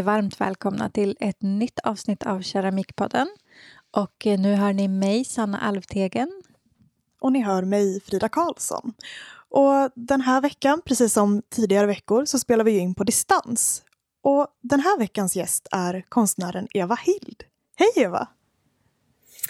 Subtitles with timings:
[0.00, 3.28] varmt välkomna till ett nytt avsnitt av Keramikpodden.
[3.90, 6.42] Och eh, nu hör ni mig, Sanna Alvtegen.
[7.20, 8.94] Och ni hör mig, Frida Karlsson.
[9.48, 13.82] Och den här veckan, precis som tidigare veckor, så spelar vi in på distans.
[14.22, 17.42] Och den här veckans gäst är konstnären Eva Hild.
[17.76, 18.28] Hej Eva!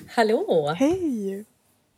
[0.08, 0.74] Hallå!
[0.78, 1.44] Hej!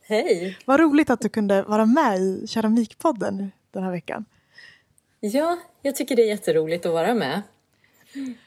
[0.02, 0.58] Hej!
[0.64, 4.24] Vad roligt att du kunde vara med i Keramikpodden den här veckan.
[5.20, 7.42] Ja, jag tycker det är jätteroligt att vara med.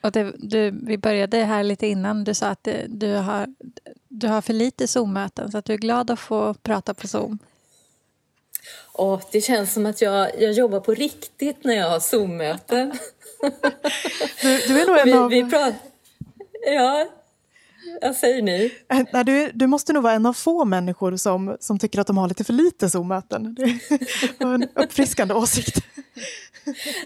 [0.02, 2.24] Och det, du, vi började här lite innan.
[2.24, 3.48] Du sa att du har,
[4.08, 7.40] du har för lite Zoom-möten så att du är glad att få prata på Zoom.
[8.92, 12.94] Och det känns som att jag, jag jobbar på riktigt när jag har Zoom-möten.
[14.42, 15.30] Du, du, är nog en vi, av...
[15.30, 15.74] Vi pratar,
[16.66, 17.08] ja,
[18.02, 18.72] vad säger ni?
[18.92, 22.08] Äh, nej, du, du måste nog vara en av få människor som, som tycker att
[22.08, 23.56] de har lite för lite Zoom-möten.
[24.38, 25.78] Det var en uppfriskande åsikt.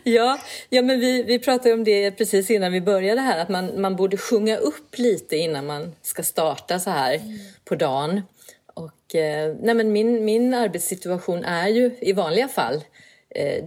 [0.03, 3.81] Ja, ja men vi, vi pratade om det precis innan vi började här, att man,
[3.81, 7.39] man borde sjunga upp lite innan man ska starta så här mm.
[7.65, 8.21] på dagen.
[8.73, 12.83] Och, eh, nej men min, min arbetssituation är ju i vanliga fall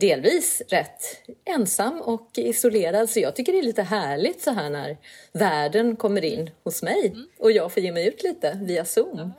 [0.01, 1.03] delvis rätt
[1.45, 3.11] ensam och isolerad.
[3.11, 4.97] Så jag tycker det är lite härligt så här när
[5.33, 7.27] världen kommer in hos mig mm.
[7.39, 9.33] och jag får ge mig ut lite via Zoom.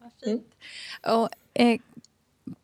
[0.00, 0.40] Ja, mm.
[1.02, 1.80] och, eh,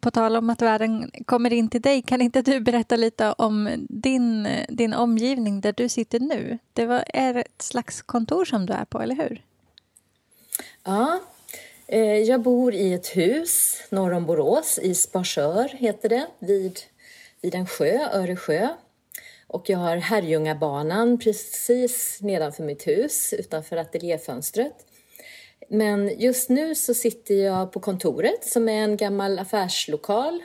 [0.01, 3.87] på tal om att världen kommer in till dig, kan inte du berätta lite om
[3.89, 6.59] din, din omgivning där du sitter nu?
[6.73, 9.43] Det var, är ett slags kontor som du är på, eller hur?
[10.85, 11.21] Ja,
[11.87, 16.79] eh, jag bor i ett hus norr om Borås, i Sparsör heter det, vid,
[17.47, 18.69] vid en sjö, Öresjö.
[19.47, 24.73] Och jag har Herrljungabanan precis nedanför mitt hus, utanför ateljéfönstret.
[25.69, 30.43] Men just nu så sitter jag på kontoret som är en gammal affärslokal.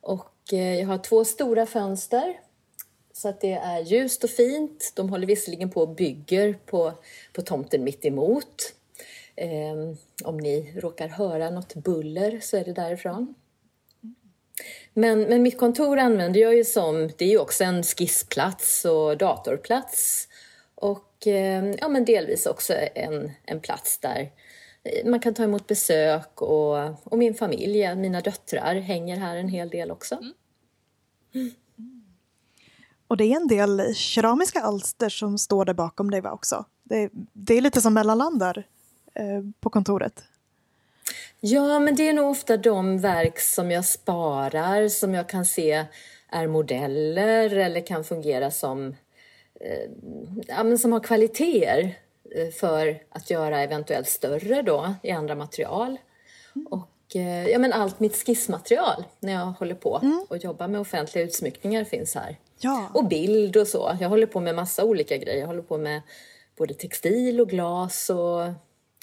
[0.00, 2.40] Och eh, jag har två stora fönster
[3.12, 4.92] så att det är ljust och fint.
[4.96, 6.92] De håller visserligen på och bygger på,
[7.32, 8.74] på tomten mitt emot.
[9.36, 9.94] Eh,
[10.24, 13.34] om ni råkar höra något buller så är det därifrån.
[14.94, 19.16] Men, men mitt kontor använder jag ju som, det är ju också en skissplats och
[19.18, 20.28] datorplats.
[20.74, 24.30] Och eh, ja, men delvis också en, en plats där
[25.04, 29.68] man kan ta emot besök och, och min familj, mina döttrar hänger här en hel
[29.68, 30.14] del också.
[30.14, 30.32] Mm.
[31.34, 31.50] Mm.
[33.08, 36.64] Och det är en del keramiska alster som står där bakom dig va också?
[36.82, 38.66] Det, det är lite som mellanland där
[39.14, 40.24] eh, på kontoret.
[41.40, 45.84] Ja, men det är nog ofta de verk som jag sparar som jag kan se
[46.30, 48.96] är modeller eller kan fungera som,
[49.60, 49.90] eh,
[50.46, 51.96] ja, men som har kvaliteter
[52.34, 55.96] Eh, för att göra eventuellt större då i andra material.
[56.56, 56.66] Mm.
[56.66, 60.24] Och eh, ja, men allt mitt skissmaterial när jag håller på mm.
[60.28, 62.36] och jobbar med offentliga utsmyckningar finns här.
[62.60, 62.90] Ja.
[62.94, 63.96] Och bild och så.
[64.00, 65.40] Jag håller på med massa olika grejer.
[65.40, 66.02] Jag håller på med
[66.56, 68.42] både textil och glas och,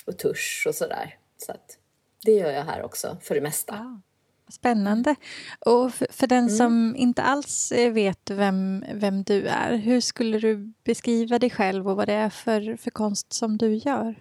[0.06, 1.18] och tusch och sådär.
[1.46, 1.78] Så att
[2.26, 3.74] det gör jag här också för det mesta.
[3.74, 4.02] Ja.
[4.50, 5.16] Spännande.
[5.60, 6.58] Och för, för den mm.
[6.58, 11.90] som inte alls eh, vet vem, vem du är, hur skulle du beskriva dig själv
[11.90, 14.16] och vad det är för, för konst som du gör?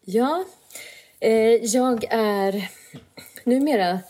[0.00, 0.44] Ja,
[1.20, 2.70] eh, jag är...
[3.44, 4.00] Numera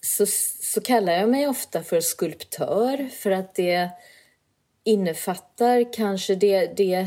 [0.00, 0.26] så,
[0.62, 3.90] så kallar jag mig ofta för skulptör för att det
[4.84, 7.06] innefattar kanske det, det...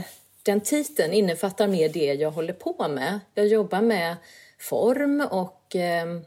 [0.49, 3.19] Den titeln innefattar mer det jag håller på med.
[3.33, 4.15] Jag jobbar med
[4.59, 6.21] form och ehm,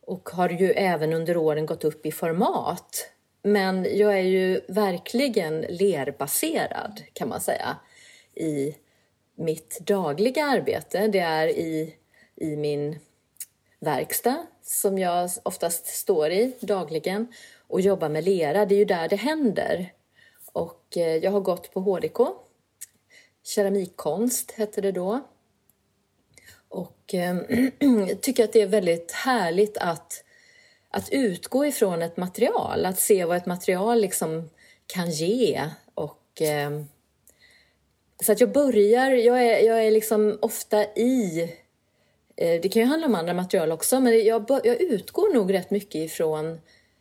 [0.00, 3.10] och har ju även under åren gått upp i format.
[3.42, 7.76] Men jag är ju verkligen lerbaserad kan man säga
[8.34, 8.74] i
[9.34, 11.08] mitt dagliga arbete.
[11.08, 11.94] Det är i,
[12.36, 12.98] i min
[13.80, 17.32] verkstad som jag oftast står i dagligen
[17.66, 18.66] och jobbar med lera.
[18.66, 19.92] Det är ju där det händer.
[20.52, 22.18] Och eh, jag har gått på HDK,
[23.48, 25.20] keramikkonst hette det då.
[26.68, 27.36] Och eh,
[28.20, 30.24] tycker att det är väldigt härligt att,
[30.90, 34.50] att utgå ifrån ett material, att se vad ett material liksom
[34.86, 35.64] kan ge.
[35.94, 36.82] Och, eh,
[38.22, 41.42] så att jag börjar, jag är, jag är liksom ofta i
[42.36, 45.70] eh, det kan ju handla om andra material också, men jag, jag utgår nog rätt
[45.70, 46.60] mycket ifrån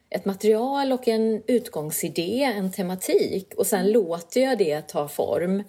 [0.10, 5.64] ett material och en utgångsidé, en tematik och sen låter jag det ta form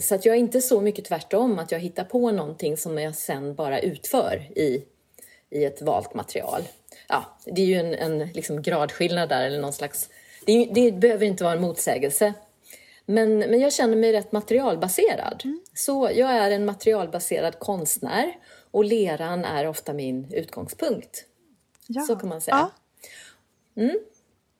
[0.00, 3.14] så att jag är inte så mycket tvärtom, att jag hittar på någonting som jag
[3.14, 4.84] sen bara utför i,
[5.50, 6.62] i ett valt material.
[7.08, 10.08] Ja, det är ju en, en liksom gradskillnad där, eller någon slags...
[10.46, 12.34] Det, det, behöver inte vara en motsägelse.
[13.06, 15.42] Men, men jag känner mig rätt materialbaserad.
[15.44, 15.60] Mm.
[15.74, 18.38] Så jag är en materialbaserad konstnär
[18.70, 21.24] och leran är ofta min utgångspunkt.
[21.86, 22.02] Ja.
[22.02, 22.70] Så kan man säga.
[23.74, 23.82] Ja.
[23.82, 23.96] Mm.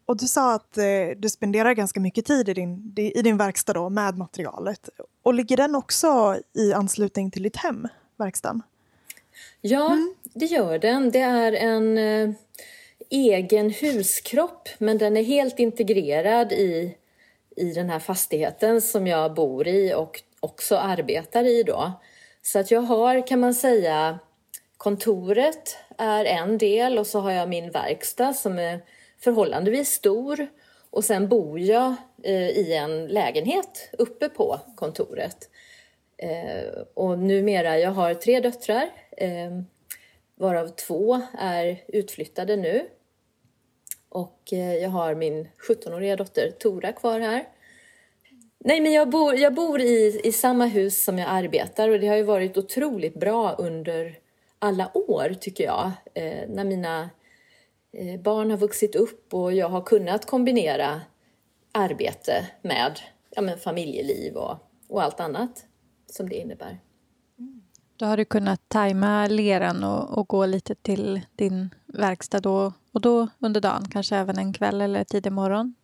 [0.06, 0.84] Och du sa att eh,
[1.16, 4.88] du spenderar ganska mycket tid i din, i din verkstad då, med materialet.
[5.22, 8.62] Och ligger den också i anslutning till ditt hem, verkstaden?
[9.60, 10.14] Ja, mm.
[10.34, 11.10] det gör den.
[11.10, 12.34] Det är en eh,
[13.10, 16.96] egen huskropp men den är helt integrerad i,
[17.56, 21.92] i den här fastigheten som jag bor i och också arbetar i då.
[22.42, 24.18] Så att jag har, kan man säga,
[24.76, 28.80] kontoret är en del och så har jag min verkstad som är
[29.24, 30.46] förhållandevis stor
[30.90, 35.50] och sen bor jag eh, i en lägenhet uppe på kontoret.
[36.16, 39.60] Eh, och numera, jag har tre döttrar eh,
[40.34, 42.86] varav två är utflyttade nu.
[44.08, 44.40] Och
[44.82, 47.44] jag har min 17-åriga dotter Tora kvar här.
[48.58, 52.06] Nej, men jag bor, jag bor i, i samma hus som jag arbetar och det
[52.06, 54.18] har ju varit otroligt bra under
[54.58, 55.90] alla år tycker jag.
[56.14, 57.10] Eh, när mina
[58.22, 61.00] barn har vuxit upp och jag har kunnat kombinera
[61.72, 63.00] arbete med
[63.30, 64.56] ja, men familjeliv och,
[64.88, 65.66] och allt annat
[66.06, 66.78] som det innebär.
[67.96, 73.00] Då har du kunnat tajma leran och, och gå lite till din verkstad då, och
[73.00, 75.74] då under dagen, kanske även en kväll eller tidig morgon?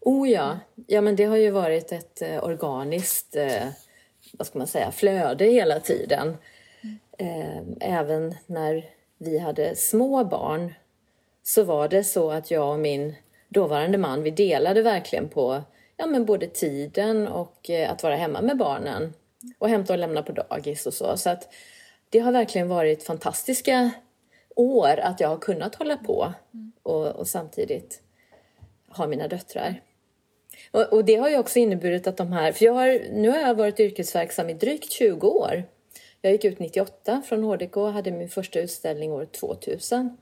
[0.00, 3.68] Oh ja, ja men det har ju varit ett eh, organiskt eh,
[4.32, 6.36] vad ska man säga, flöde hela tiden.
[7.18, 8.84] Eh, även när
[9.22, 10.74] vi hade små barn
[11.42, 13.14] så var det så att jag och min
[13.48, 15.62] dåvarande man, vi delade verkligen på
[15.96, 19.14] ja, men både tiden och eh, att vara hemma med barnen
[19.58, 21.16] och hämta och lämna på dagis och så.
[21.16, 21.54] Så att
[22.10, 23.90] det har verkligen varit fantastiska
[24.56, 26.32] år att jag har kunnat hålla på
[26.82, 28.02] och, och samtidigt
[28.88, 29.82] ha mina döttrar.
[30.70, 33.38] Och, och, det har ju också inneburit att de här, för jag har, nu har
[33.38, 35.64] jag varit yrkesverksam i drygt 20 år.
[36.22, 40.16] Jag gick ut 98 från HDK och hade min första utställning år 2000.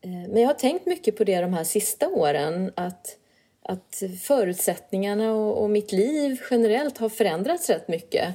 [0.00, 3.18] Eh, men jag har tänkt mycket på det de här sista åren, att
[3.64, 8.34] att förutsättningarna och, och, mitt liv generellt har förändrats rätt mycket.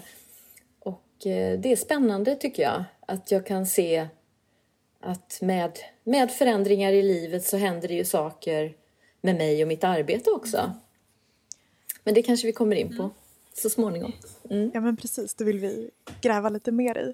[0.79, 4.07] Och eh, det är spännande tycker jag, att jag kan se
[4.99, 8.73] att med, med förändringar i livet så händer det ju saker
[9.21, 10.73] med mig och mitt arbete också.
[12.03, 13.15] Men det kanske vi kommer in på mm
[13.57, 14.11] så småningom.
[14.49, 14.71] Mm.
[14.73, 15.89] Ja men precis, det vill vi
[16.21, 17.13] gräva lite mer i.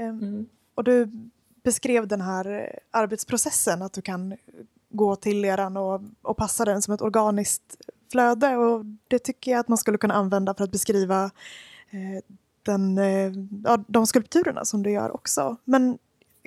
[0.00, 0.46] Um, mm.
[0.74, 1.10] Och du
[1.62, 4.36] beskrev den här arbetsprocessen, att du kan
[4.88, 7.76] gå till leran och, och passa den som ett organiskt
[8.12, 8.56] flöde.
[8.56, 11.24] Och det tycker jag att man skulle kunna använda för att beskriva
[11.90, 12.24] eh,
[12.62, 13.32] den, eh,
[13.64, 15.56] ja, de skulpturerna som du gör också.
[15.64, 15.98] Men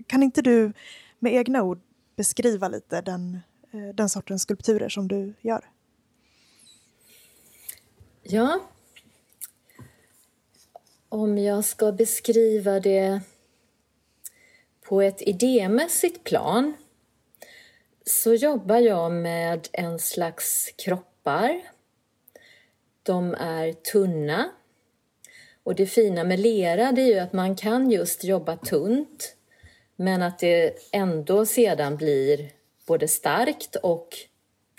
[0.08, 0.74] kan inte du
[1.19, 1.80] med egna ord
[2.16, 3.40] beskriva lite den,
[3.72, 5.66] eh, den sortens skulpturer som du gör?
[8.24, 8.60] Ja.
[11.09, 13.21] Om jag ska beskriva det
[14.81, 16.74] på ett idémässigt plan
[18.06, 21.62] så jobbar jag med en slags kroppar.
[23.04, 24.50] De är tunna.
[25.63, 29.36] Och det fina med lera det är ju att man kan just jobba tunt
[29.95, 32.52] men att det ändå sedan blir
[32.85, 34.16] både starkt och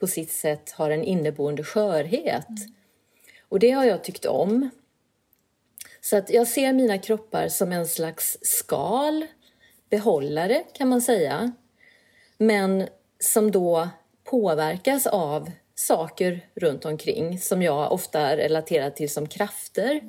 [0.00, 2.48] på sitt sätt har en inneboende skörhet.
[2.48, 2.74] Mm.
[3.48, 4.70] Och det har jag tyckt om.
[6.00, 9.26] Så att jag ser mina kroppar som en slags skal,
[9.90, 11.52] behållare kan man säga.
[12.38, 12.88] Men
[13.20, 13.88] som då
[14.24, 20.00] påverkas av saker runt omkring som jag ofta relaterar till som krafter.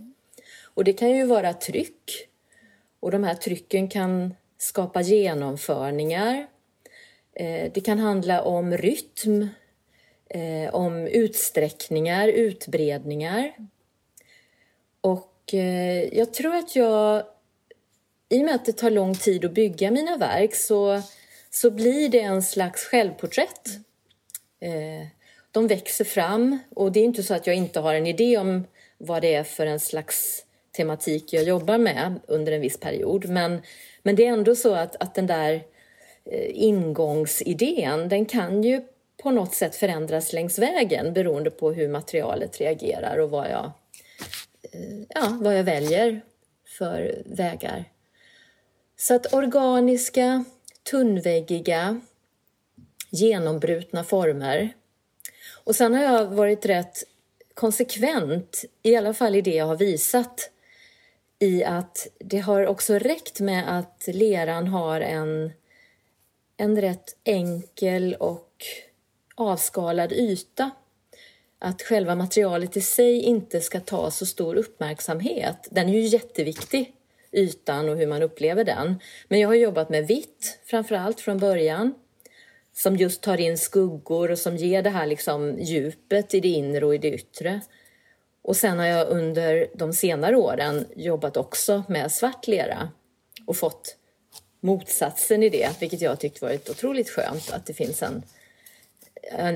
[0.73, 2.29] Och det kan ju vara tryck
[2.99, 6.47] och de här trycken kan skapa genomförningar.
[7.33, 9.47] Eh, det kan handla om rytm,
[10.29, 13.53] eh, om utsträckningar, utbredningar.
[15.01, 17.23] Och eh, jag tror att jag,
[18.29, 21.01] i och med att det tar lång tid att bygga mina verk så
[21.49, 23.67] så blir det en slags självporträtt.
[24.59, 25.07] Eh,
[25.51, 28.67] de växer fram och det är inte så att jag inte har en idé om
[28.97, 33.29] vad det är för en slags tematik jag jobbar med under en viss period.
[33.29, 33.61] Men,
[34.03, 35.53] men det är ändå så att, att den där
[36.25, 38.81] eh, ingångsidén, den kan ju
[39.23, 43.71] på något sätt förändras längs vägen beroende på hur materialet reagerar och vad jag,
[45.09, 46.21] ja, vad jag väljer
[46.77, 47.85] för vägar.
[48.97, 50.43] Så att organiska
[50.91, 52.01] tunnväggiga,
[53.09, 54.73] genombrutna former.
[55.63, 57.03] Och sen har jag varit rätt
[57.53, 60.51] konsekvent, i alla fall i det jag har visat,
[61.39, 65.51] i att det har också räckt med att leran har en,
[66.57, 68.65] en rätt enkel och
[69.35, 70.71] avskalad yta.
[71.59, 75.67] Att själva materialet i sig inte ska ta så stor uppmärksamhet.
[75.71, 76.93] Den är ju jätteviktig
[77.31, 78.99] ytan och hur man upplever den.
[79.27, 81.93] Men jag har jobbat med vitt framför allt från början.
[82.73, 86.85] som just tar in skuggor och som ger det här liksom djupet i det inre
[86.85, 87.61] och i det yttre.
[88.41, 92.89] Och sen har jag under de senare åren jobbat också med svart lera
[93.45, 93.95] och fått
[94.59, 98.23] motsatsen i det, vilket jag tyckt varit otroligt skönt att det finns en, en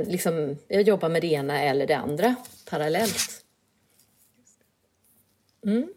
[0.06, 2.36] liksom, jag jobbar med det ena eller det andra
[2.70, 3.44] parallellt.
[5.66, 5.88] Mm.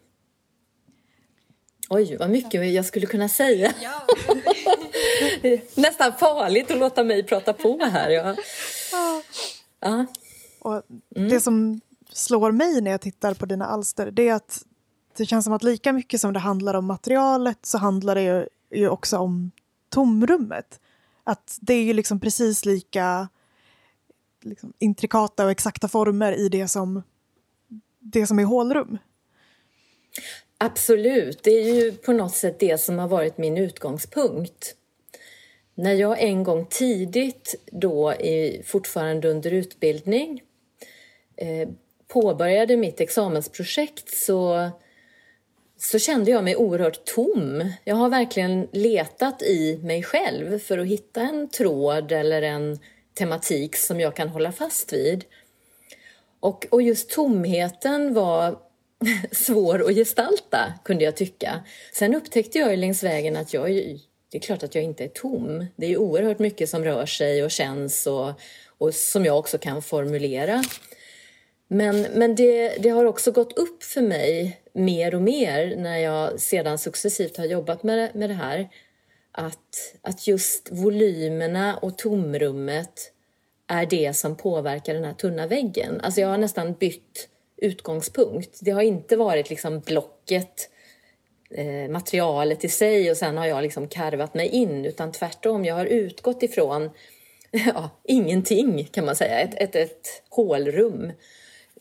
[1.89, 3.73] Oj, vad mycket jag skulle kunna säga.
[3.81, 4.07] Ja.
[5.75, 8.09] Nästan farligt att låta mig prata på här.
[8.09, 8.35] Ja.
[9.79, 10.05] ja.
[10.59, 10.81] Och
[11.15, 11.29] mm.
[11.29, 14.63] Det som slår mig när jag tittar på dina alster det är att
[15.17, 18.89] det känns som att lika mycket som det handlar om materialet så handlar det ju
[18.89, 19.51] också om
[19.89, 20.79] tomrummet.
[21.23, 23.27] Att det är ju liksom precis lika
[24.49, 27.03] liksom, intrikata och exakta former i det som,
[27.99, 28.97] det som är hålrum.
[30.57, 34.75] Absolut, det är ju på något sätt det som har varit min utgångspunkt.
[35.75, 40.41] När jag en gång tidigt, då i, fortfarande under utbildning,
[41.35, 41.69] eh,
[42.07, 44.69] påbörjade mitt examensprojekt så,
[45.77, 47.71] så kände jag mig oerhört tom.
[47.83, 52.79] Jag har verkligen letat i mig själv för att hitta en tråd eller en
[53.17, 55.25] tematik som jag kan hålla fast vid.
[56.39, 58.59] Och, och just tomheten var
[59.31, 61.63] svår att gestalta, kunde jag tycka.
[61.93, 63.69] Sen upptäckte jag längs vägen att jag,
[64.31, 65.65] det är klart att jag inte är tom.
[65.75, 68.31] Det är oerhört mycket som rör sig och känns och,
[68.77, 70.63] och som jag också kan formulera.
[71.67, 76.39] Men, men det, det har också gått upp för mig mer och mer när jag
[76.39, 78.69] sedan successivt har jobbat med, med det här
[79.37, 83.11] att, att just volymerna och tomrummet
[83.67, 86.01] är det som påverkar den här tunna väggen.
[86.01, 88.59] Alltså jag har nästan bytt utgångspunkt.
[88.61, 90.69] Det har inte varit liksom blocket,
[91.49, 95.75] eh, materialet i sig och sen har jag liksom karvat mig in utan tvärtom, jag
[95.75, 96.89] har utgått ifrån
[97.51, 101.11] ja, ingenting kan man säga, ett, ett, ett hålrum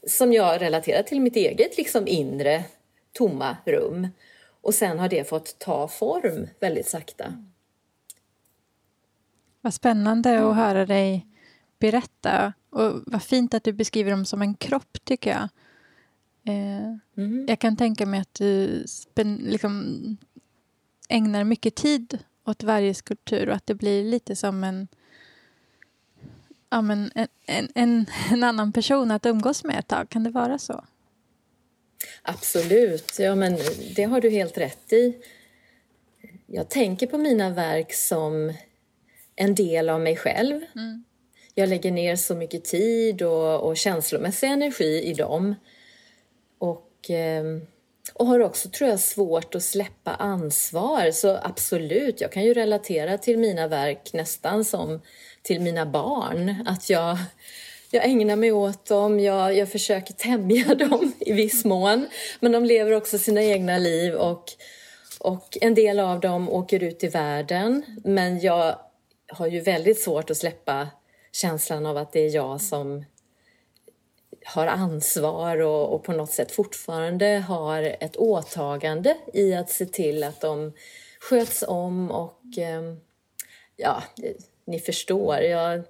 [0.06, 2.64] som jag relaterar till mitt eget liksom inre
[3.12, 4.08] tomma rum.
[4.66, 7.44] Och sen har det fått ta form väldigt sakta.
[9.60, 11.26] Vad spännande att höra dig
[11.78, 12.52] berätta.
[12.70, 15.48] Och vad fint att du beskriver dem som en kropp, tycker jag.
[16.54, 17.46] Eh, mm.
[17.48, 20.16] Jag kan tänka mig att du spän, liksom,
[21.08, 24.88] ägnar mycket tid åt varje skulptur och att det blir lite som en,
[26.70, 30.08] ja, men en, en, en, en annan person att umgås med ett tag.
[30.08, 30.84] Kan det vara så?
[32.22, 33.58] Absolut, ja, men
[33.96, 35.16] det har du helt rätt i.
[36.46, 38.52] Jag tänker på mina verk som
[39.36, 40.60] en del av mig själv.
[40.74, 41.04] Mm.
[41.54, 45.54] Jag lägger ner så mycket tid och, och känslomässig energi i dem.
[46.58, 47.66] Och, ehm,
[48.14, 51.10] och har också, tror jag, svårt att släppa ansvar.
[51.10, 55.00] Så absolut, jag kan ju relatera till mina verk nästan som
[55.42, 56.64] till mina barn.
[56.66, 57.18] Att jag,
[57.90, 62.08] jag ägnar mig åt dem, jag, jag försöker tämja dem i viss mån.
[62.40, 64.44] Men de lever också sina egna liv och,
[65.20, 67.82] och en del av dem åker ut i världen.
[68.04, 68.78] Men jag
[69.28, 70.88] har ju väldigt svårt att släppa
[71.32, 73.04] känslan av att det är jag som
[74.44, 80.24] har ansvar och, och, på något sätt fortfarande har ett åtagande i att se till
[80.24, 80.72] att de
[81.20, 83.00] sköts om och ehm,
[83.76, 84.02] ja,
[84.64, 85.40] ni förstår.
[85.40, 85.84] Jag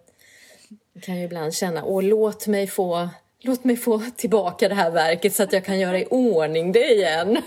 [1.03, 3.09] kan ju ibland känna, åh låt mig få
[3.41, 6.95] Låt mig få tillbaka det här verket så att jag kan göra i ordning det
[6.95, 7.39] igen.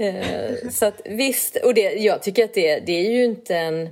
[0.00, 3.88] Eh, så att visst, och det, jag tycker att det, det är ju inte en...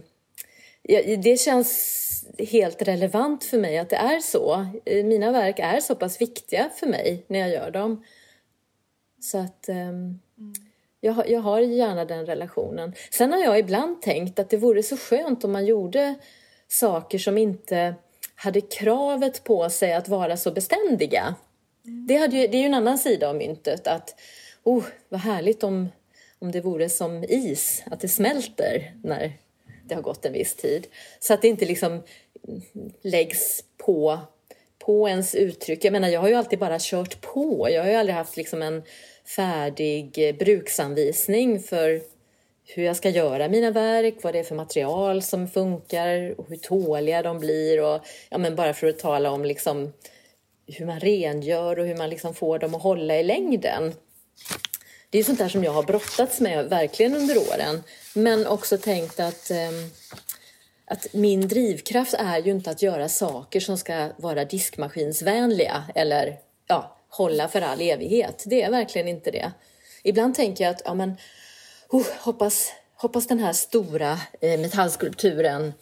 [1.22, 2.06] Det känns
[2.38, 4.66] helt relevant för mig att det är så.
[4.84, 8.04] Eh, mina verk är så pass viktiga för mig när jag gör dem.
[9.20, 10.20] Så att um,
[11.00, 12.92] jag, jag har gärna den relationen.
[13.10, 16.14] Sen har jag ibland tänkt att det vore så skönt om man gjorde
[16.68, 17.94] saker som inte
[18.34, 21.34] hade kravet på sig att vara så beständiga.
[21.84, 22.06] Mm.
[22.06, 23.86] Det, hade ju, det är ju en annan sida av myntet.
[23.86, 24.20] Att,
[24.62, 25.88] oh, vad härligt om,
[26.38, 29.32] om det vore som is, att det smälter när
[29.84, 30.86] det har gått en viss tid.
[31.20, 32.02] Så att det inte liksom
[33.02, 34.18] läggs på,
[34.78, 35.84] på ens uttryck.
[35.84, 37.70] Jag menar, jag har ju alltid bara kört på.
[37.70, 38.82] Jag har ju aldrig haft liksom en
[39.36, 42.00] färdig bruksanvisning för
[42.66, 46.56] hur jag ska göra mina verk, vad det är för material som funkar och hur
[46.56, 47.82] tåliga de blir.
[47.82, 49.92] Och, ja, men bara för att tala om liksom
[50.66, 53.94] hur man rengör och hur man liksom får dem att hålla i längden.
[55.10, 57.82] Det är sånt där som jag har brottats med verkligen under åren.
[58.14, 59.70] Men också tänkt att eh,
[60.86, 66.96] att min drivkraft är ju inte att göra saker som ska vara diskmaskinsvänliga eller ja,
[67.08, 68.44] hålla för all evighet.
[68.46, 69.52] Det är verkligen inte det.
[70.02, 71.16] Ibland tänker jag att ja, men,
[71.88, 75.72] oh, hoppas, hoppas den här stora eh, metallskulpturen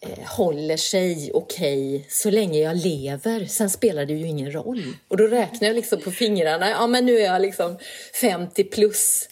[0.00, 3.44] eh, håller sig okej okay, så länge jag lever.
[3.44, 4.96] Sen spelar det ju ingen roll.
[5.08, 6.70] Och då räknar jag liksom på fingrarna.
[6.70, 7.78] Ja, men nu är jag liksom
[8.20, 9.28] 50 plus.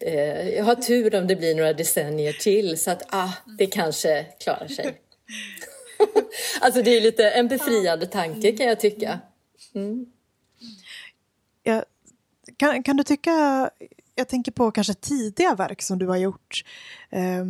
[0.00, 4.26] Eh, jag har tur om det blir några decennier till så att ah, det kanske
[4.40, 5.00] klarar sig.
[6.60, 9.18] alltså det är lite en befriande tanke kan jag tycka.
[9.74, 10.06] Mm.
[11.62, 11.84] Ja,
[12.56, 13.70] kan, kan du tycka,
[14.14, 16.64] jag tänker på kanske tidiga verk som du har gjort
[17.10, 17.44] eh,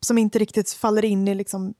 [0.00, 1.74] som inte riktigt faller in i liksom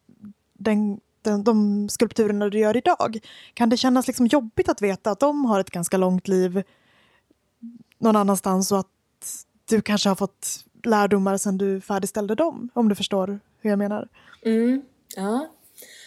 [0.53, 3.19] den, den, de skulpturerna du gör idag.
[3.55, 6.63] Kan det kännas liksom jobbigt att veta att de har ett ganska långt liv
[7.99, 8.87] någon annanstans och att
[9.69, 14.09] du kanske har fått lärdomar sedan du färdigställde dem, om du förstår hur jag menar?
[14.43, 14.83] Mm,
[15.17, 15.49] ja,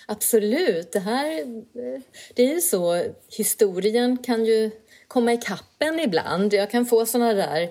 [0.07, 0.91] absolut.
[0.91, 2.01] Det här, eh,
[2.35, 3.03] det är ju så,
[3.37, 4.71] historien kan ju
[5.13, 6.53] komma ikapp en ibland.
[6.53, 7.69] Jag kan få såna där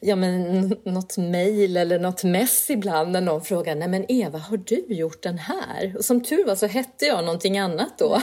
[0.00, 4.56] ja, men, något mejl eller något mess ibland när någon frågar Nej men Eva, har
[4.56, 5.94] du gjort den här?
[5.96, 8.08] Och som tur var så hette jag någonting annat då.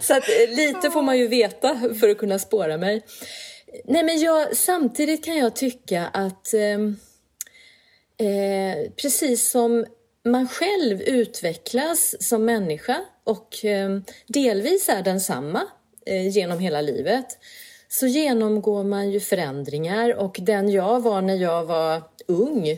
[0.00, 3.02] så att, eh, lite får man ju veta för att kunna spåra mig.
[3.84, 6.80] Nej men jag, samtidigt kan jag tycka att eh,
[8.28, 9.86] eh, precis som
[10.24, 15.62] man själv utvecklas som människa och eh, delvis är densamma
[16.10, 17.38] Eh, genom hela livet
[17.88, 22.68] så genomgår man ju förändringar och den jag var när jag var ung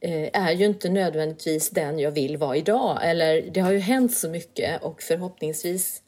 [0.00, 2.98] eh, är ju inte nödvändigtvis den jag vill vara idag.
[3.02, 6.02] Eller det har ju hänt så mycket och förhoppningsvis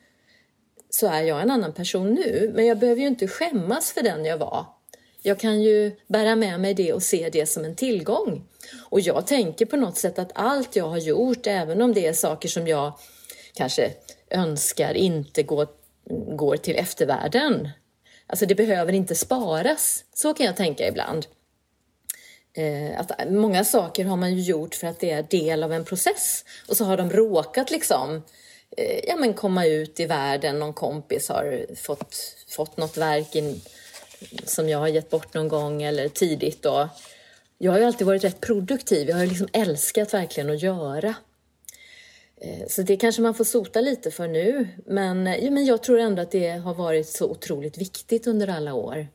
[0.90, 2.52] så är jag en annan person nu.
[2.54, 4.66] Men jag behöver ju inte skämmas för den jag var.
[5.22, 8.44] Jag kan ju bära med mig det och se det som en tillgång.
[8.90, 12.12] Och jag tänker på något sätt att allt jag har gjort, även om det är
[12.12, 12.92] saker som jag
[13.54, 13.90] kanske
[14.30, 15.68] önskar inte går,
[16.36, 17.68] går till eftervärlden,
[18.32, 20.04] Alltså det behöver inte sparas.
[20.14, 21.26] Så kan jag tänka ibland.
[22.54, 25.84] Eh, att många saker har man ju gjort för att det är del av en
[25.84, 28.22] process och så har de råkat liksom
[28.76, 30.58] eh, ja, men komma ut i världen.
[30.58, 32.16] Någon kompis har fått,
[32.48, 33.60] fått något verk in,
[34.44, 36.62] som jag har gett bort någon gång eller tidigt.
[36.62, 36.88] Då.
[37.58, 39.08] Jag har ju alltid varit rätt produktiv.
[39.08, 41.14] Jag har liksom älskat verkligen att göra.
[42.44, 44.68] Eh, så det kanske man får sota lite för nu.
[44.86, 48.74] Men, ja, men jag tror ändå att det har varit så otroligt viktigt under alla
[48.74, 49.06] år.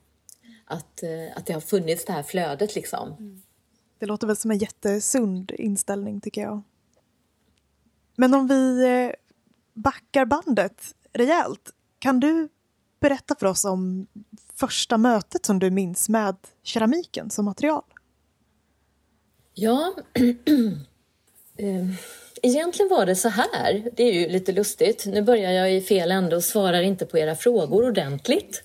[0.66, 3.14] Att, eh, att det har funnits det här flödet liksom.
[3.20, 3.42] Mm.
[4.00, 6.62] Det låter väl som en jättesund inställning tycker jag.
[8.16, 9.12] Men om vi eh,
[9.74, 11.72] backar bandet rejält.
[12.00, 12.50] Kan du
[13.00, 14.08] berätta för oss om
[14.54, 17.84] första mötet som du minns med keramiken som material?
[19.54, 19.94] Ja,
[22.42, 25.06] Egentligen var det så här, det är ju lite lustigt.
[25.06, 28.64] Nu börjar jag i fel ände och svarar inte på era frågor ordentligt.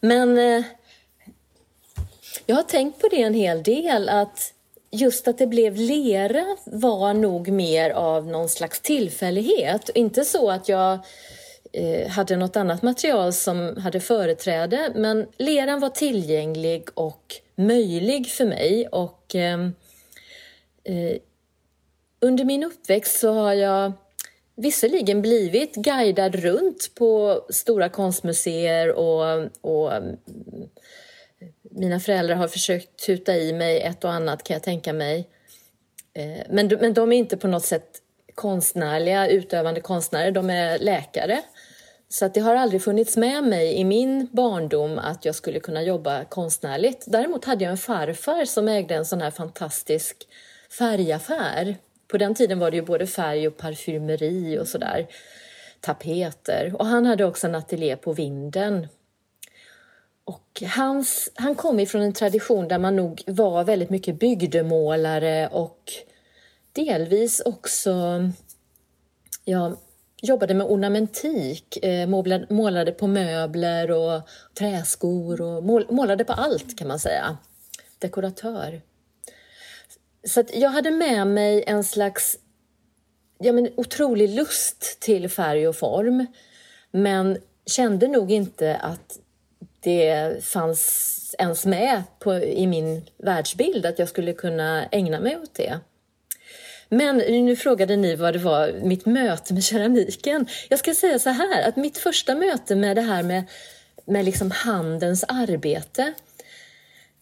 [0.00, 0.64] Men eh,
[2.46, 4.54] jag har tänkt på det en hel del, att
[4.90, 9.90] just att det blev lera var nog mer av någon slags tillfällighet.
[9.94, 10.98] Inte så att jag
[11.72, 18.44] eh, hade något annat material som hade företräde, men leran var tillgänglig och möjlig för
[18.44, 18.88] mig.
[18.88, 19.60] Och eh,
[20.84, 21.16] eh
[22.20, 23.92] under min uppväxt så har jag
[24.56, 30.16] visserligen blivit guidad runt på stora konstmuseer och, och mm,
[31.62, 35.28] mina föräldrar har försökt tuta i mig ett och annat kan jag tänka mig.
[36.14, 37.88] Eh, men, men de är inte på något sätt
[38.34, 41.42] konstnärliga, utövande konstnärer, de är läkare.
[42.08, 45.82] Så att det har aldrig funnits med mig i min barndom att jag skulle kunna
[45.82, 47.04] jobba konstnärligt.
[47.06, 50.16] Däremot hade jag en farfar som ägde en sån här fantastisk
[50.78, 51.76] färgaffär
[52.10, 55.06] på den tiden var det ju både färg och parfymeri och sådär.
[55.80, 56.74] Tapeter.
[56.78, 58.88] Och han hade också en ateljé på vinden.
[60.24, 65.92] Och hans, han kom ifrån en tradition där man nog var väldigt mycket bygdemålare och
[66.72, 68.22] delvis också
[69.44, 69.76] ja,
[70.22, 72.08] jobbade med ornamentik, eh,
[72.48, 74.22] målade på möbler och
[74.58, 77.38] träskor och målade på allt kan man säga.
[77.98, 78.80] Dekoratör.
[80.24, 82.38] Så jag hade med mig en slags
[83.38, 86.26] ja, men, otrolig lust till färg och form
[86.90, 89.18] men kände nog inte att
[89.80, 95.54] det fanns ens med på, i min världsbild att jag skulle kunna ägna mig åt
[95.54, 95.80] det.
[96.88, 100.46] Men nu frågade ni vad det var, mitt möte med keramiken.
[100.68, 103.44] Jag ska säga så här, att mitt första möte med det här med,
[104.04, 106.12] med liksom handens arbete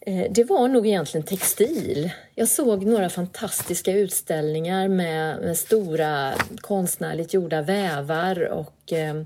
[0.09, 2.11] Eh, det var nog egentligen textil.
[2.35, 9.23] Jag såg några fantastiska utställningar med, med stora konstnärligt gjorda vävar och eh,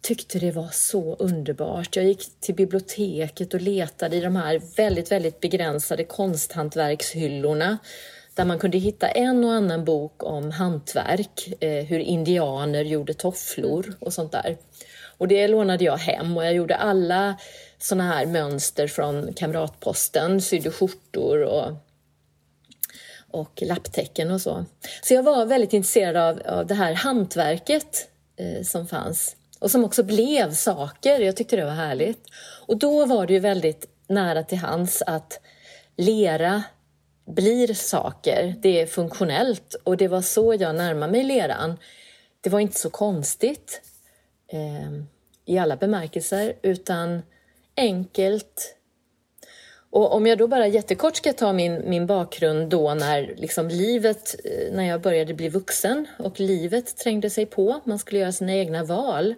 [0.00, 1.96] tyckte det var så underbart.
[1.96, 7.78] Jag gick till biblioteket och letade i de här väldigt, väldigt begränsade konsthantverkshyllorna
[8.34, 13.94] där man kunde hitta en och annan bok om hantverk, eh, hur indianer gjorde tofflor
[14.00, 14.56] och sånt där.
[15.18, 17.36] Och det lånade jag hem och jag gjorde alla
[17.82, 21.72] såna här mönster från Kamratposten, sydde skjortor och,
[23.30, 24.64] och lapptäcken och så.
[25.02, 29.84] Så jag var väldigt intresserad av, av det här hantverket eh, som fanns och som
[29.84, 31.20] också blev saker.
[31.20, 32.24] Jag tyckte det var härligt.
[32.66, 35.40] Och då var det ju väldigt nära till hands att
[35.96, 36.62] lera
[37.26, 38.54] blir saker.
[38.58, 41.78] Det är funktionellt och det var så jag närmade mig leran.
[42.40, 43.82] Det var inte så konstigt
[44.52, 44.92] eh,
[45.44, 47.22] i alla bemärkelser utan
[47.76, 48.76] enkelt.
[49.90, 54.34] Och om jag då bara jättekort ska ta min, min bakgrund då när liksom livet,
[54.44, 58.54] eh, när jag började bli vuxen och livet trängde sig på, man skulle göra sina
[58.54, 59.34] egna val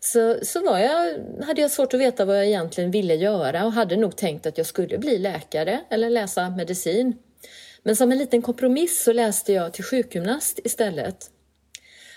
[0.00, 3.72] så, så var jag, hade jag svårt att veta vad jag egentligen ville göra och
[3.72, 7.16] hade nog tänkt att jag skulle bli läkare eller läsa medicin.
[7.82, 11.30] Men som en liten kompromiss så läste jag till sjukgymnast istället.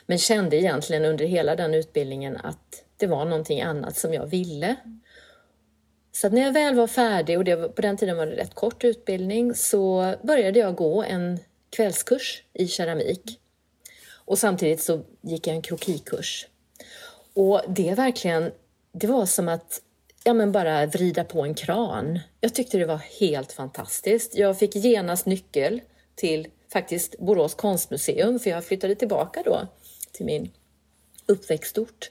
[0.05, 4.75] Men kände egentligen under hela den utbildningen att det var någonting annat som jag ville.
[6.21, 8.53] Så när jag väl var färdig, och det var, på den tiden var det rätt
[8.53, 13.39] kort utbildning, så började jag gå en kvällskurs i keramik.
[14.13, 16.47] Och samtidigt så gick jag en krokikurs.
[17.33, 18.51] Och det verkligen,
[18.91, 19.81] det var som att
[20.23, 22.19] ja, men bara vrida på en kran.
[22.41, 24.35] Jag tyckte det var helt fantastiskt.
[24.35, 25.81] Jag fick genast nyckel
[26.15, 29.67] till faktiskt Borås konstmuseum, för jag flyttade tillbaka då
[30.11, 30.51] till min
[31.25, 32.09] uppväxtort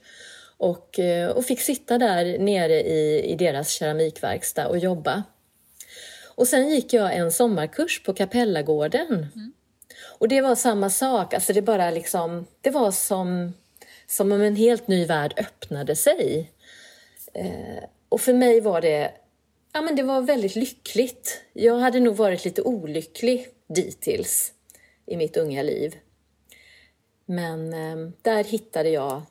[0.59, 5.23] och, eh, och fick sitta där nere i, i deras keramikverkstad och jobba.
[6.35, 9.07] Och sen gick jag en sommarkurs på Kapellagården.
[9.07, 9.53] Mm.
[10.17, 13.53] Och det var samma sak, alltså det bara liksom, det var som
[14.09, 16.51] som om en helt ny värld öppnade sig.
[17.33, 19.11] Eh, och för mig var det,
[19.73, 21.41] ja, men det var väldigt lyckligt.
[21.53, 24.53] Jag hade nog varit lite olycklig dittills
[25.05, 25.95] i mitt unga liv.
[27.25, 29.21] Men eh, där hittade jag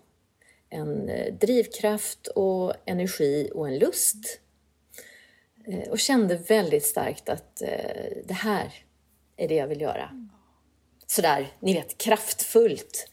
[0.70, 4.40] en eh, drivkraft och energi och en lust.
[5.66, 7.68] Eh, och kände väldigt starkt att eh,
[8.24, 8.74] det här
[9.36, 10.10] är det jag vill göra.
[11.06, 13.08] Sådär, ni vet, kraftfullt.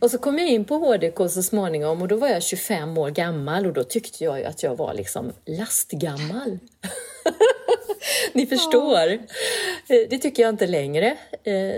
[0.00, 3.10] Och så kom jag in på HDK så småningom och då var jag 25 år
[3.10, 6.58] gammal och då tyckte jag ju att jag var liksom lastgammal.
[8.32, 9.18] Ni förstår.
[9.88, 11.16] Det tycker jag inte längre.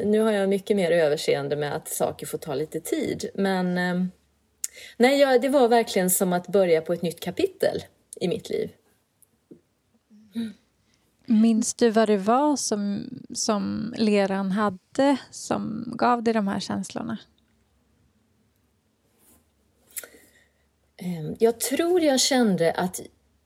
[0.04, 3.30] Nu har jag mycket mer överseende med att saker får ta lite tid.
[3.34, 3.78] Men
[4.96, 7.84] nej, det var verkligen som att börja på ett nytt kapitel
[8.20, 8.70] i mitt liv.
[11.26, 17.18] Minns du vad det var som, som leran hade som gav dig de här känslorna?
[20.96, 23.00] Ehm, jag tror jag kände att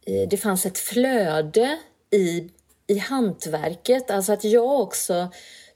[0.07, 1.79] eh, det fanns ett flöde
[2.11, 2.51] i,
[2.87, 5.31] i hantverket, alltså att jag också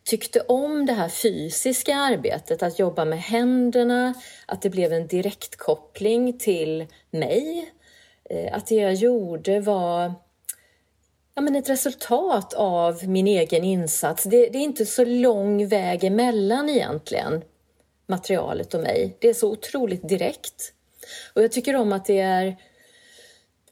[0.06, 4.14] tyckte om det här fysiska arbetet, att jobba med händerna,
[4.46, 7.72] att det blev en direktkoppling till mig.
[8.30, 10.14] Eh, att det jag gjorde var
[11.34, 14.24] ja, men ett resultat av min egen insats.
[14.24, 17.42] Det, det är inte så lång väg emellan egentligen,
[18.06, 19.16] materialet och mig.
[19.20, 20.72] Det är så otroligt direkt.
[21.34, 22.56] Och jag tycker om att det är,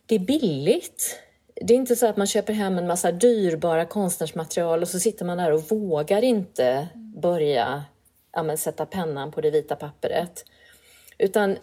[0.06, 1.20] det är billigt.
[1.60, 5.24] Det är inte så att man köper hem en massa dyrbara konstnärsmaterial och så sitter
[5.24, 6.88] man där och vågar inte
[7.22, 7.84] börja
[8.32, 10.44] ja, sätta pennan på det vita pappret.
[11.18, 11.56] Utan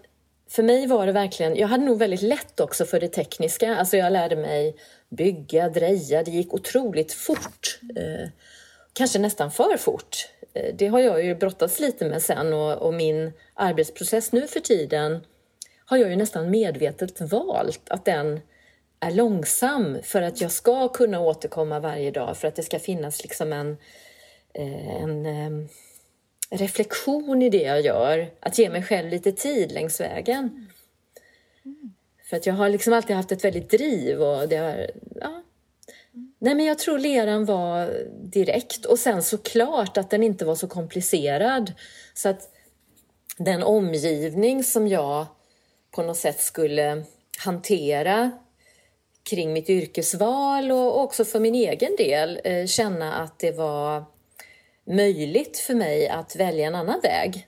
[0.50, 3.76] för mig var det verkligen, jag hade nog väldigt lätt också för det tekniska.
[3.76, 4.76] Alltså jag lärde mig
[5.10, 7.80] bygga, dreja, det gick otroligt fort.
[7.96, 8.30] Eh,
[8.94, 10.30] kanske nästan för fort.
[10.54, 14.60] Eh, det har jag ju brottats lite med sen och, och min arbetsprocess nu för
[14.60, 15.26] tiden
[15.86, 18.40] har jag ju nästan medvetet valt att den
[19.02, 23.24] är långsam för att jag ska kunna återkomma varje dag, för att det ska finnas
[23.24, 23.78] liksom en,
[24.54, 25.62] eh, en, en
[26.50, 28.32] eh, reflektion i det jag gör.
[28.40, 30.68] Att ge mig själv lite tid längs vägen.
[32.30, 35.44] För att jag har liksom alltid haft ett väldigt driv och det har, ja.
[36.40, 40.68] Nej men jag tror leran var direkt och sen såklart att den inte var så
[40.68, 41.74] komplicerad.
[42.14, 42.50] Så att
[43.38, 45.26] den omgivning som jag
[45.92, 47.04] på något sätt skulle
[47.38, 48.32] hantera
[49.24, 54.06] kring mitt yrkesval och också för min egen del eh, känna att det var
[54.86, 57.48] möjligt för mig att välja en annan väg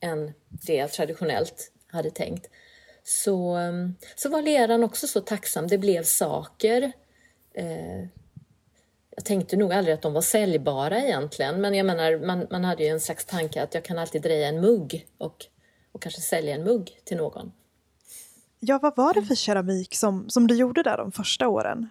[0.00, 2.50] än det jag traditionellt hade tänkt.
[3.04, 5.66] Så, mm, så var leran också så tacksam.
[5.66, 6.92] Det blev saker.
[7.54, 8.00] Eh,
[9.16, 12.84] jag tänkte nog aldrig att de var säljbara egentligen, men jag menar, man, man hade
[12.84, 15.46] ju en slags tanke att jag kan alltid dreja en mugg och,
[15.92, 17.52] och kanske sälja en mugg till någon.
[18.66, 21.90] Ja, vad var det för keramik som, som du gjorde där de första åren?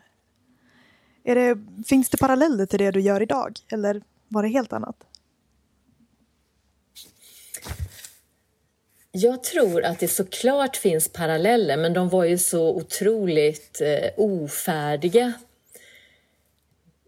[1.24, 3.60] Är det, finns det paralleller till det du gör idag?
[3.72, 4.96] Eller var det helt annat?
[9.12, 15.34] Jag tror att det såklart finns paralleller, men de var ju så otroligt eh, ofärdiga.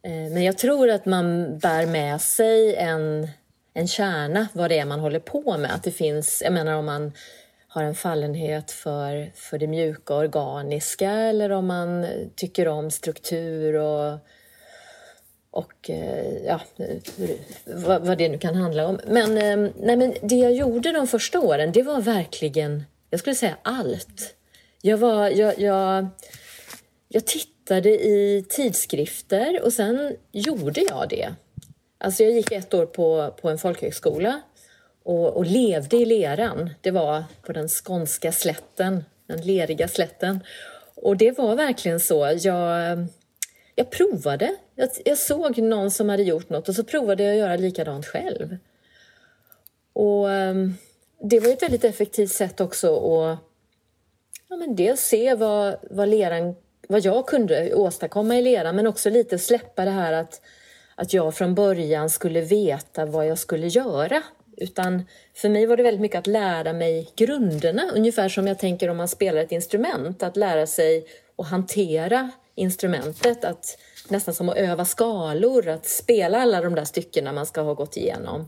[0.04, 3.28] Eh, men jag tror att man bär med sig en,
[3.74, 5.74] en kärna, vad det är man håller på med.
[5.74, 7.12] Att det finns, jag menar om man
[7.76, 13.76] har en fallenhet för, för det mjuka och organiska eller om man tycker om struktur
[13.76, 14.20] och
[15.52, 16.62] och eh, ja,
[17.66, 19.00] vad, vad, det nu kan handla om.
[19.08, 23.36] Men, eh, nej, men det jag gjorde de första åren, det var verkligen, jag skulle
[23.36, 24.36] säga allt.
[24.82, 26.08] Jag, var, jag, jag,
[27.08, 31.34] jag tittade i tidskrifter och sen gjorde jag det.
[31.98, 34.42] Alltså jag gick ett år på, på en folkhögskola
[35.06, 36.70] och, och levde i leran.
[36.82, 40.40] Det var på den skånska slätten, den leriga slätten.
[40.96, 42.38] Och det var verkligen så.
[42.42, 43.08] Jag
[43.76, 44.56] jag provade.
[44.76, 48.06] Jag, jag, såg någon som hade gjort något och så provade jag att göra likadant
[48.06, 48.58] själv.
[49.94, 50.74] Och ehm,
[51.22, 53.40] Det var ett väldigt effektivt sätt också att
[54.50, 56.56] ja, men dels se vad, vad, leran,
[56.88, 60.42] vad jag kunde åstadkomma i leran men också lite släppa det här att,
[60.96, 64.24] att jag från början skulle veta vad jag skulle göra.
[64.58, 68.90] Utan för mig var det väldigt mycket att lära mig grunderna, ungefär som jag tänker
[68.90, 73.78] om man spelar ett instrument, att lära sig att hantera instrumentet, att
[74.10, 77.98] nästan som att öva skalor, att spela alla de där styckena man ska ha gått
[77.98, 78.48] igenom.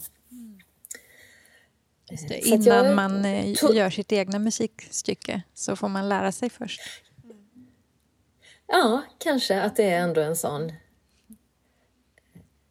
[2.30, 6.82] Det, innan jag, man eh, gör sitt egna musikstycke så får man lära sig först.
[8.68, 10.72] Ja, kanske att det är ändå en sån...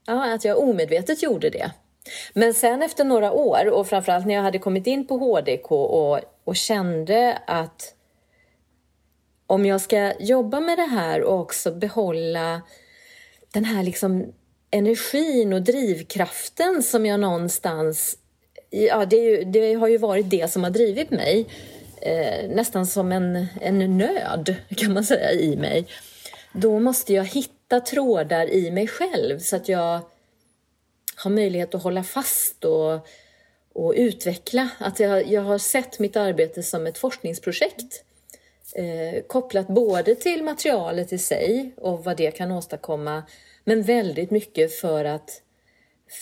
[0.07, 1.71] Ja, att jag omedvetet gjorde det.
[2.33, 6.21] Men sen efter några år och framförallt när jag hade kommit in på HDK och,
[6.45, 7.95] och kände att
[9.47, 12.63] om jag ska jobba med det här och också behålla
[13.53, 14.33] den här liksom
[14.71, 18.19] energin och drivkraften som jag någonstans...
[18.71, 21.47] Ja, det, ju, det har ju varit det som har drivit mig.
[22.03, 25.87] Eh, nästan som en, en nöd, kan man säga, i mig.
[26.53, 30.01] Då måste jag hitta trådar i mig själv så att jag
[31.25, 33.07] ha möjlighet att hålla fast och,
[33.73, 34.69] och utveckla.
[34.79, 38.05] Att jag, jag har sett mitt arbete som ett forskningsprojekt
[38.75, 43.23] eh, kopplat både till materialet i sig och vad det kan åstadkomma,
[43.65, 45.43] men väldigt mycket för att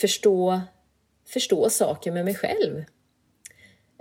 [0.00, 0.60] förstå,
[1.28, 2.84] förstå saker med mig själv.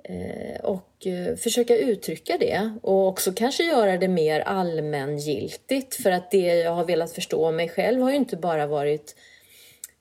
[0.03, 6.31] Eh, och eh, försöka uttrycka det och också kanske göra det mer allmängiltigt för att
[6.31, 9.15] det jag har velat förstå om mig själv har ju inte bara varit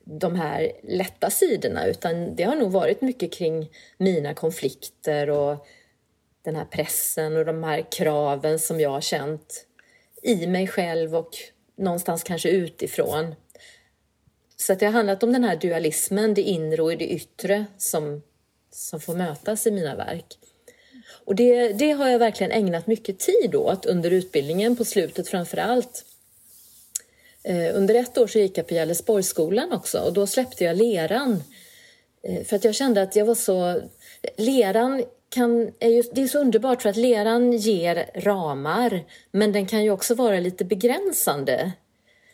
[0.05, 5.67] de här lätta sidorna utan det har nog varit mycket kring mina konflikter och
[6.45, 9.67] den här pressen och de här kraven som jag har känt
[10.23, 11.31] i mig själv och
[11.77, 13.35] någonstans kanske utifrån.
[14.57, 18.23] Så att det har handlat om den här dualismen, det inre och det yttre som,
[18.71, 20.39] som får mötas i mina verk.
[21.25, 25.57] Och det, det har jag verkligen ägnat mycket tid åt under utbildningen, på slutet framför
[25.57, 26.05] allt.
[27.45, 31.43] Eh, under ett år så gick jag på Gällesborgsskolan också och då släppte jag leran.
[32.23, 33.81] Eh, för att jag kände att jag var så...
[34.37, 39.67] Leran kan, är ju, det är så underbart för att leran ger ramar men den
[39.67, 41.73] kan ju också vara lite begränsande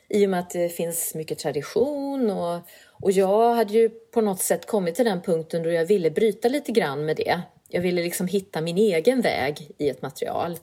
[0.09, 2.61] i och med att det finns mycket tradition och,
[2.93, 6.49] och jag hade ju på något sätt kommit till den punkten då jag ville bryta
[6.49, 7.41] lite grann med det.
[7.69, 10.59] Jag ville liksom hitta min egen väg i ett material.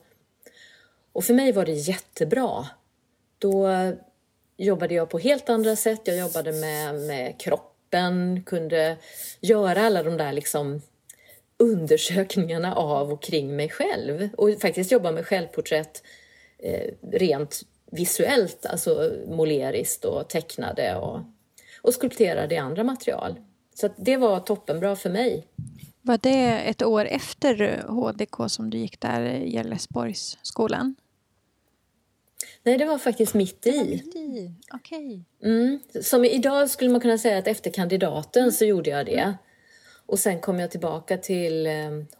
[1.12, 2.66] Och för mig var det jättebra.
[3.38, 3.68] Då
[4.56, 6.00] jobbade jag på helt andra sätt.
[6.04, 8.96] Jag jobbade med, med kroppen, kunde
[9.40, 10.82] göra alla de där liksom
[11.58, 16.02] undersökningarna av och kring mig själv och faktiskt jobba med självporträtt
[16.58, 21.20] eh, rent visuellt, alltså måleriskt och tecknade och,
[21.82, 23.40] och skulpterade i andra material.
[23.74, 25.46] Så det var toppenbra för mig.
[26.02, 30.94] Var det ett år efter HDK som du gick där, Gällesborgsskolan?
[32.62, 33.84] Nej, det var faktiskt mitt i.
[33.84, 34.52] Mitt i.
[34.74, 35.20] Okay.
[35.42, 35.80] Mm.
[36.02, 39.34] Som idag skulle man kunna säga att efter kandidaten så gjorde jag det.
[40.06, 41.68] Och sen kom jag tillbaka till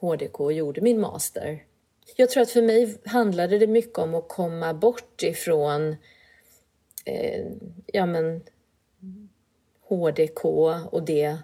[0.01, 1.63] HDK eh, och gjorde min master.
[2.17, 5.97] Jag tror att för mig handlade det mycket om att komma bort ifrån
[7.05, 7.47] eh,
[7.87, 8.43] ja, men,
[9.89, 10.45] HDK
[10.91, 11.37] och det.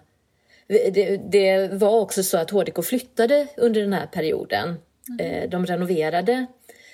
[0.67, 1.21] det.
[1.31, 4.75] Det var också så att HDK flyttade under den här perioden.
[5.19, 5.49] Mm.
[5.49, 6.45] De renoverade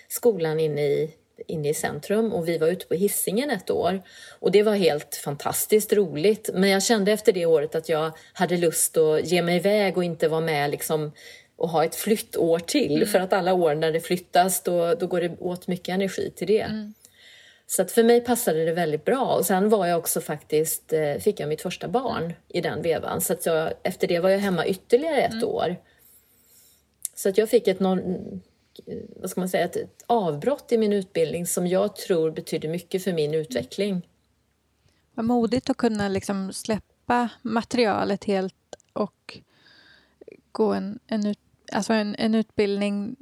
[0.08, 1.13] skolan inne i
[1.47, 4.02] inne i centrum och vi var ute på hissingen ett år.
[4.39, 6.49] Och det var helt fantastiskt roligt.
[6.54, 10.04] Men jag kände efter det året att jag hade lust att ge mig iväg och
[10.04, 11.12] inte vara med liksom
[11.56, 12.95] och ha ett flyttår till.
[12.95, 13.08] Mm.
[13.08, 16.47] För att alla år när det flyttas då, då går det åt mycket energi till
[16.47, 16.62] det.
[16.62, 16.93] Mm.
[17.67, 19.36] Så att för mig passade det väldigt bra.
[19.36, 23.21] Och sen var jag också faktiskt, eh, fick jag mitt första barn i den vevan.
[23.21, 25.45] Så att jag, efter det var jag hemma ytterligare ett mm.
[25.47, 25.75] år.
[27.15, 27.80] Så att jag fick ett,
[28.85, 33.03] Eh, vad ska man säga, ett avbrott i min utbildning som jag tror betydde mycket
[33.03, 34.07] för min utveckling.
[35.13, 38.55] Vad modigt att kunna liksom släppa materialet helt
[38.93, 39.39] och
[40.51, 41.39] gå en, en, ut,
[41.71, 43.15] alltså en, en utbildning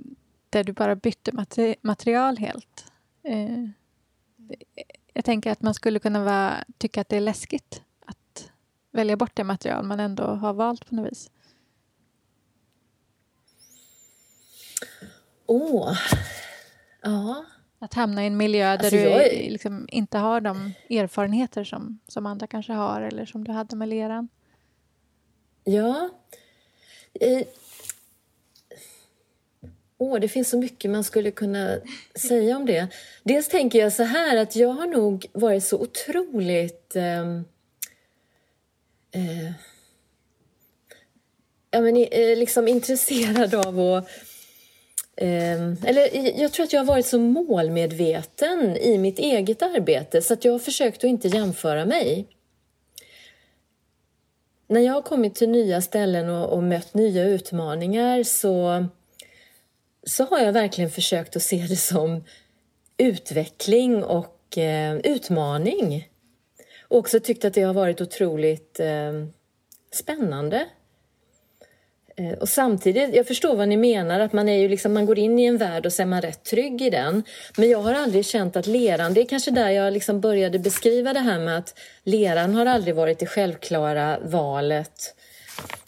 [0.49, 2.91] där du bara bytte materi material helt.
[3.23, 3.69] Eh,
[5.13, 8.51] jag tänker att man skulle kunna vara, tycka att det är läskigt att
[8.91, 11.31] välja bort det material man ändå har valt på något vis.
[15.47, 15.97] Åh, oh.
[17.01, 17.45] ja.
[17.79, 19.49] Att hamna i en miljö där alltså, du är...
[19.49, 23.89] liksom inte har de erfarenheter som, som andra kanske har eller som du hade med
[23.89, 24.29] leran.
[25.63, 26.10] Ja.
[27.13, 27.47] Eh.
[29.97, 31.77] Oh, det finns så mycket man skulle kunna
[32.15, 32.88] säga om det.
[33.23, 37.27] Dels tänker jag så här att jag har nog varit så otroligt eh,
[39.12, 39.51] eh,
[41.71, 44.10] ja, men, eh, liksom intresserad av att
[45.17, 50.34] Ehm, eller jag tror att jag har varit så målmedveten i mitt eget arbete så
[50.34, 52.27] att jag har försökt att inte jämföra mig.
[54.67, 58.86] När jag har kommit till nya ställen och, och mött nya utmaningar så,
[60.03, 62.23] så har jag verkligen försökt att se det som
[62.97, 66.10] utveckling och eh, utmaning.
[66.82, 69.25] Och också tyckt att det har varit otroligt eh,
[69.91, 70.65] spännande.
[72.19, 75.19] Eh, och samtidigt, jag förstår vad ni menar, att man, är ju liksom, man går
[75.19, 77.23] in i en värld och så är man rätt trygg i den.
[77.58, 81.13] Men jag har aldrig känt att leran, det är kanske där jag liksom började beskriva
[81.13, 85.15] det här med att leran har aldrig varit det självklara valet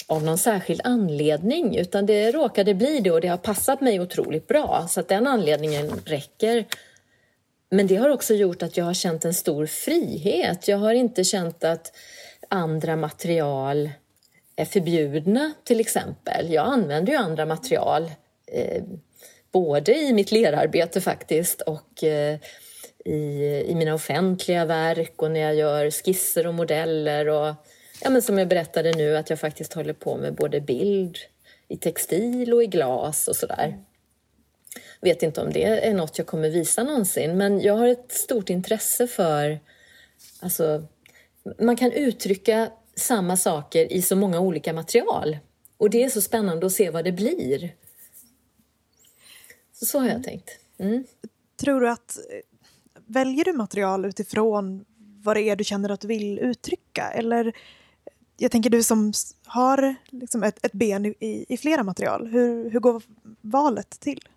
[0.08, 4.48] av någon särskild anledning, utan det råkade bli det och det har passat mig otroligt
[4.48, 6.66] bra, så att den anledningen räcker.
[7.72, 10.68] Men det har också gjort att jag har känt en stor frihet.
[10.68, 11.92] Jag har inte känt att
[12.50, 13.90] andra material
[14.66, 16.52] förbjudna till exempel.
[16.52, 18.12] Jag använder ju andra material
[18.48, 18.84] eh,
[19.52, 22.40] både i mitt lerarbete faktiskt och eh,
[23.06, 27.56] i, i mina offentliga verk och när jag gör skisser och modeller och
[28.02, 31.18] ja, men som jag berättade nu att jag faktiskt håller på med både bild
[31.68, 33.78] i textil och i glas och sådär.
[35.02, 38.50] Vet inte om det är något jag kommer visa någonsin men jag har ett stort
[38.50, 39.60] intresse för
[40.40, 40.84] alltså,
[41.60, 45.38] man kan uttrycka samma saker i så många olika material.
[45.78, 47.76] Och det är så spännande att se vad det blir.
[49.74, 50.24] Så, så har jag mm.
[50.24, 50.50] tänkt.
[50.78, 51.04] Mm.
[51.58, 52.18] Tror du att,
[53.06, 54.86] väljer du material utifrån
[55.24, 57.12] vad det är du känner att du vill uttrycka?
[57.12, 57.54] Eller,
[58.38, 59.14] jag tänker du som
[59.46, 63.04] har liksom ett, ett ben i, i, flera material, hur, hur går
[63.42, 64.30] valet till?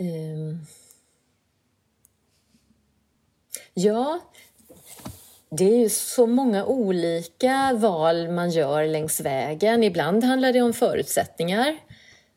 [0.00, 0.66] Um.
[3.74, 4.20] Ja,
[5.50, 9.84] det är ju så många olika val man gör längs vägen.
[9.84, 11.76] Ibland handlar det om förutsättningar,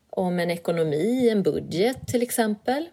[0.09, 2.89] om en ekonomi, en budget till exempel.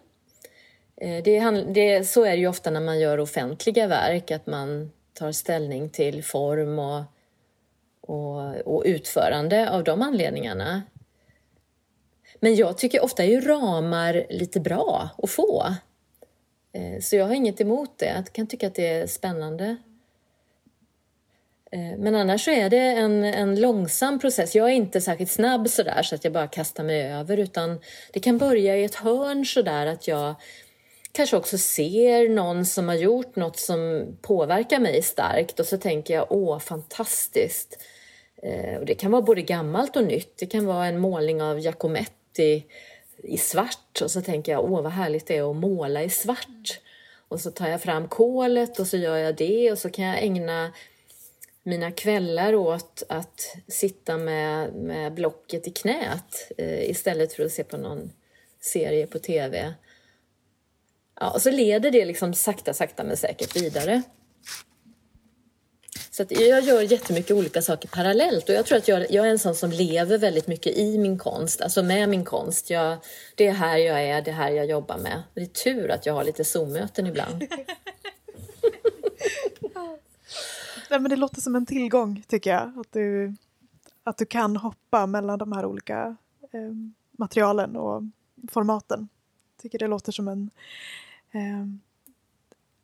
[0.97, 4.91] Eh, det, det, så är det ju ofta när man gör offentliga verk, att man
[5.13, 7.03] tar ställning till form och,
[8.01, 10.81] och, och utförande av de anledningarna.
[12.39, 15.65] Men jag tycker ofta är ju ramar lite bra att få.
[16.73, 18.05] Eh, så jag har inget emot det.
[18.05, 19.77] Jag kan tycka att det är spännande.
[21.71, 24.55] Eh, men annars så är det en, en långsam process.
[24.55, 27.79] Jag är inte särskilt snabb sådär så att jag bara kastar mig över utan
[28.13, 30.35] det kan börja i ett hörn sådär att jag
[31.11, 36.13] kanske också ser någon som har gjort något som påverkar mig starkt och så tänker
[36.13, 37.79] jag åh fantastiskt.
[38.43, 40.37] Eh, och det kan vara både gammalt och nytt.
[40.37, 42.63] Det kan vara en målning av Giacometti
[43.23, 46.79] i svart och så tänker jag åh vad härligt det är att måla i svart.
[47.27, 50.23] Och så tar jag fram kolet och så gör jag det och så kan jag
[50.23, 50.73] ägna
[51.63, 57.63] mina kvällar åt att sitta med, med blocket i knät eh, istället för att se
[57.63, 58.11] på någon
[58.59, 59.73] serie på tv.
[61.19, 64.01] Ja, och så leder det liksom sakta, sakta men säkert vidare.
[66.13, 69.39] Så jag gör jättemycket olika saker parallellt och jag tror att jag, jag, är en
[69.39, 72.69] sån som lever väldigt mycket i min konst, alltså med min konst.
[72.69, 72.97] Jag,
[73.35, 75.23] det är här jag är, det är här jag jobbar med.
[75.33, 77.43] Det är tur att jag har lite Zoom-möten ibland.
[80.89, 83.35] Nej, men det låter som en tillgång tycker jag, att du,
[84.03, 86.15] att du kan hoppa mellan de här olika
[86.51, 86.71] eh,
[87.11, 88.03] materialen och
[88.51, 89.07] formaten.
[89.55, 90.49] Jag tycker det låter som en
[91.31, 91.65] eh,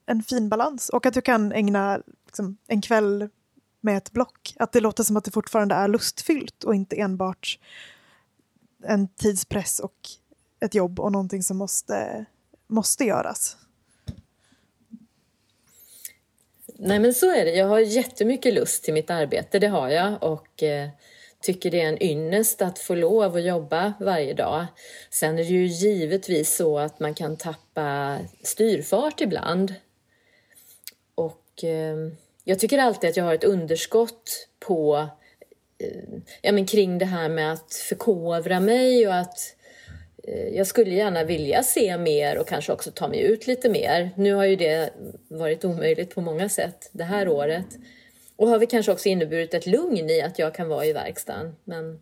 [0.09, 3.29] en fin balans och att du kan ägna liksom, en kväll
[3.81, 4.53] med ett block.
[4.59, 7.59] Att det låter som att det fortfarande är lustfyllt och inte enbart
[8.83, 9.95] en tidspress och
[10.59, 12.25] ett jobb och någonting som måste,
[12.67, 13.57] måste göras.
[16.75, 17.51] Nej men så är det.
[17.51, 20.23] Jag har jättemycket lust till mitt arbete, det har jag.
[20.23, 20.89] Och eh,
[21.41, 24.65] tycker det är en ynnest att få lov att jobba varje dag.
[25.09, 29.73] Sen är det ju givetvis så att man kan tappa styrfart ibland.
[31.59, 31.97] Och eh,
[32.43, 35.09] jag tycker alltid att jag har ett underskott på
[35.77, 39.55] eh, ja, men kring det här med att förkovra mig och att
[40.23, 44.11] eh, jag skulle gärna vilja se mer och kanske också ta mig ut lite mer.
[44.15, 44.93] Nu har ju det
[45.27, 47.67] varit omöjligt på många sätt det här året.
[48.35, 51.55] Och har vi kanske också inneburit ett lugn i att jag kan vara i verkstaden.
[51.63, 51.99] Men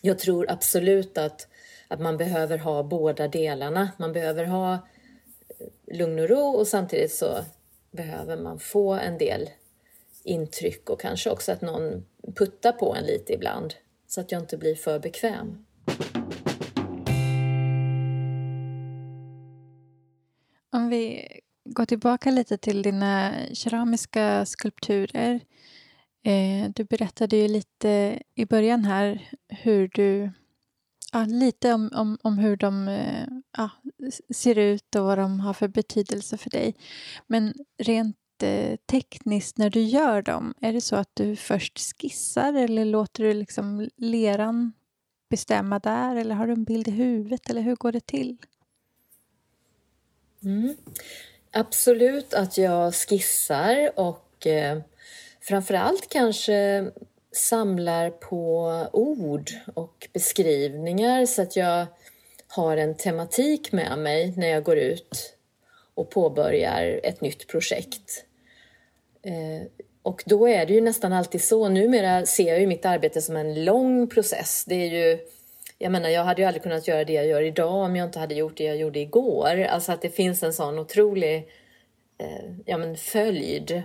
[0.00, 1.48] jag tror absolut att,
[1.88, 3.90] att man behöver ha båda delarna.
[3.96, 7.44] Man behöver ha eh, lugn och ro och samtidigt så
[7.90, 9.50] behöver man få en del
[10.24, 13.74] intryck och kanske också att någon puttar på en lite ibland
[14.06, 15.66] så att jag inte blir för bekväm.
[20.72, 21.26] Om vi
[21.64, 25.40] går tillbaka lite till dina keramiska skulpturer.
[26.22, 30.32] Eh, du berättade ju lite i början här hur du...
[31.12, 33.70] Ja, lite om, om, om hur de eh, ja,
[34.34, 36.74] ser ut och vad de har för betydelse för dig.
[37.26, 42.54] Men rent eh, tekniskt när du gör dem, är det så att du först skissar
[42.54, 44.72] eller låter du liksom leran
[45.30, 48.36] bestämma där eller har du en bild i huvudet eller hur går det till?
[50.42, 50.76] Mm.
[51.52, 54.80] Absolut att jag skissar och eh,
[55.40, 56.90] framförallt kanske
[57.32, 61.86] samlar på ord och beskrivningar så att jag
[62.48, 65.36] har en tematik med mig när jag går ut
[65.94, 68.24] och påbörjar ett nytt projekt.
[69.22, 69.66] Eh,
[70.02, 71.68] och då är det ju nästan alltid så.
[71.68, 74.64] Numera ser jag ju mitt arbete som en lång process.
[74.64, 75.18] Det är ju,
[75.78, 78.18] jag menar, jag hade ju aldrig kunnat göra det jag gör idag om jag inte
[78.18, 79.64] hade gjort det jag gjorde igår.
[79.64, 81.48] Alltså att det finns en sån otrolig
[82.18, 83.82] eh, ja, men följd.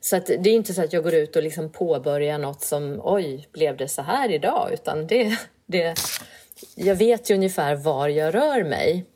[0.00, 3.00] Så att det är inte så att jag går ut och liksom påbörjar något som
[3.04, 4.70] oj, blev det så här idag?
[4.72, 5.94] Utan det, det,
[6.74, 9.06] jag vet ju ungefär var jag rör mig.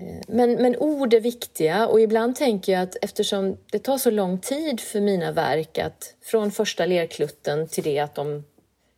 [0.00, 4.10] Eh, men, men ord är viktiga och ibland tänker jag att eftersom det tar så
[4.10, 8.44] lång tid för mina verk att från första lerklutten till det att de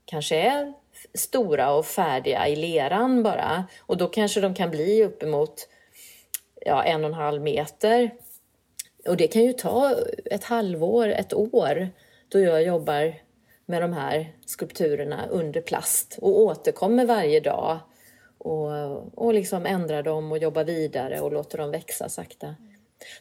[0.05, 0.73] kanske är
[1.15, 5.69] stora och färdiga i leran bara och då kanske de kan bli uppemot
[6.61, 8.11] ja, en och en halv meter.
[9.07, 11.89] Och det kan ju ta ett halvår, ett år
[12.29, 13.15] då jag jobbar
[13.67, 17.79] med de här skulpturerna under plast och återkommer varje dag
[18.39, 22.55] och, och liksom ändrar dem och jobbar vidare och låter dem växa sakta.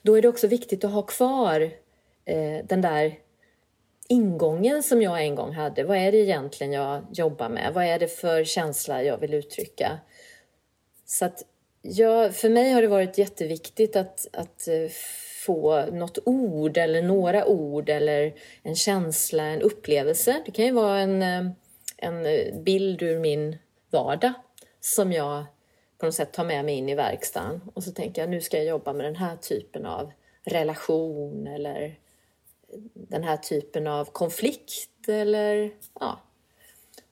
[0.01, 1.61] Då är det också viktigt att ha kvar
[2.25, 3.19] eh, den där
[4.07, 5.83] ingången som jag en gång hade.
[5.83, 7.73] Vad är det egentligen jag jobbar med?
[7.73, 9.99] Vad är det för känsla jag vill uttrycka?
[11.05, 11.43] Så att
[11.81, 14.89] jag, för mig har det varit jätteviktigt att, att eh,
[15.47, 18.33] få något ord eller några ord eller
[18.63, 20.41] en känsla, en upplevelse.
[20.45, 21.51] Det kan ju vara en, eh,
[21.97, 23.57] en eh, bild ur min
[23.91, 24.33] vardag
[24.79, 25.45] som jag
[25.97, 28.57] på något sätt tar med mig in i verkstaden och så tänker jag nu ska
[28.57, 30.11] jag jobba med den här typen av
[30.43, 31.99] relation eller
[32.93, 36.19] den här typen av konflikt eller ja.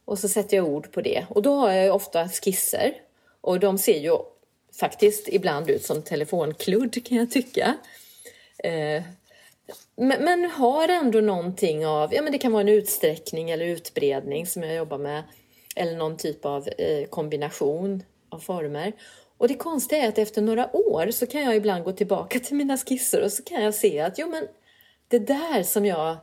[0.06, 2.94] Och så sätter jag ord på det och då har jag ofta skisser
[3.42, 4.18] och de ser ju
[4.80, 7.78] faktiskt ibland ut som telefonkludd kan jag tycka.
[8.66, 9.04] Eh,
[9.96, 14.48] men, men, har ändå någonting av, ja men det kan vara en utsträckning eller utbredning
[14.48, 15.24] som jag jobbar med
[15.76, 18.94] eller någon typ av eh, kombination av former.
[19.38, 22.56] Och det konstiga är att efter några år så kan jag ibland gå tillbaka till
[22.56, 24.48] mina skisser och så kan jag se att jo men
[25.08, 26.18] det där som jag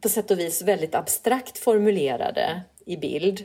[0.00, 3.44] på sätt och vis väldigt abstrakt formulerade i bild,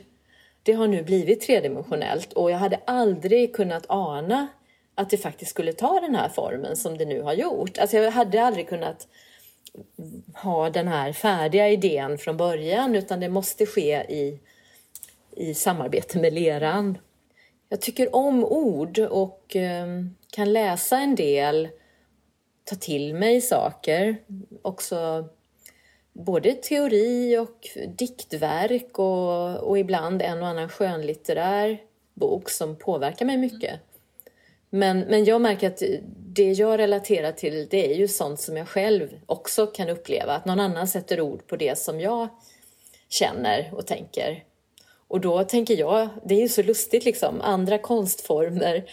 [0.62, 4.48] det har nu blivit tredimensionellt och jag hade aldrig kunnat ana
[5.00, 7.78] att det faktiskt skulle ta den här formen som det nu har gjort.
[7.78, 9.08] Alltså jag hade aldrig kunnat
[10.34, 14.40] ha den här färdiga idén från början utan det måste ske i
[15.40, 16.98] i samarbete med leran.
[17.68, 21.68] Jag tycker om ord och ehm, kan läsa en del,
[22.64, 24.16] ta till mig saker.
[24.62, 25.28] Också
[26.12, 31.78] både teori och diktverk och, och ibland en och annan skönlitterär
[32.14, 33.80] bok som påverkar mig mycket.
[34.70, 35.82] Men, men jag märker att
[36.16, 40.32] det jag relaterar till det är ju sånt som jag själv också kan uppleva.
[40.32, 42.28] Att någon annan sätter ord på det som jag
[43.08, 44.44] känner och tänker.
[45.08, 48.84] Och då tänker jag, det är ju så lustigt liksom, andra konstformer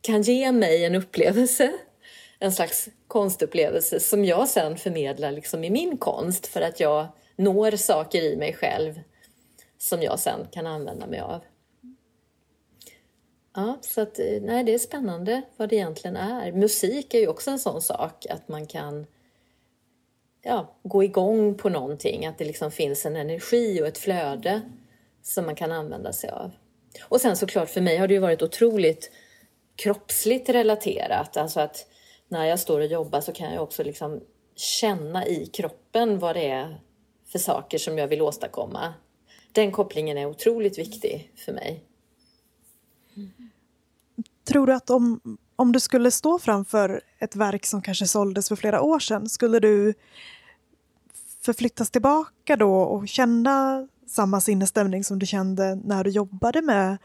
[0.00, 1.72] kan ge mig en upplevelse,
[2.38, 7.06] en slags konstupplevelse som jag sen förmedlar liksom i min konst för att jag
[7.36, 9.00] når saker i mig själv
[9.78, 11.40] som jag sen kan använda mig av.
[13.54, 16.52] Ja, så att, eh, nej, det är spännande vad det egentligen är.
[16.52, 19.06] Musik är ju också en sån sak att man kan
[20.42, 24.60] ja, gå igång på någonting, att det liksom finns en energi och ett flöde
[25.22, 26.50] som man kan använda sig av.
[27.02, 29.10] Och sen såklart för mig har det ju varit otroligt
[29.76, 31.86] kroppsligt relaterat, alltså att
[32.28, 34.20] när jag står och jobbar så kan jag också liksom
[34.56, 36.80] känna i kroppen vad det är
[37.26, 38.94] för saker som jag vill åstadkomma.
[39.52, 41.84] Den kopplingen är otroligt viktig för mig.
[44.44, 48.56] Tror du att om, om du skulle stå framför ett verk som kanske såldes för
[48.56, 49.94] flera år sedan, skulle du
[51.40, 56.98] förflyttas tillbaka då och känna samma sinnesstämning som du kände när du jobbade med,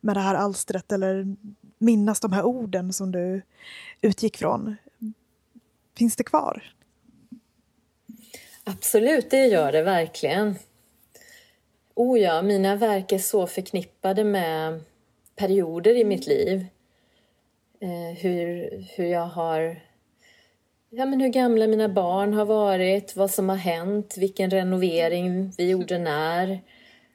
[0.00, 1.36] med det här alstret eller
[1.78, 3.42] minnas de här orden som du
[4.00, 4.76] utgick från?
[5.96, 6.74] Finns det kvar?
[8.64, 10.54] Absolut, det gör det verkligen.
[11.94, 14.80] Oh ja, mina verk är så förknippade med
[15.40, 16.66] perioder i mitt liv.
[17.80, 19.80] Eh, hur, hur jag har...
[20.90, 25.70] Ja, men hur gamla mina barn har varit, vad som har hänt, vilken renovering vi
[25.70, 26.50] gjorde när.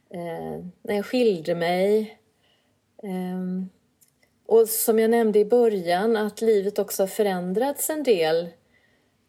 [0.10, 2.18] Eh, när jag skilde mig.
[3.04, 3.66] Eh,
[4.46, 8.50] och som jag nämnde i början, att livet också har förändrats en del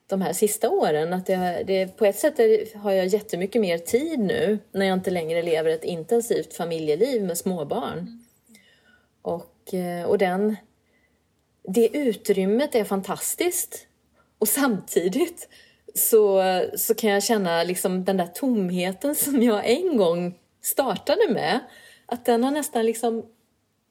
[0.07, 1.12] de här sista åren.
[1.12, 4.94] Att det, det, på ett sätt är, har jag jättemycket mer tid nu när jag
[4.94, 7.99] inte längre lever ett intensivt familjeliv med småbarn.
[7.99, 8.26] Mm.
[9.27, 10.57] Och, eh, och den,
[11.62, 13.87] det utrymmet är fantastiskt.
[14.39, 15.49] Och samtidigt
[15.95, 16.43] så,
[16.77, 21.61] så kan jag känna liksom den där tomheten som jag en gång startade med.
[22.07, 23.27] Att den har nästan liksom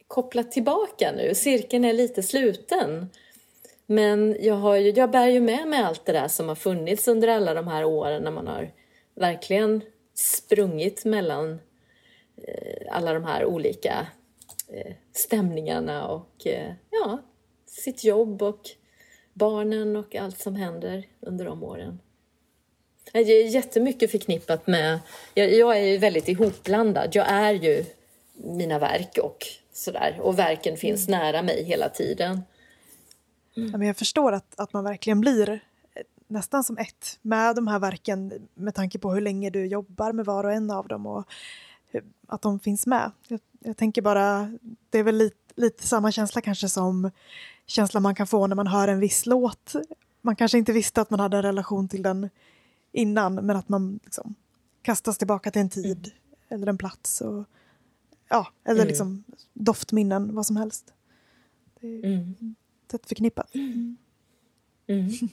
[0.07, 1.35] kopplat tillbaka nu.
[1.35, 3.09] Cirkeln är lite sluten.
[3.85, 7.07] Men jag, har ju, jag bär ju med mig allt det där som har funnits
[7.07, 8.71] under alla de här åren när man har
[9.15, 9.81] verkligen
[10.13, 11.59] sprungit mellan
[12.47, 14.07] eh, alla de här olika
[15.13, 17.19] stämningarna och eh, ja,
[17.65, 18.61] sitt jobb och
[19.33, 21.99] barnen och allt som händer under de åren.
[23.11, 24.99] Det är jättemycket förknippat med...
[25.33, 27.09] Jag, jag är ju väldigt ihopblandad.
[27.15, 27.85] Jag är ju
[28.33, 30.17] mina verk och sådär.
[30.21, 31.19] Och verken finns mm.
[31.19, 32.41] nära mig hela tiden.
[33.57, 33.71] Mm.
[33.71, 35.59] Ja, men jag förstår att, att man verkligen blir eh,
[36.27, 40.25] nästan som ett med de här verken med tanke på hur länge du jobbar med
[40.25, 41.25] var och en av dem och
[42.27, 43.11] att de finns med.
[43.27, 44.51] Jag, jag tänker bara,
[44.89, 47.11] det är väl lite, lite samma känsla kanske som
[47.65, 49.73] känslan man kan få när man hör en viss låt.
[50.21, 52.29] Man kanske inte visste att man hade en relation till den
[52.91, 54.35] innan men att man liksom
[54.81, 56.11] kastas tillbaka till en tid mm.
[56.49, 57.21] eller en plats.
[57.21, 57.45] Och,
[58.29, 58.87] ja, eller mm.
[58.87, 60.93] liksom doftminnen, vad som helst.
[61.79, 62.55] Det är mm.
[62.87, 63.55] tätt förknippat.
[63.55, 63.97] Mm.
[64.87, 65.11] mm.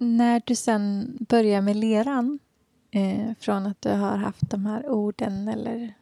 [0.00, 2.38] När du sen börjar med leran,
[2.90, 5.94] eh, från att du har haft de här orden eller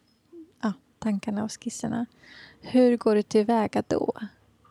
[0.63, 2.07] ja, tankarna och skisserna,
[2.61, 4.13] hur går du tillväga då?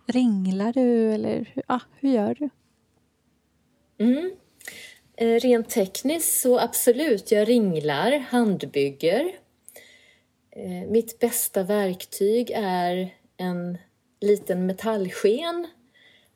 [0.08, 2.50] Ringlar du eller ja, hur gör du?
[3.98, 4.32] Mm.
[5.18, 9.32] Eh, rent tekniskt så absolut, jag ringlar, handbygger.
[10.52, 13.78] Eh, mitt bästa verktyg är en
[14.22, 15.68] liten metallsken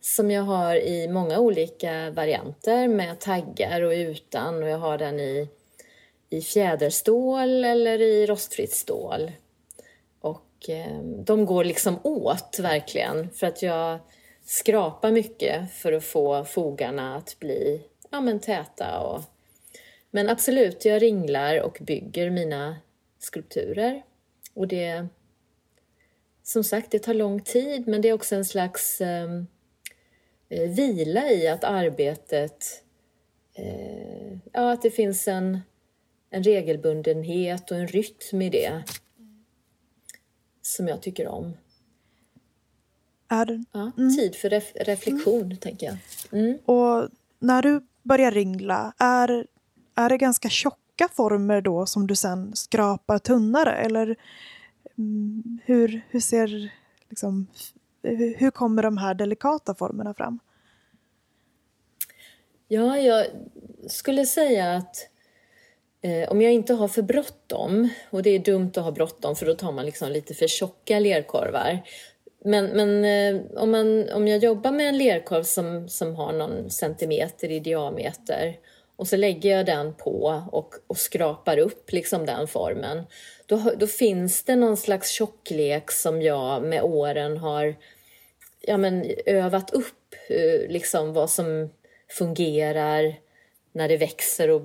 [0.01, 5.19] som jag har i många olika varianter med taggar och utan och jag har den
[5.19, 5.49] i,
[6.29, 9.31] i fjäderstål eller i rostfritt stål.
[10.19, 13.99] Och eh, de går liksom åt verkligen för att jag
[14.45, 18.99] skrapar mycket för att få fogarna att bli ja, men täta.
[18.99, 19.21] Och...
[20.11, 22.77] Men absolut, jag ringlar och bygger mina
[23.19, 24.03] skulpturer.
[24.53, 25.07] Och det,
[26.43, 29.47] som sagt, det tar lång tid men det är också en slags ehm,
[30.49, 32.83] eh, vila i att arbetet,
[33.53, 35.61] eh, ja att det finns en,
[36.29, 38.83] en regelbundenhet och en rytm i det
[40.61, 41.53] som jag tycker om.
[43.27, 43.63] Är det?
[43.71, 44.15] Ja, mm.
[44.15, 45.57] Tid för ref reflektion, mm.
[45.57, 45.97] tänker jag.
[46.39, 46.57] Mm.
[46.65, 47.09] Och
[47.39, 49.47] när du börjar ringla, är,
[49.95, 53.75] är det ganska tjocka former då som du sen skrapar tunnare?
[53.75, 54.15] Eller
[54.97, 56.71] mm, hur, hur ser
[57.09, 57.47] liksom,
[58.37, 60.39] hur kommer de här delikata formerna fram?
[62.67, 63.25] Ja, jag
[63.87, 65.08] skulle säga att
[66.01, 69.45] Eh, om jag inte har för bråttom, och det är dumt att ha bråttom för
[69.45, 71.79] då tar man liksom lite för tjocka lerkorvar.
[72.45, 76.69] Men, men eh, om, man, om jag jobbar med en lerkorv som, som har någon
[76.69, 78.57] centimeter i diameter
[78.95, 83.03] och så lägger jag den på och, och skrapar upp liksom den formen.
[83.45, 87.75] Då, då finns det någon slags tjocklek som jag med åren har
[88.61, 91.69] ja, men, övat upp, eh, liksom vad som
[92.09, 93.15] fungerar
[93.71, 94.61] när det växer och,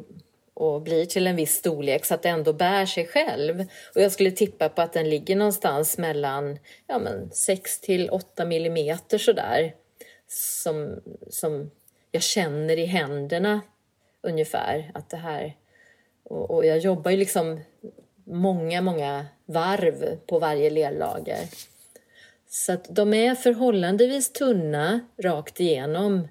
[0.55, 3.61] och blir till en viss storlek så att det ändå bär sig själv.
[3.95, 8.45] Och jag skulle tippa på att den ligger någonstans mellan ja, men 6 till 8
[8.45, 9.75] millimeter sådär.
[10.29, 11.01] Som,
[11.31, 11.71] som
[12.11, 13.61] jag känner i händerna
[14.23, 15.57] ungefär att det här...
[16.23, 17.61] Och, och jag jobbar ju liksom
[18.25, 21.49] många, många varv på varje lerlager.
[22.49, 26.29] Så att de är förhållandevis tunna rakt igenom.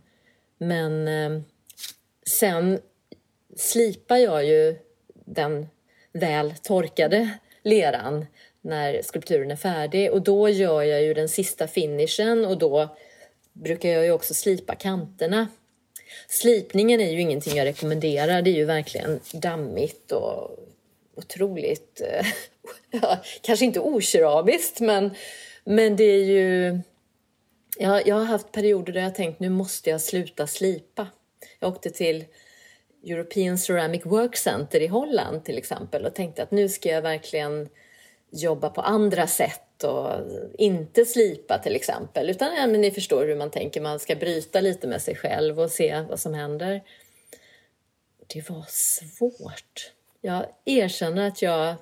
[0.57, 1.41] Men eh,
[2.39, 2.79] sen
[3.55, 4.75] slipar jag ju
[5.25, 5.67] den
[6.13, 7.29] väl torkade
[7.63, 8.25] leran
[8.61, 12.95] när skulpturen är färdig och då gör jag ju den sista finishen och då
[13.53, 15.47] brukar jag ju också slipa kanterna.
[16.27, 20.59] Slipningen är ju ingenting jag rekommenderar, det är ju verkligen dammigt och
[21.15, 22.25] otroligt, eh,
[23.01, 25.11] ja, kanske inte okeramiskt men,
[25.63, 26.79] men det är ju...
[27.77, 31.07] Jag, jag har haft perioder där jag tänkt nu måste jag sluta slipa.
[31.59, 32.25] Jag åkte till
[33.03, 37.69] European Ceramic Work Center i Holland till exempel och tänkte att nu ska jag verkligen
[38.31, 40.09] jobba på andra sätt och
[40.57, 42.29] inte slipa till exempel.
[42.29, 45.59] Utan ja, men ni förstår hur man tänker, man ska bryta lite med sig själv
[45.59, 46.81] och se vad som händer.
[48.27, 49.91] Det var svårt.
[50.21, 51.75] Jag erkänner att jag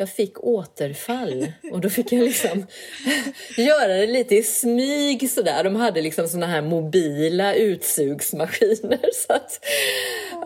[0.00, 2.66] jag fick återfall och då fick jag liksom
[3.56, 5.64] göra det lite i smyg sådär.
[5.64, 9.00] De hade liksom såna här mobila utsugsmaskiner.
[9.26, 9.64] Så att,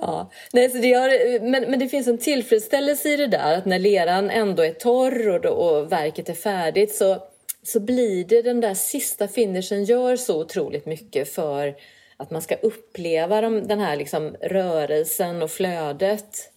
[0.00, 0.30] ja.
[0.52, 3.78] Nej, så det gör, men, men det finns en tillfredsställelse i det där att när
[3.78, 7.22] leran ändå är torr och, och verket är färdigt så,
[7.62, 11.74] så blir det den där sista finishen gör så otroligt mycket för
[12.16, 16.50] att man ska uppleva de, den här liksom rörelsen och flödet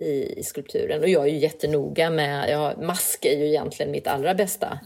[0.00, 1.02] i, i skulpturen.
[1.02, 4.66] Och jag är ju jättenoga med, jag, mask är ju egentligen mitt allra bästa.
[4.66, 4.78] Mm.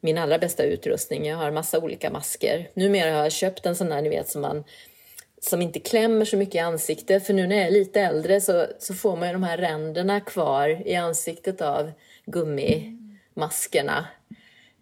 [0.00, 1.26] Min allra bästa utrustning.
[1.26, 2.70] Jag har massa olika masker.
[2.74, 4.64] Numera har jag köpt en sån där ni vet som man
[5.48, 7.26] som inte klämmer så mycket i ansiktet.
[7.26, 10.20] För nu när jag är lite äldre så, så får man ju de här ränderna
[10.20, 11.92] kvar i ansiktet av
[12.24, 14.06] gummimaskerna.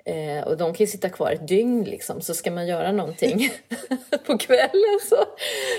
[0.05, 2.21] Eh, och de kan ju sitta kvar ett dygn liksom.
[2.21, 3.51] Så ska man göra någonting
[4.27, 5.25] på kvällen så,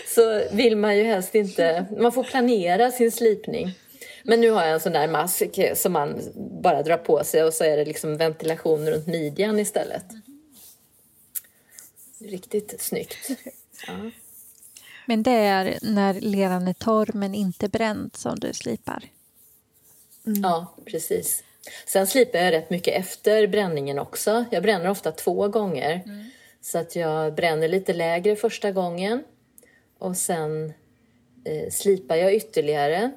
[0.08, 1.86] så vill man ju helst inte...
[1.98, 3.72] Man får planera sin slipning.
[4.24, 6.22] Men nu har jag en sån där mask som man
[6.62, 10.06] bara drar på sig och så är det liksom ventilation runt midjan istället.
[12.20, 13.30] Riktigt snyggt.
[13.88, 14.12] Ja.
[15.06, 19.04] Men det är när leran är torr men inte bränd som du slipar?
[20.28, 20.42] Mm.
[20.42, 21.44] Ja, precis.
[21.86, 24.46] Sen slipar jag rätt mycket efter bränningen också.
[24.52, 26.02] Jag bränner ofta två gånger.
[26.06, 26.26] Mm.
[26.62, 29.24] Så att jag bränner lite lägre första gången
[30.00, 30.74] och sen
[31.44, 33.12] eh, slipar jag ytterligare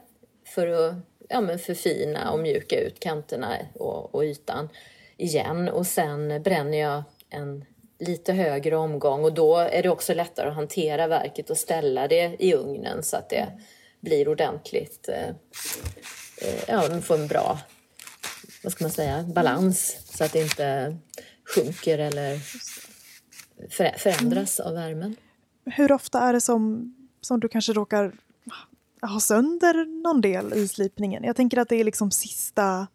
[0.45, 0.95] för att
[1.29, 4.69] ja, men förfina och mjuka ut kanterna och, och ytan
[5.17, 5.69] igen.
[5.69, 7.65] Och sen bränner jag en
[7.99, 12.37] lite högre omgång och då är det också lättare att hantera verket och ställa det
[12.39, 13.49] i ugnen så att det
[14.01, 15.29] blir ordentligt, eh,
[16.67, 17.59] eh får en bra
[18.63, 20.97] vad ska man säga, balans så att det inte
[21.55, 22.41] sjunker eller
[23.99, 25.17] förändras av värmen.
[25.65, 28.13] Hur ofta är det som, som du kanske råkar
[29.03, 31.25] ha sönder någon del i slipningen.
[31.25, 32.87] Jag tänker att det är liksom sista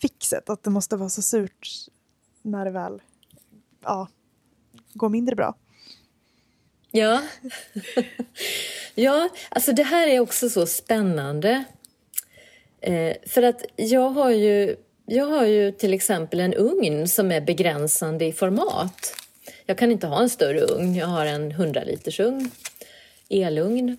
[0.00, 1.68] fixet, att det måste vara så surt
[2.42, 3.02] när det väl
[3.82, 4.08] ja,
[4.94, 5.56] går mindre bra.
[6.90, 7.22] Ja.
[8.94, 11.64] ja, alltså det här är också så spännande.
[12.80, 14.76] Eh, för att jag har, ju,
[15.06, 19.14] jag har ju till exempel en ugn som är begränsande i format.
[19.66, 22.50] Jag kan inte ha en större ugn, jag har en 100 liters ugn,
[23.28, 23.96] elugn.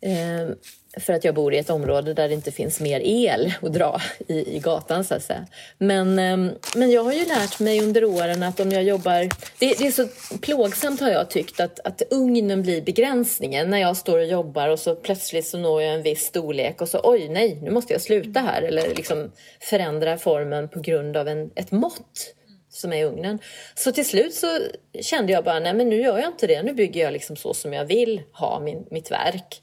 [0.00, 0.56] Eh,
[1.00, 4.00] för att jag bor i ett område där det inte finns mer el att dra
[4.28, 5.46] i, i gatan så att säga.
[5.78, 9.20] Men, ehm, men jag har ju lärt mig under åren att om jag jobbar...
[9.58, 10.08] Det, det, är så
[10.40, 14.78] plågsamt har jag tyckt att, att ugnen blir begränsningen när jag står och jobbar och
[14.78, 18.02] så plötsligt så når jag en viss storlek och så oj nej, nu måste jag
[18.02, 22.34] sluta här eller liksom förändra formen på grund av en, ett mått
[22.68, 23.38] som är i ugnen.
[23.74, 24.58] Så till slut så
[25.00, 26.62] kände jag bara, nej men nu gör jag inte det.
[26.62, 29.60] Nu bygger jag liksom så som jag vill ha min, mitt verk.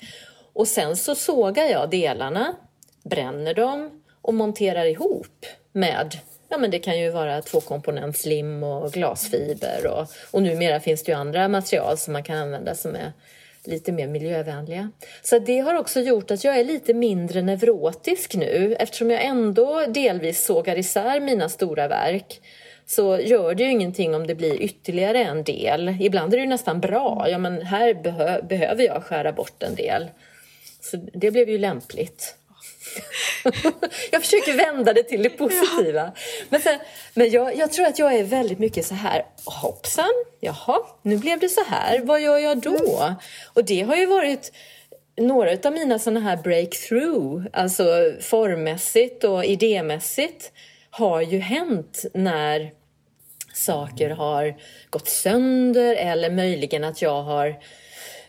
[0.54, 2.56] Och sen så sågar jag delarna,
[3.04, 6.18] bränner dem och monterar ihop med
[6.50, 11.18] Ja, men det kan ju vara tvåkomponentslim och glasfiber och, och numera finns det ju
[11.18, 13.12] andra material som man kan använda som är
[13.64, 14.92] lite mer miljövänliga.
[15.22, 19.86] Så det har också gjort att jag är lite mindre neurotisk nu eftersom jag ändå
[19.88, 22.42] delvis sågar isär mina stora verk
[22.86, 25.98] så gör det ju ingenting om det blir ytterligare en del.
[26.00, 27.26] Ibland är det nästan bra.
[27.30, 30.10] Ja, men här behö behöver jag skära bort en del.
[30.84, 32.36] Så det blev ju lämpligt.
[34.12, 36.02] jag försöker vända det till det positiva.
[36.02, 36.12] Ja.
[36.50, 36.80] Men, sen,
[37.14, 41.40] men jag, jag, tror att jag är väldigt mycket så här, hoppsan, jaha, nu blev
[41.40, 43.16] det så här, vad gör jag då?
[43.54, 44.52] Och det har ju varit
[45.18, 50.52] några av mina sådana här breakthrough, alltså formmässigt och idémässigt,
[50.90, 52.72] har ju hänt när
[53.54, 54.56] saker har
[54.90, 57.56] gått sönder eller möjligen att jag har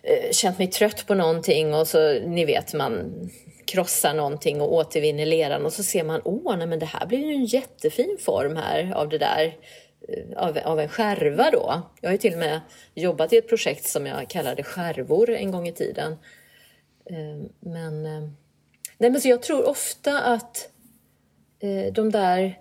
[0.07, 3.14] Eh, känt mig trött på någonting och så, ni vet, man
[3.64, 7.18] krossar någonting och återvinner leran och så ser man, åh, nej men det här blir
[7.18, 9.57] ju en jättefin form här av det där
[10.09, 11.82] eh, av, av en skärva då.
[12.00, 12.61] Jag har ju till och med
[12.94, 16.12] jobbat i ett projekt som jag kallade skärvor en gång i tiden.
[17.11, 18.02] Eh, men,
[18.98, 20.70] nej men så jag tror ofta att
[21.92, 22.59] de där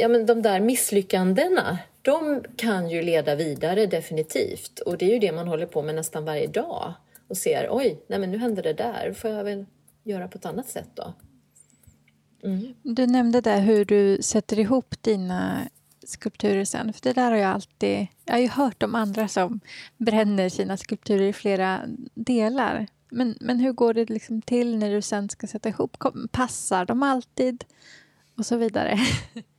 [0.00, 4.78] ja, men de där misslyckandena, de kan ju leda vidare definitivt.
[4.78, 6.94] Och det är ju det man håller på med nästan varje dag
[7.28, 9.66] och ser, oj, nej men nu hände det där, får jag väl
[10.04, 11.12] göra på ett annat sätt då.
[12.42, 12.74] Mm.
[12.82, 15.68] Du nämnde där hur du sätter ihop dina
[16.04, 16.92] skulpturer sen.
[16.92, 18.06] För det där har jag alltid...
[18.24, 19.60] Jag har ju hört om andra som
[19.96, 21.80] bränner sina skulpturer i flera
[22.14, 22.86] delar.
[23.08, 25.96] Men, men hur går det liksom till när du sen ska sätta ihop?
[26.32, 27.64] Passar de alltid?
[28.38, 28.98] och så vidare?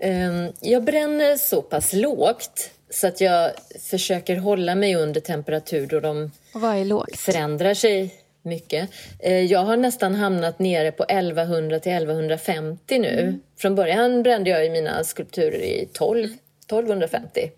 [0.00, 3.50] Ehm, jag bränner så pass lågt så att jag
[3.90, 6.30] försöker hålla mig under temperatur då de
[7.16, 8.90] förändrar sig mycket.
[9.20, 13.20] Ehm, jag har nästan hamnat nere på 1100 till 1150 nu.
[13.20, 13.40] Mm.
[13.58, 16.28] Från början brände jag i mina skulpturer i 12,
[16.66, 17.50] 1250.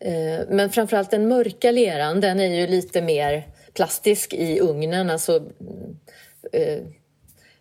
[0.00, 5.10] Ehm, men framförallt den mörka leran, den är ju lite mer plastisk i ugnen.
[5.10, 5.42] Alltså,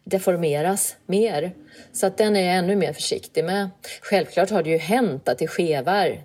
[0.04, 1.54] deformeras mer.
[1.91, 3.70] Så att den är jag ännu mer försiktig med.
[4.01, 6.22] Självklart har det ju hänt att det skevar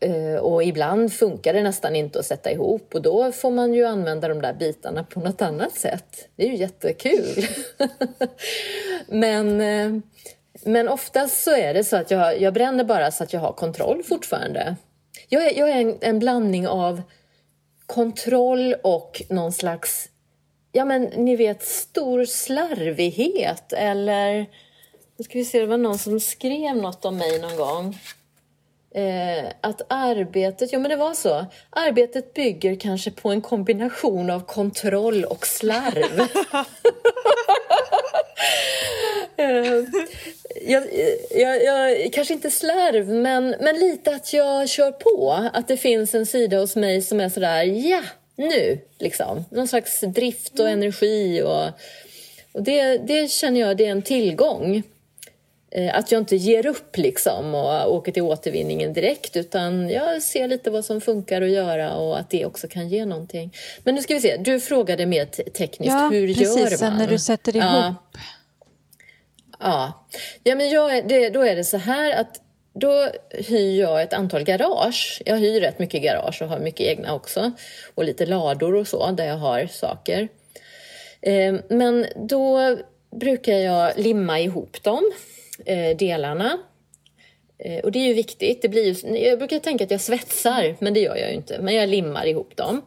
[0.00, 3.84] eh, och ibland funkar det nästan inte att sätta ihop och då får man ju
[3.84, 6.28] använda de där bitarna på något annat sätt.
[6.36, 7.46] Det är ju jättekul.
[9.08, 10.02] men, eh,
[10.64, 13.52] men oftast så är det så att jag, jag bränner bara så att jag har
[13.52, 14.76] kontroll fortfarande.
[15.28, 17.02] Jag är, jag är en, en blandning av
[17.86, 20.08] kontroll och någon slags
[20.74, 24.46] ja men ni vet stor slarvighet eller
[25.16, 27.98] nu ska vi se, det var någon som skrev något om mig någon gång.
[28.94, 31.46] Eh, att arbetet, ja men det var så.
[31.70, 36.20] Arbetet bygger kanske på en kombination av kontroll och slarv.
[39.36, 39.84] eh,
[40.66, 40.84] jag,
[41.30, 45.48] jag, jag, kanske inte slarv, men, men lite att jag kör på.
[45.52, 48.02] Att det finns en sida hos mig som är sådär, ja,
[48.36, 48.78] nu.
[48.98, 49.44] Liksom.
[49.50, 50.78] Någon slags drift och mm.
[50.78, 51.42] energi.
[51.42, 51.66] Och,
[52.52, 54.82] och det, det känner jag det är en tillgång.
[55.76, 60.48] Eh, att jag inte ger upp liksom och åker till återvinningen direkt utan jag ser
[60.48, 63.54] lite vad som funkar att göra och att det också kan ge någonting.
[63.84, 66.98] Men nu ska vi se, du frågade mer tekniskt, ja, hur precis, gör man?
[66.98, 67.64] när du sätter ihop.
[67.64, 67.94] Ja,
[69.60, 70.06] ja.
[70.42, 72.43] ja men jag, det, då är det så här att
[72.74, 75.22] då hyr jag ett antal garage.
[75.26, 77.52] Jag hyr rätt mycket garage och har mycket egna också.
[77.94, 80.28] Och lite lador och så där jag har saker.
[81.20, 82.76] Eh, men då
[83.10, 85.12] brukar jag limma ihop dem,
[85.66, 86.58] eh, delarna.
[87.58, 88.62] Eh, och det är ju viktigt.
[88.62, 91.58] Det blir ju, jag brukar tänka att jag svetsar, men det gör jag ju inte.
[91.60, 92.82] Men jag limmar ihop dem.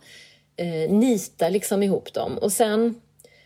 [0.89, 2.37] Nitar liksom ihop dem.
[2.37, 3.01] Och sen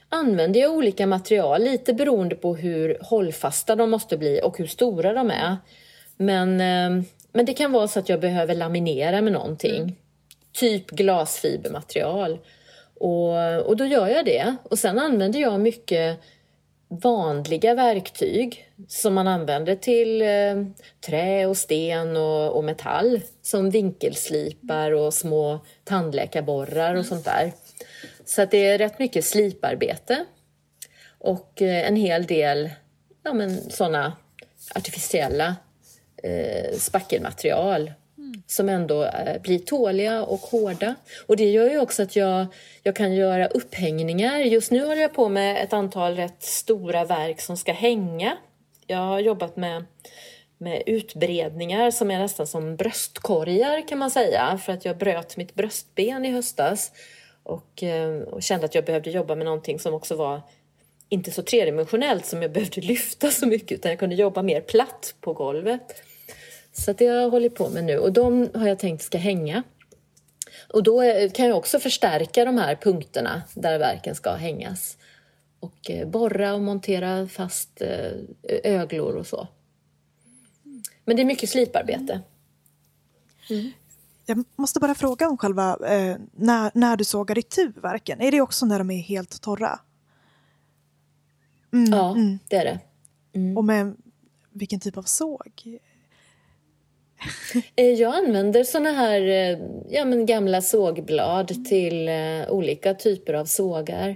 [0.10, 5.14] använder jag olika material lite beroende på hur hållfasta de måste bli och hur stora
[5.14, 5.58] de är.
[6.18, 9.82] Men, eh, men det kan vara så att jag behöver laminera med någonting.
[9.82, 9.96] Mm.
[10.54, 12.40] Typ glasfibermaterial.
[13.00, 14.56] Och, och då gör jag det.
[14.64, 16.20] Och sen använder jag mycket
[16.92, 20.66] vanliga verktyg som man använder till eh,
[21.06, 27.54] trä och sten och, och, metall som vinkelslipar och små tandläkarborrar och sånt där.
[28.26, 30.26] Så att det är rätt mycket sliparbete
[31.18, 32.70] och eh, en hel del
[33.24, 34.14] ja, men, såna
[34.76, 35.56] artificiella
[36.24, 38.44] eh, spackelmaterial mm.
[38.48, 40.96] som ändå eh, blir tåliga och hårda.
[41.28, 42.46] Och det gör ju också att jag,
[42.84, 44.40] jag kan göra upphängningar.
[44.40, 48.38] Just nu håller jag på med ett antal rätt stora verk som ska hänga.
[48.88, 49.86] Jag har jobbat med
[50.62, 55.56] med utbredningar som är nästan som bröstkorgar kan man säga för att jag bröt mitt
[55.56, 56.92] bröstben i höstas
[57.44, 60.42] och, eh, och kände att jag behövde jobba med någonting som också var
[61.10, 65.16] inte så tredimensionellt som jag behövde lyfta så mycket utan jag kunde jobba mer platt
[65.22, 66.04] på golvet.
[66.72, 69.64] Så det har jag hållit på med nu och de har jag tänkt ska hänga.
[70.74, 71.02] Och då
[71.34, 74.98] kan jag också förstärka de här punkterna där verken ska hängas.
[75.60, 78.12] Och eh, borra och montera fast eh,
[78.64, 79.48] öglor och så.
[81.06, 82.22] Men det är mycket sliparbete.
[83.50, 83.72] Mm.
[84.26, 88.22] Jag måste bara fråga om själva eh, när, när du sågar itu verken.
[88.22, 89.80] Är det också när de är helt torra?
[91.74, 92.40] Mm, ja, mm.
[92.48, 92.80] det är det.
[93.34, 93.58] Mm.
[93.58, 93.96] Och med
[94.50, 95.80] vilken typ av såg?
[97.76, 99.60] Eh, jag använder såna här eh,
[99.90, 104.16] ja, men gamla sågblad till uh, olika typer av sågar.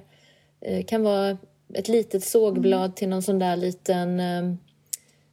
[0.60, 1.38] Det kan vara
[1.74, 2.92] ett litet sågblad mm.
[2.92, 4.20] till någon sån där liten,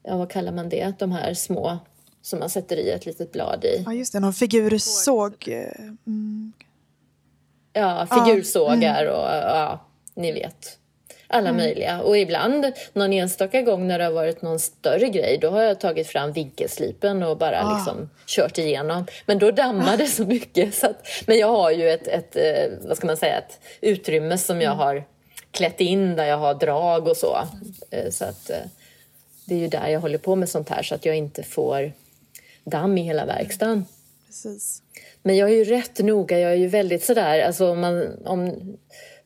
[0.03, 1.79] ja vad kallar man det, de här små
[2.23, 3.83] som man sätter i ett litet blad i.
[3.87, 5.49] Ja just det, någon figursåg.
[6.07, 6.53] Mm.
[7.73, 10.79] Ja, figursågar och ja, ni vet
[11.33, 11.57] alla mm.
[11.57, 12.01] möjliga.
[12.01, 15.81] Och ibland, någon enstaka gång när det har varit någon större grej, då har jag
[15.81, 17.77] tagit fram vinkelslipen och bara ah.
[17.77, 19.07] liksom kört igenom.
[19.27, 20.75] Men då dammar det så mycket.
[20.75, 24.39] Så att, men jag har ju ett, ett, eh, vad ska man säga, ett utrymme
[24.39, 24.79] som jag mm.
[24.79, 25.05] har
[25.51, 27.39] klätt in där jag har drag och så.
[27.91, 28.57] Eh, så att eh,
[29.45, 31.93] det är ju där jag håller på med sånt här så att jag inte får
[32.65, 33.85] damm i hela verkstaden.
[34.27, 34.83] Precis.
[35.23, 38.77] Men jag är ju rätt noga, jag är ju väldigt sådär, alltså om, man, om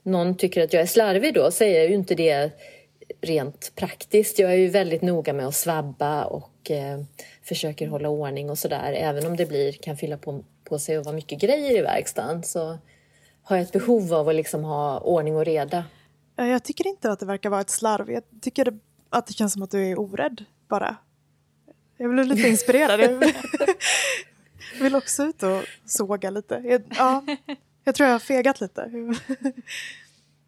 [0.06, 2.50] någon tycker att jag är slarvig då säger jag ju inte det
[3.20, 4.38] rent praktiskt.
[4.38, 7.00] Jag är ju väldigt noga med att svabba och eh,
[7.42, 8.92] försöker hålla ordning och sådär.
[8.92, 12.42] Även om det blir, kan fylla på, på sig och vara mycket grejer i verkstaden
[12.42, 12.78] så
[13.42, 15.84] har jag ett behov av att liksom ha ordning och reda.
[16.36, 18.10] Jag tycker inte att det verkar vara ett slarv.
[18.10, 18.78] Jag tycker
[19.10, 20.96] att det känns som att du är orädd bara.
[21.96, 23.00] Jag blir lite inspirerad.
[23.00, 23.32] jag
[24.82, 26.80] vill också ut och såga lite.
[26.96, 27.24] Ja,
[27.86, 28.90] jag tror jag har fegat lite.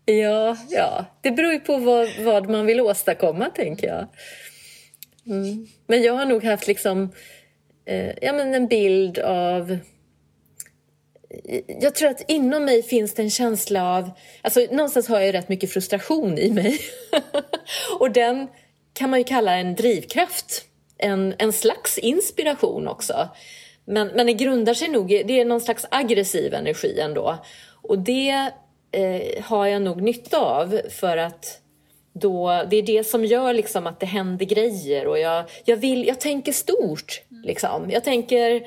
[0.05, 4.07] ja, ja, det beror ju på vad, vad man vill åstadkomma, tänker jag.
[5.27, 5.67] Mm.
[5.87, 7.13] Men jag har nog haft liksom,
[7.87, 9.71] eh, ja, men en bild av...
[9.71, 14.11] Eh, jag tror att inom mig finns det en känsla av...
[14.43, 16.81] Alltså, någonstans har jag rätt mycket frustration i mig.
[18.01, 18.49] och den
[18.93, 20.65] kan man ju kalla en drivkraft.
[20.99, 23.29] En, en slags inspiration också.
[23.89, 27.39] Men, men det grundar sig nog, det är någon slags aggressiv energi ändå.
[27.83, 28.51] Och det
[28.93, 31.61] eh, har jag nog nytta av för att
[32.13, 36.07] då, det är det som gör liksom att det händer grejer och jag, jag, vill,
[36.07, 37.23] jag tänker stort.
[37.45, 37.91] Liksom.
[37.91, 38.63] Jag tänker,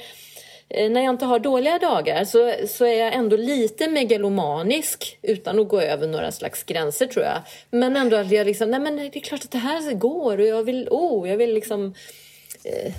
[0.69, 5.59] eh, när jag inte har dåliga dagar så, så är jag ändå lite megalomanisk utan
[5.59, 7.41] att gå över några slags gränser tror jag.
[7.69, 10.47] Men ändå att jag liksom, nej men det är klart att det här går och
[10.47, 11.93] jag vill, oh, jag vill liksom
[12.63, 12.93] Eh,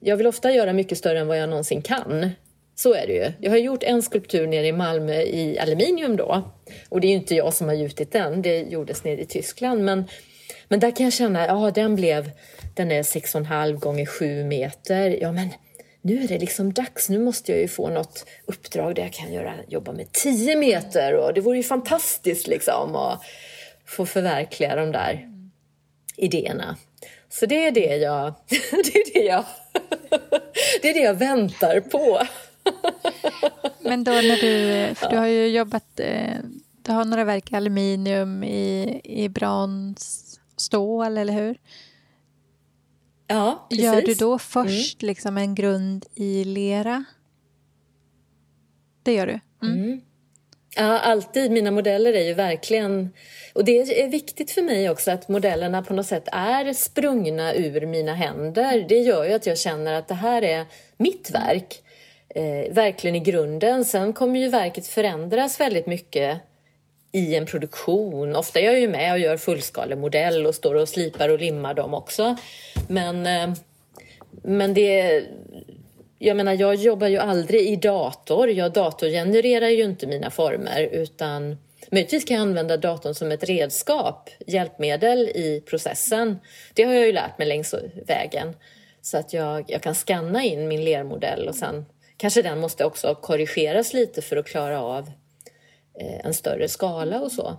[0.00, 2.30] jag vill ofta göra mycket större än vad jag någonsin kan.
[2.74, 3.32] Så är det ju.
[3.40, 6.50] Jag har gjort en skulptur nere i Malmö i aluminium då.
[6.88, 9.84] Och det är ju inte jag som har gjutit den, det gjordes nere i Tyskland.
[9.84, 10.04] Men,
[10.68, 12.30] men där kan jag känna, ja den blev,
[12.74, 15.18] den är 6,5 gånger 7 meter.
[15.20, 15.48] Ja men
[16.02, 19.32] nu är det liksom dags, nu måste jag ju få något uppdrag där jag kan
[19.32, 23.22] göra, jobba med 10 meter och det vore ju fantastiskt liksom att
[23.86, 25.28] få förverkliga de där
[26.16, 26.76] idéerna.
[27.30, 29.44] Så det är det jag, det är det jag,
[30.82, 32.22] det är det jag väntar på.
[33.80, 36.36] Men då när du, för du har ju jobbat, eh,
[36.82, 40.26] du har några verk i aluminium, i, i brons,
[40.56, 41.58] stål, eller hur?
[43.26, 43.84] Ja, precis.
[43.84, 45.08] Gör du då först mm.
[45.08, 47.04] liksom en grund i lera?
[49.02, 49.40] Det gör du?
[49.66, 49.84] Mm.
[49.84, 50.00] Mm.
[50.76, 51.50] Ja, alltid.
[51.50, 53.12] Mina modeller är ju verkligen...
[53.52, 57.86] Och det är viktigt för mig också att modellerna på något sätt är sprungna ur
[57.86, 58.84] mina händer.
[58.88, 60.64] Det gör ju att jag känner att det här är
[60.96, 61.82] mitt verk.
[62.34, 63.84] Eh, verkligen i grunden.
[63.84, 66.40] Sen kommer ju verket förändras väldigt mycket
[67.12, 68.36] i en produktion.
[68.36, 71.94] Ofta är jag ju med och gör fullskalemodell och står och slipar och limmar dem
[71.94, 72.36] också.
[72.88, 73.54] Men, eh,
[74.42, 75.24] men det
[76.22, 78.50] jag menar, jag jobbar ju aldrig i dator.
[78.50, 81.56] Jag datorgenererar ju inte mina former utan
[81.90, 86.38] möjligtvis kan jag använda datorn som ett redskap, hjälpmedel i processen.
[86.74, 87.74] Det har jag ju lärt mig längs
[88.06, 88.56] vägen.
[89.02, 91.84] Så att jag, jag kan skanna in min lermodell och sen
[92.16, 95.10] kanske den måste också korrigeras lite för att klara av
[96.00, 97.58] eh, en större skala och så.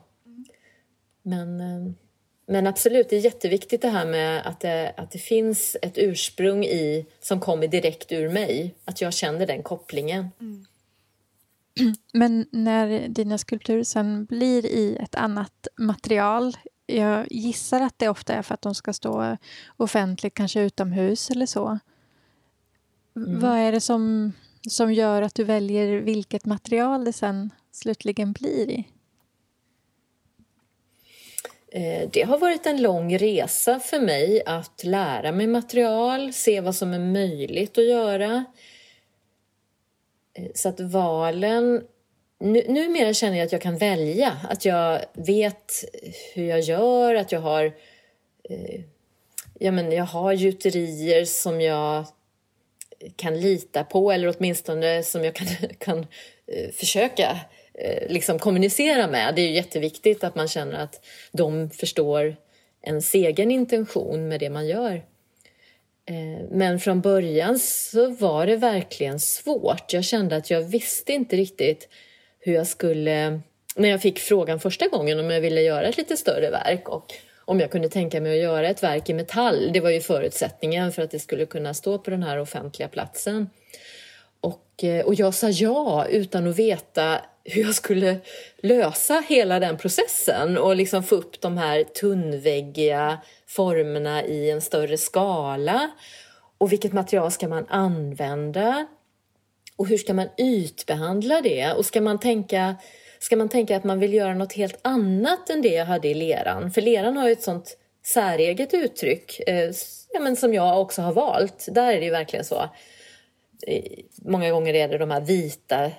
[1.23, 1.93] Men eh,
[2.51, 6.63] men absolut, det är jätteviktigt det här med att det, att det finns ett ursprung
[6.63, 8.75] i som kommer direkt ur mig.
[8.85, 10.27] Att jag känner den kopplingen.
[10.39, 10.65] Mm.
[12.13, 18.33] Men när dina skulpturer sen blir i ett annat material jag gissar att det ofta
[18.33, 19.37] är för att de ska stå
[19.77, 21.79] offentligt, kanske utomhus eller så.
[23.15, 23.39] Mm.
[23.39, 24.33] Vad är det som,
[24.69, 28.87] som gör att du väljer vilket material det sen slutligen blir i?
[31.73, 36.75] Eh, det har varit en lång resa för mig att lära mig material, se vad
[36.75, 38.45] som är möjligt att göra.
[40.33, 41.83] Eh, så att valen...
[42.39, 45.73] Nu, numera känner jag att jag kan välja, att jag vet
[46.33, 47.65] hur jag gör, att jag har...
[48.43, 48.81] Eh,
[49.59, 52.05] ja, men jag har gjuterier som jag
[53.15, 55.47] kan lita på eller åtminstone som jag kan,
[55.77, 55.99] kan
[56.47, 59.35] eh, försöka Eh, Eh, liksom kommunicera med.
[59.35, 62.35] Det är ju jätteviktigt att man känner att de förstår
[62.83, 64.93] ens egen intention med det man gör.
[66.05, 69.93] Eh, men från början så var det verkligen svårt.
[69.93, 71.89] Jag kände att jag visste inte riktigt
[72.39, 73.41] hur jag skulle...
[73.75, 77.13] När jag fick frågan första gången om jag ville göra ett lite större verk och
[77.45, 79.69] om jag kunde tänka mig att göra ett verk i metall.
[79.73, 83.49] Det var ju förutsättningen för att det skulle kunna stå på den här offentliga platsen.
[84.41, 88.17] Och, eh, och jag sa ja utan att veta hur jag skulle
[88.57, 94.97] lösa hela den processen och liksom få upp de här tunnväggiga formerna i en större
[94.97, 95.91] skala.
[96.57, 98.85] Och vilket material ska man använda?
[99.75, 101.71] Och hur ska man ytbehandla det?
[101.71, 102.75] Och ska man tänka,
[103.19, 106.13] ska man tänka att man vill göra något helt annat än det jag hade i
[106.13, 106.71] leran?
[106.71, 109.71] För leran har ju ett sånt säreget uttryck eh,
[110.13, 111.67] ja, men som jag också har valt.
[111.71, 112.69] Där är det ju verkligen så.
[113.67, 113.83] Eh,
[114.21, 115.91] många gånger är det de här vita,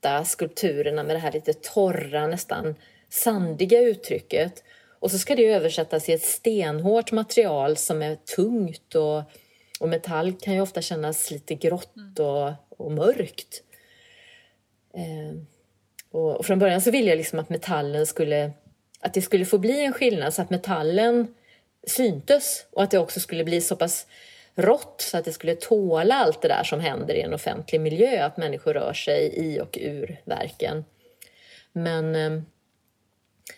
[0.00, 2.74] lätta skulpturerna med det här lite torra, nästan
[3.08, 4.64] sandiga uttrycket.
[5.00, 9.22] Och så ska det översättas i ett stenhårt material som är tungt och,
[9.80, 12.26] och metall kan ju ofta kännas lite grått mm.
[12.26, 13.62] och, och mörkt.
[14.94, 15.38] Eh,
[16.10, 18.52] och, och, från början så ville jag liksom att metallen skulle,
[19.00, 21.34] att det skulle få bli en skillnad så att metallen
[21.86, 24.06] syntes och att det också skulle bli så pass
[24.62, 28.24] rått så att det skulle tåla allt det där som händer i en offentlig miljö,
[28.24, 30.84] att människor rör sig i och ur verken.
[31.72, 32.42] Men eh,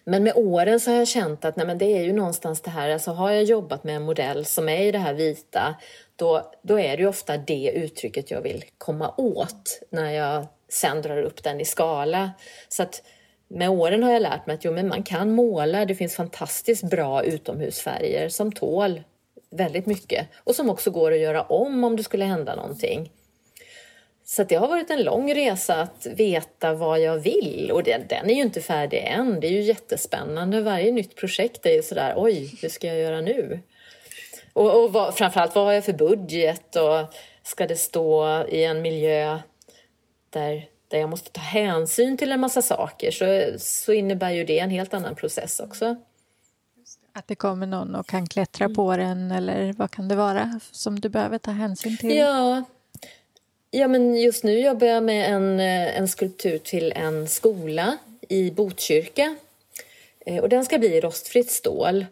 [0.04, 2.70] men med åren så har jag känt att nej, men det är ju någonstans det
[2.70, 5.74] här, alltså har jag jobbat med en modell som är i det här vita,
[6.16, 11.02] då, då är det ju ofta det uttrycket jag vill komma åt när jag sen
[11.02, 12.30] drar upp den i skala.
[12.68, 13.02] Så att
[13.48, 16.90] med åren har jag lärt mig att jo, men man kan måla, det finns fantastiskt
[16.90, 19.00] bra utomhusfärger som tål
[19.52, 23.10] väldigt mycket och som också går att göra om om det skulle hända någonting.
[24.24, 28.30] Så det har varit en lång resa att veta vad jag vill och den, den
[28.30, 29.40] är ju inte färdig än.
[29.40, 30.60] Det är ju jättespännande.
[30.60, 33.60] Varje nytt projekt är ju sådär, oj, hur ska jag göra nu?
[34.52, 38.82] Och, och vad, framförallt, vad har jag för budget och ska det stå i en
[38.82, 39.38] miljö
[40.30, 44.58] där, där jag måste ta hänsyn till en massa saker så, så innebär ju det
[44.58, 45.96] en helt annan process också.
[47.12, 51.00] Att det kommer någon och kan klättra på den eller vad kan det vara som
[51.00, 52.16] du behöver ta hänsyn till?
[52.16, 52.64] Ja,
[53.74, 57.98] Ja, men just nu jobbar jag med en, eh, en skulptur till en skola
[58.28, 59.36] i Botkyrka.
[60.26, 62.06] Eh, och den ska bli rostfritt stål.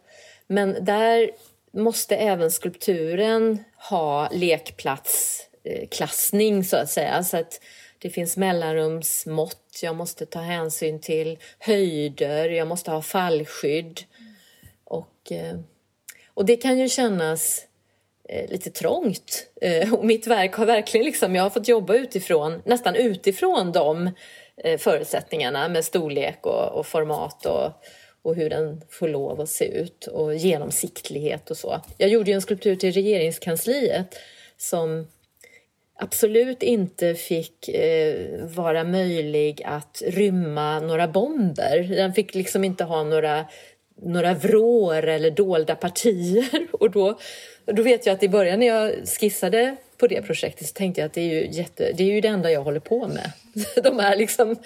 [0.46, 1.30] Men där
[1.72, 7.24] måste även skulpturen ha lekplatsklassning så att säga.
[7.24, 7.61] Så att
[7.98, 14.01] det finns mellanrumsmått, jag måste ta hänsyn till höjder, jag måste ha fallskydd.
[15.31, 15.64] Och,
[16.35, 17.66] och det kan ju kännas
[18.28, 19.47] eh, lite trångt.
[19.61, 24.11] Eh, och mitt verk har verkligen liksom, jag har fått jobba utifrån, nästan utifrån de
[24.78, 27.72] förutsättningarna med storlek och, och format och,
[28.22, 31.81] och hur den får lov att se ut och genomsiktlighet och så.
[31.99, 34.18] Jag gjorde ju en skulptur till regeringskansliet
[34.57, 35.07] som
[36.01, 41.83] absolut inte fick eh, vara möjlig att rymma några bomber.
[41.97, 43.47] Den fick liksom inte ha några
[44.03, 46.48] några vrår eller dolda partier.
[46.72, 47.18] Och då,
[47.64, 51.07] då vet jag att i början när jag skissade på det projektet så tänkte jag
[51.07, 53.32] att det är ju, jätte, det, är ju det enda jag håller på med.
[53.84, 54.57] De här liksom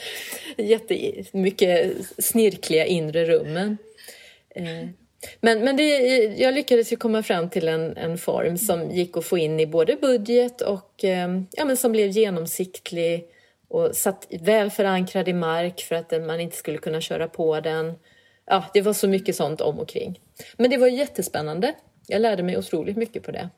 [0.57, 3.79] jättemycket snirkliga inre rummen.
[4.55, 4.89] Eh,
[5.41, 5.99] men, men det,
[6.39, 9.67] jag lyckades ju komma fram till en, en form som gick att få in i
[9.67, 13.25] både budget och eh, ja, men som blev genomsiktlig
[13.69, 17.95] och satt väl förankrad i mark för att man inte skulle kunna köra på den
[18.47, 20.21] ja, det var så mycket sånt om och kring.
[20.57, 21.75] Men det var jättespännande.
[22.07, 23.51] Jag lärde mig otroligt mycket på det.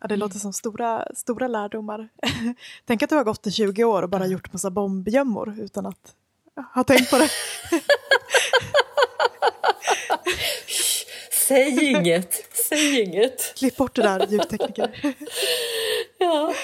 [0.00, 2.08] Ja, det låter som stora, stora lärdomar.
[2.84, 6.14] Tänk att du har gått i 20 år och bara gjort massa bombgömmor utan att
[6.74, 7.30] ha tänkt på det.
[11.48, 13.54] Säg inget, säg inget.
[13.56, 15.14] Klipp bort det där ljudtekniker.
[16.18, 16.54] ja.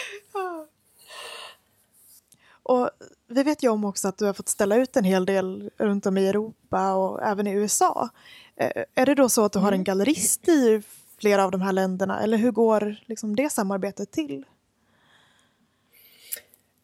[2.62, 2.90] Och
[3.34, 6.06] vi vet ju om också att du har fått ställa ut en hel del runt
[6.06, 8.08] om i Europa och även i USA.
[8.56, 9.84] Eh, är det då så att du har en mm.
[9.84, 10.82] gallerist i
[11.18, 14.44] flera av de här länderna eller hur går liksom det samarbetet till?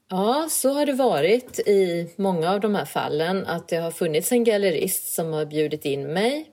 [0.08, 4.32] Ja, så har det varit i många av de här fallen att det har funnits
[4.32, 6.50] en gallerist som har bjudit in mig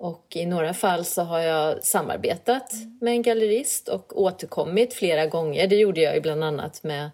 [0.00, 5.66] och i några fall så har jag samarbetat med en gallerist och återkommit flera gånger.
[5.66, 7.10] Det gjorde jag ju bland annat med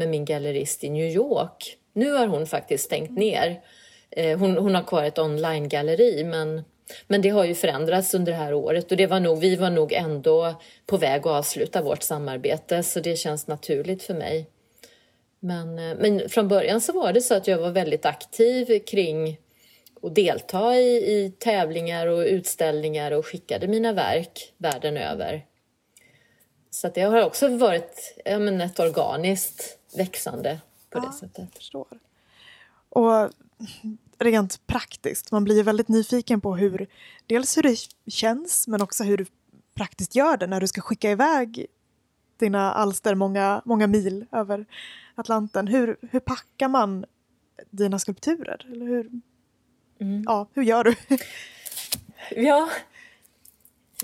[0.00, 1.76] med min gallerist i New York.
[1.92, 3.60] Nu har hon faktiskt stängt ner.
[4.10, 6.62] Eh, hon, hon har kvar ett online-galleri men,
[7.06, 9.70] men det har ju förändrats under det här året och det var nog, vi var
[9.70, 10.54] nog ändå
[10.86, 14.46] på väg att avsluta vårt samarbete så det känns naturligt för mig.
[15.40, 19.38] Men, eh, men från början så var det så att jag var väldigt aktiv kring
[20.02, 25.44] att delta i, i tävlingar och utställningar och skickade mina verk världen över
[26.70, 30.60] så det har också varit ja, men ett organiskt växande
[30.90, 31.06] på Ja.
[31.06, 31.54] det sättet.
[31.56, 31.86] förstår.
[32.88, 33.30] Och
[34.18, 36.86] rent praktiskt, man blir väldigt nyfiken på hur,
[37.26, 37.76] dels hur det
[38.12, 39.26] känns men också hur du
[39.74, 41.66] praktiskt gör det när du ska skicka iväg
[42.36, 44.66] dina alster många, många mil över
[45.14, 45.66] Atlanten.
[45.68, 47.04] Hur, hur packar man
[47.70, 48.66] dina skulpturer?
[48.72, 49.10] Eller hur,
[50.00, 50.22] Mm.
[50.26, 50.94] ja, hur gör du?
[52.30, 52.68] Ja.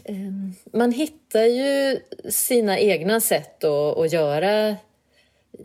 [0.04, 4.76] Ehm, man hittar ju sina egna sätt att, att göra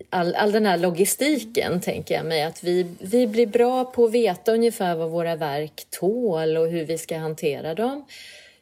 [0.09, 2.43] all, all den här logistiken, tänker jag mig.
[2.43, 6.85] Att vi, vi blir bra på att veta ungefär vad våra verk tål och hur
[6.85, 8.05] vi ska hantera dem.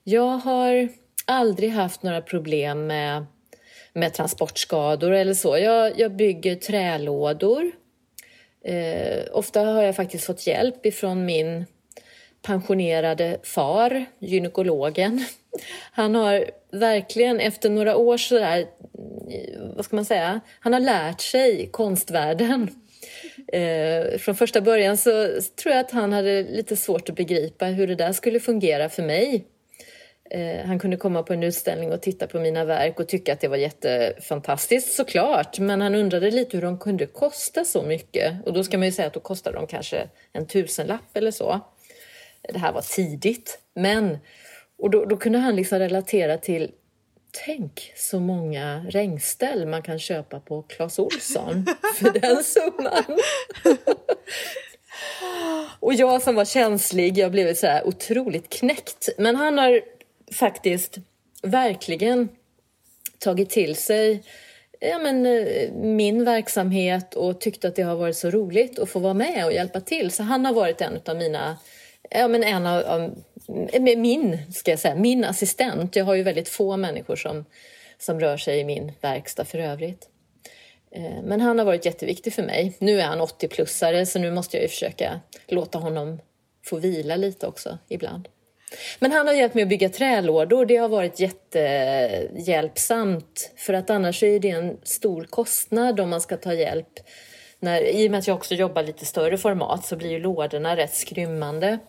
[0.03, 0.89] Jag har
[1.26, 3.26] aldrig haft några problem med,
[3.93, 5.57] med transportskador eller så.
[5.57, 7.72] Jag, jag bygger trälådor.
[8.63, 11.65] Eh, ofta har jag faktiskt fått hjälp ifrån min
[12.41, 15.25] pensionerade far, gynekologen.
[15.91, 18.67] Han har verkligen efter några år sådär,
[19.75, 22.69] vad ska man säga, han har lärt sig konstvärlden.
[23.53, 25.11] Eh, från första början så
[25.61, 29.03] tror jag att han hade lite svårt att begripa hur det där skulle fungera för
[29.03, 29.45] mig.
[30.31, 33.39] Eh, han kunde komma på en utställning och titta på mina verk och tycka att
[33.39, 35.59] det var jättefantastiskt såklart.
[35.59, 38.33] Men han undrade lite hur de kunde kosta så mycket.
[38.45, 41.61] Och då ska man ju säga att då kostade de kanske en tusenlapp eller så.
[42.41, 43.59] Det här var tidigt.
[43.75, 44.17] Men,
[44.77, 46.71] och då, då kunde han liksom relatera till
[47.45, 51.65] Tänk så många regnställ man kan köpa på Clas Ohlson
[51.95, 53.19] för den summan.
[55.79, 59.09] Och jag som var känslig, jag blev så här otroligt knäckt.
[59.17, 59.81] Men han har
[60.31, 60.97] faktiskt
[61.41, 62.29] verkligen
[63.19, 64.23] tagit till sig
[64.79, 68.99] ja, men, eh, min verksamhet och tyckt att det har varit så roligt att få
[68.99, 70.11] vara med och hjälpa till.
[70.11, 71.57] Så han har varit en av mina,
[72.10, 73.24] ja men en av, av
[73.74, 75.95] eh, min, ska jag säga, min assistent.
[75.95, 77.45] Jag har ju väldigt få människor som,
[77.97, 80.10] som rör sig i min verkstad för övrigt.
[80.91, 82.78] Eh, men han har varit jätteviktig för mig.
[82.80, 86.20] Nu är han 80-plussare så nu måste jag ju försöka låta honom
[86.66, 88.28] få vila lite också ibland.
[88.99, 90.66] Men han har hjälpt mig att bygga trälådor.
[90.66, 96.38] Det har varit jättehjälpsamt för att annars är det en stor kostnad om man ska
[96.38, 96.99] ta hjälp.
[97.60, 100.78] När, I och med att jag också jobbar lite större format så blir ju lådorna
[100.78, 101.80] rätt skrymmande.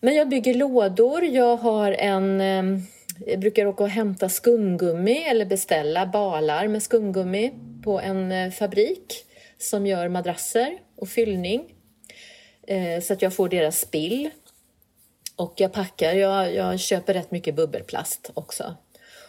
[0.00, 1.24] Men jag bygger lådor.
[1.24, 2.40] Jag har en...
[2.40, 2.82] Ehm,
[3.26, 7.52] jag brukar åka och hämta skumgummi eller beställa balar med skumgummi
[7.84, 9.24] på en eh, fabrik
[9.58, 11.74] som gör madrasser och fyllning.
[12.66, 14.30] Eh, så att jag får deras spill.
[15.36, 18.76] Och jag packar, jag, jag köper rätt mycket bubbelplast också.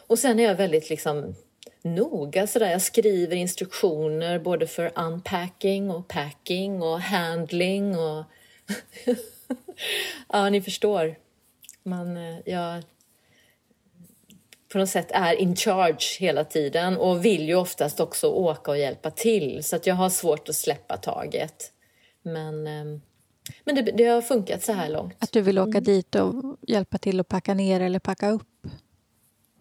[0.07, 1.36] Och sen är jag väldigt liksom
[1.82, 2.72] noga sådär.
[2.72, 8.24] Jag skriver instruktioner både för unpacking och packing och handling och...
[10.30, 11.16] ja, ni förstår.
[11.84, 12.84] Man, eh, jag
[14.72, 18.78] på något sätt är in charge hela tiden och vill ju oftast också åka och
[18.78, 21.72] hjälpa till så att jag har svårt att släppa taget.
[22.22, 23.00] Men, eh,
[23.64, 25.16] men det, det har funkat så här långt.
[25.20, 28.68] Att du vill åka dit och hjälpa till att packa ner eller packa upp?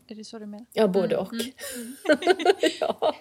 [0.09, 0.66] Är det så du menar?
[0.72, 1.33] Ja, både och.
[2.80, 3.14] ja.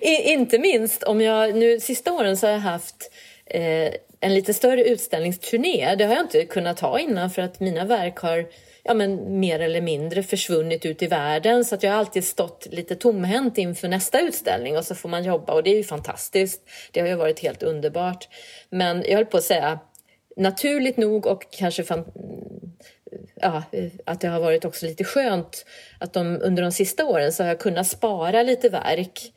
[0.00, 1.54] I, inte minst om jag...
[1.54, 3.10] Nu sista åren så har jag haft
[3.46, 5.94] eh, en lite större utställningsturné.
[5.94, 8.46] Det har jag inte kunnat ha innan för att mina verk har
[8.82, 11.64] ja, men, mer eller mindre försvunnit ut i världen.
[11.64, 15.24] Så att jag har alltid stått lite tomhänt inför nästa utställning och så får man
[15.24, 16.62] jobba och det är ju fantastiskt.
[16.92, 18.28] Det har ju varit helt underbart.
[18.70, 19.78] Men jag höll på att säga
[20.36, 21.84] naturligt nog och kanske
[23.34, 23.62] ja,
[24.04, 25.66] att det har varit också lite skönt
[26.00, 29.32] att de, under de sista åren så har jag kunnat spara lite verk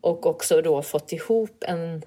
[0.00, 2.02] och också då fått ihop en,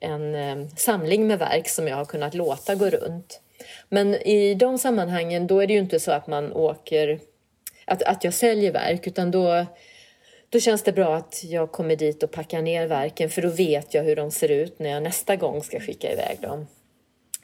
[0.00, 3.40] en eh, samling med verk som jag har kunnat låta gå runt.
[3.88, 7.20] Men i de sammanhangen då är det ju inte så att man åker,
[7.84, 9.66] att, att jag säljer verk utan då,
[10.48, 13.94] då känns det bra att jag kommer dit och packar ner verken för då vet
[13.94, 16.66] jag hur de ser ut när jag nästa gång ska skicka iväg dem.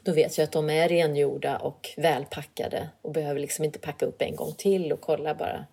[0.03, 4.23] Då vet jag att de är rengjorda och välpackade och behöver liksom inte packa upp
[4.23, 5.67] en gång till och kolla bara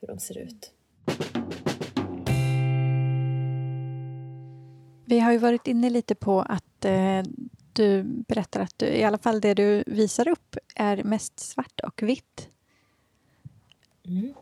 [0.00, 0.72] hur de ser ut.
[5.08, 7.22] Vi har ju varit inne lite på att eh,
[7.72, 12.02] du berättar att du, i alla fall det du visar upp är mest svart och
[12.02, 12.48] vitt.
[14.06, 14.34] Mm.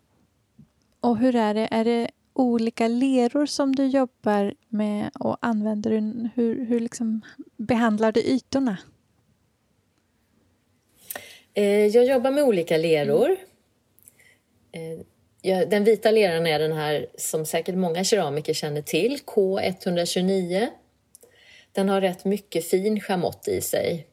[1.00, 1.68] Och hur är det?
[1.70, 6.28] Är det olika leror som du jobbar med och använder du?
[6.34, 7.20] Hur, hur liksom
[7.56, 8.78] behandlar du ytorna?
[11.54, 13.36] Eh, Jag jobbar med olika leror.
[15.46, 20.66] Den vita leran är den här som säkert många keramiker känner till, K129.
[21.72, 24.06] Den har rätt mycket fin schamott i sig.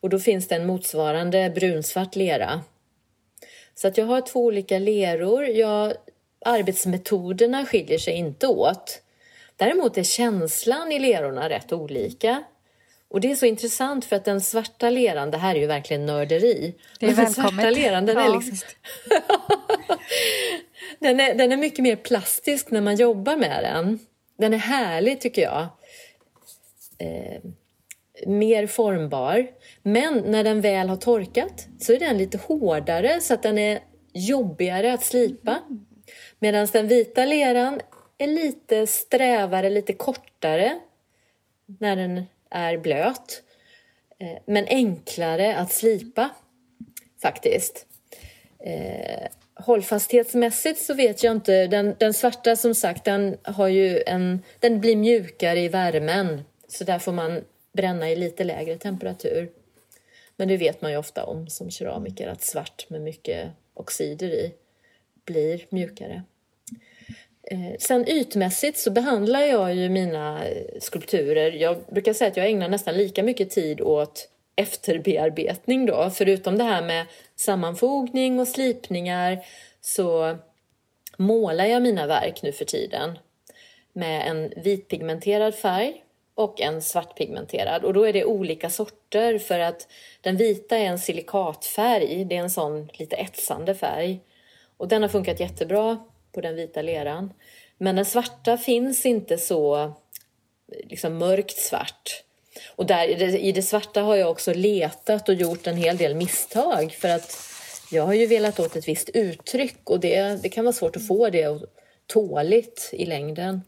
[0.00, 2.60] Och då finns det en motsvarande brunsvart lera.
[3.74, 5.44] Så att jag har två olika leror.
[5.46, 5.94] Jag
[6.40, 9.02] arbetsmetoderna skiljer sig inte åt.
[9.56, 12.44] Däremot är känslan i lerorna rätt olika.
[13.08, 16.06] Och det är så intressant för att den svarta leran, det här är ju verkligen
[16.06, 16.74] nörderi.
[17.00, 18.68] Det är den svarta leran, den, är Ja, liksom,
[20.98, 23.98] den, är, den är mycket mer plastisk när man jobbar med den.
[24.38, 25.68] Den är härlig tycker jag.
[26.98, 27.40] Eh,
[28.26, 29.46] mer formbar.
[29.82, 33.80] Men när den väl har torkat så är den lite hårdare så att den är
[34.12, 35.58] jobbigare att slipa.
[36.38, 37.80] Medan den vita leran
[38.18, 40.78] är lite strävare, lite kortare
[41.66, 43.42] när den är blöt.
[44.18, 46.30] Eh, men enklare att slipa
[47.22, 47.86] faktiskt.
[48.58, 51.66] Eh, hållfasthetsmässigt så vet jag inte.
[51.66, 56.44] Den, den svarta som sagt, den, har ju en, den blir mjukare i värmen.
[56.68, 59.50] Så där får man bränna i lite lägre temperatur.
[60.36, 64.54] Men det vet man ju ofta om som keramiker att svart med mycket oxider i
[65.24, 66.22] blir mjukare.
[67.50, 70.42] Eh, sen ytmässigt så behandlar jag ju mina
[70.80, 71.52] skulpturer.
[71.52, 76.10] Jag brukar säga att jag ägnar nästan lika mycket tid åt efterbearbetning då.
[76.10, 77.06] Förutom det här med
[77.36, 79.46] sammanfogning och slipningar
[79.80, 80.36] så
[81.16, 83.18] målar jag mina verk nu för tiden
[83.92, 86.04] med en vitpigmenterad färg
[86.34, 87.84] och en svartpigmenterad.
[87.84, 89.88] Och då är det olika sorter för att
[90.20, 92.24] den vita är en silikatfärg.
[92.24, 94.20] Det är en sån lite etsande färg.
[94.76, 95.98] Och den har funkat jättebra
[96.36, 97.32] på den vita leran.
[97.78, 99.92] Men den svarta finns inte så
[100.84, 102.22] liksom mörkt svart.
[102.76, 106.92] Och där, i det- svarta har jag också letat och gjort en hel del misstag
[106.92, 107.36] för att
[107.90, 111.06] jag har ju velat åt ett visst uttryck och det, det kan vara svårt att
[111.06, 111.60] få det
[112.06, 113.62] tåligt i längden.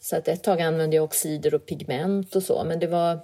[0.00, 3.20] Så att ett tag använde jag oxider och pigment och så, men det var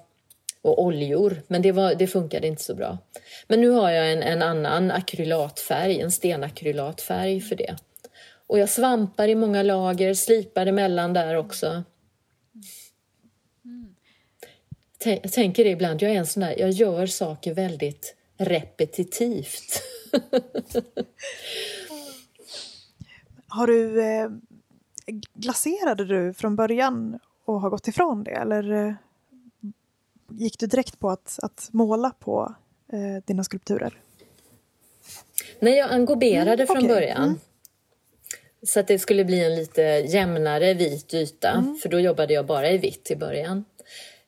[0.63, 2.99] och oljor, men det, var, det funkade inte så bra.
[3.47, 7.77] Men nu har jag en, en annan akrylatfärg, en stenakrylatfärg för det.
[8.49, 11.83] Och jag svampar i många lager, slipar emellan där också.
[15.05, 19.83] Tän- Jag tänker det ibland, jag är en sån där, jag gör saker väldigt repetitivt.
[23.49, 24.03] Har du...
[24.03, 24.29] Eh,
[25.35, 28.31] glaserade du från början och har gått ifrån det?
[28.31, 28.93] Eller eh,
[30.31, 32.55] gick du direkt på att, att måla på
[32.93, 34.01] eh, dina skulpturer?
[35.61, 37.23] Nej, jag engoberade Mm, från början.
[37.25, 37.39] Mm.
[38.67, 41.79] Så att det skulle bli en lite jämnare vit yta, Mm.
[41.83, 43.65] för då jobbade jag bara i vitt i början.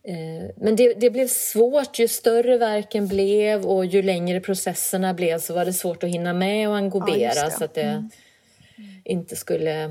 [0.05, 5.39] Eh, Men det, det blev svårt, ju större verken blev och ju längre processerna blev
[5.39, 7.51] så var det svårt att hinna med och Ja, engobera just det.
[7.51, 8.11] så att det Mm.
[9.05, 9.83] inte skulle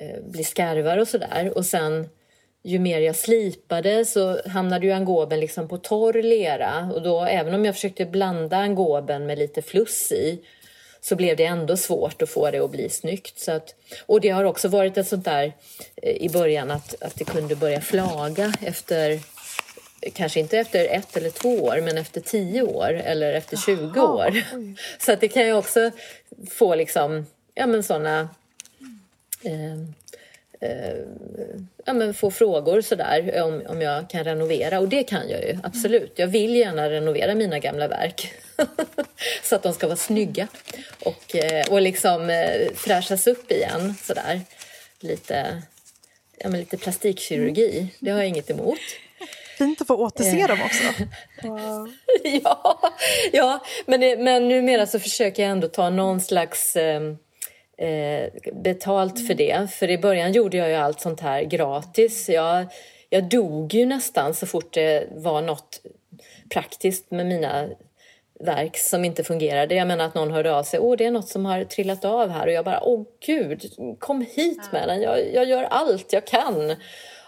[0.00, 1.52] eh, bli skarvar och sådär.
[1.56, 2.08] Och sen
[2.62, 7.54] ju mer jag slipade så hamnade ju angoben liksom på torr lera och då även
[7.54, 10.40] om jag försökte blanda angoben med lite fluss i
[11.00, 13.38] så blev det ändå svårt att få det att bli snyggt.
[13.38, 13.74] Så att,
[14.06, 15.52] och det har också varit ett sånt där
[15.96, 19.20] eh, i början att, att det kunde börja flaga efter
[20.12, 24.12] Kanske inte efter ett eller två år, men efter tio år eller efter 20 Jaha,
[24.12, 24.42] år.
[24.98, 25.90] Så att det kan ju också
[26.50, 28.20] få liksom, ja men såna
[29.42, 29.78] eh,
[31.84, 35.58] ja, men få frågor sådär om, om jag kan renovera och det kan jag ju
[35.62, 36.12] absolut.
[36.16, 38.32] Jag vill gärna renovera mina gamla verk
[39.42, 40.48] så att de ska vara snygga
[41.04, 44.40] och, eh, och liksom eh, fräschas upp igen sådär.
[45.00, 45.62] Lite,
[46.38, 48.78] ja, men lite plastikkirurgi, det har jag inget emot.
[49.58, 50.46] Fint att få återse Eh.
[50.48, 50.84] dem också.
[51.42, 51.92] Wow.
[52.44, 52.92] ja,
[53.32, 57.00] ja men, men numera så försöker jag ändå ta någon slags eh,
[57.78, 59.70] eh, betalt för det.
[59.70, 62.28] För i början gjorde jag ju allt sånt här gratis.
[62.28, 62.66] Jag,
[63.08, 65.80] jag dog ju nästan så fort det var något
[66.50, 67.68] praktiskt med mina
[68.40, 69.74] verk som inte fungerade.
[69.74, 70.80] Jag menar att någon hörde av sig.
[70.80, 72.46] Åh, det är något som har trillat av här.
[72.46, 75.02] Och jag bara, åh gud, kom hit med den.
[75.02, 76.76] Jag, jag gör allt jag kan.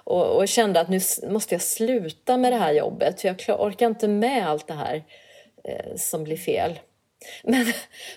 [0.05, 3.21] Och, och kände att nu måste jag sluta med det här jobbet.
[3.21, 5.05] För jag orkar inte med allt det här
[5.65, 6.79] eh, som blir fel.
[7.45, 7.73] Men,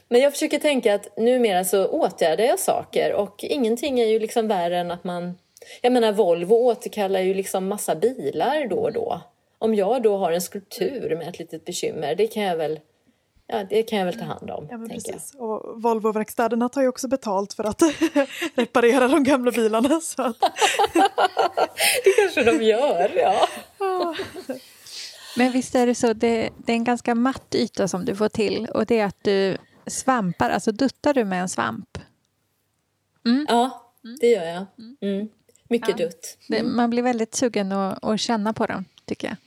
[0.09, 4.47] men jag försöker tänka att numera så åtgärdar jag saker och ingenting är ju liksom
[4.47, 5.37] värre än att man...
[5.81, 9.21] Jag menar Volvo återkallar ju liksom massa bilar då och då.
[9.59, 12.79] Om jag då har en skulptur med ett litet bekymmer, det kan jag väl,
[13.47, 14.67] ja, det kan jag väl ta hand om.
[14.71, 15.03] Ja, tänker jag.
[15.03, 15.35] precis.
[15.35, 17.81] Och Volvo-verkstäderna tar ju också betalt för att
[18.55, 20.01] reparera de gamla bilarna.
[20.01, 20.39] Så att,
[22.03, 23.47] Det kanske de gör, ja.
[25.37, 28.29] Men visst är det så, det, det är en ganska matt yta som du får
[28.29, 29.57] till och det är att du
[29.87, 31.97] svampar, alltså duttar du med en svamp.
[33.47, 34.65] Ja, det gör jag.
[35.01, 35.29] Mm.
[35.69, 36.05] Mycket Ja.
[36.05, 36.37] dutt.
[36.47, 39.37] Det, man blir väldigt sugen att, att känna på dem, tycker jag.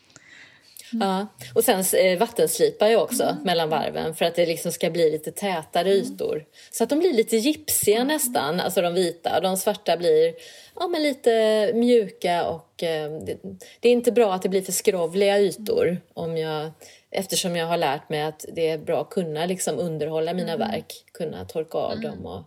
[0.90, 3.42] Ja, och sen eh, vattenslipar jag också mm.
[3.42, 6.02] mellan varven för att det liksom ska bli lite tätare mm.
[6.02, 6.44] ytor.
[6.70, 8.08] Så att de blir lite gipsiga mm.
[8.08, 9.40] nästan, alltså de vita.
[9.40, 10.34] De svarta blir
[10.78, 13.39] ja, men lite mjuka och eh, det,
[13.81, 16.70] det, är inte bra att det blir för skrovliga ytor om jag,
[17.11, 20.69] eftersom jag har lärt mig att det är bra att kunna liksom underhålla mina mm.
[20.69, 22.43] verk, kunna torka av dem och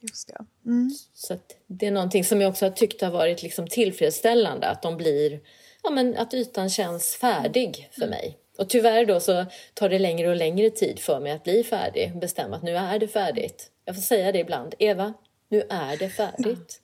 [0.00, 0.70] Just det.
[0.70, 0.90] Mm.
[1.14, 4.96] Så det är någonting som jag också har tyckt har varit liksom tillfredsställande, att de
[4.96, 5.40] blir
[5.82, 8.38] ja, men att ytan känns färdig för mig.
[8.58, 12.18] Och tyvärr då så tar det längre och längre tid för mig att bli färdig
[12.18, 13.70] bestämma att nu är det färdigt.
[13.84, 14.74] Jag får säga det ibland.
[14.78, 15.14] Eva,
[15.48, 16.80] nu är det färdigt.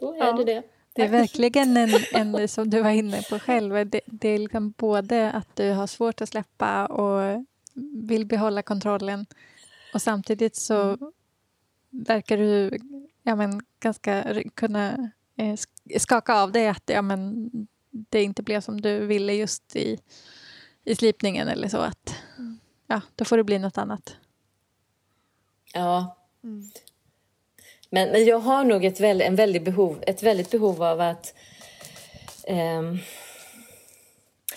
[0.00, 0.32] Då är ja.
[0.32, 0.62] det det.
[0.92, 4.74] Det är verkligen en, en, som du var inne på själv, det, det är liksom
[4.76, 7.46] både att du har svårt att släppa och
[7.94, 9.26] vill behålla kontrollen
[9.94, 11.12] och samtidigt så mm.
[11.90, 12.78] verkar du
[13.22, 15.58] ja, men, ganska kunna eh,
[15.98, 17.50] skaka av dig att ja, men,
[17.90, 19.98] det inte blev som du ville just i,
[20.84, 21.78] i slipningen eller så.
[21.78, 22.58] att mm.
[22.86, 24.16] ja, Då får det bli något annat.
[25.74, 26.16] Ja.
[26.44, 26.70] Mm.
[27.90, 31.34] Men, men jag har nog ett, väl, en väldigt behov, ett väldigt behov av att
[32.44, 32.82] eh,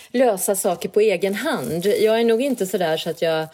[0.08, 1.86] lösa saker på egen hand.
[1.86, 3.46] Jag är nog inte så där så att jag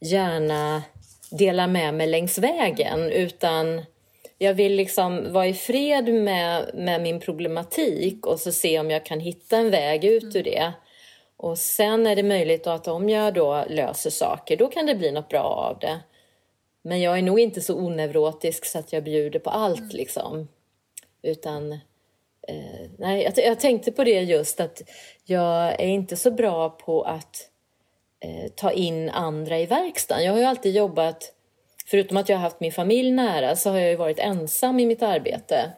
[0.00, 0.82] gärna
[1.30, 3.84] delar med mig längs vägen utan
[4.38, 9.06] jag vill liksom vara i fred med, med min problematik och så se om jag
[9.06, 10.72] kan hitta en väg ut ur det.
[11.36, 15.12] Och sen är det möjligt att om jag då löser saker, då kan det bli
[15.12, 16.00] något bra av det.
[16.88, 19.96] Men jag är nog inte så oneurotisk så att jag bjuder på allt mm.
[19.96, 20.48] liksom.
[21.22, 21.72] Utan,
[22.48, 24.82] eh, nej, jag, jag, tänkte på det just att
[25.24, 27.48] jag är inte så bra på att
[28.20, 30.24] eh, ta in andra i verkstaden.
[30.24, 31.32] Jag har ju alltid jobbat
[31.86, 34.86] förutom att jag har haft min familj nära så har jag ju varit ensam i
[34.86, 35.72] mitt arbete.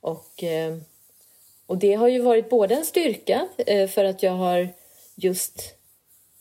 [0.00, 0.76] Och, eh,
[1.66, 4.68] och det har ju varit både en styrka eh, för att jag har
[5.14, 5.74] just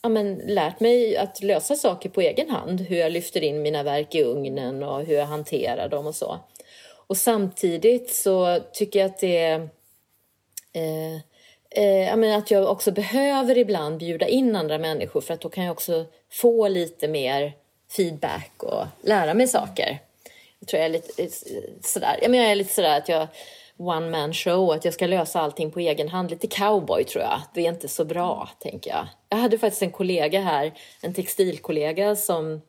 [0.04, 2.82] ja, men, lärt mig att lösa saker på egen hand.
[2.82, 6.40] Hur jag lyfter in mina verk i ugnen och hur jag hanterar dem och så.
[7.08, 9.70] Och samtidigt så tycker jag att det
[10.74, 11.16] eh,
[11.70, 15.64] eh, jag att jag också behöver ibland bjuda in andra människor för att då kan
[15.64, 17.54] jag också få lite mer
[17.92, 20.00] feedback och lära mig saker.
[20.60, 21.30] Jag tror jag är lite eh,
[21.82, 23.28] sådär, jag, menar, jag är lite sådär att jag
[23.78, 26.30] one man show, att jag ska lösa allting på egen hand.
[26.30, 27.42] Lite cowboy tror jag.
[27.54, 29.08] Det är inte så bra, tänker jag.
[29.30, 32.62] Jag hade faktiskt en kollega här, en textilkollega som,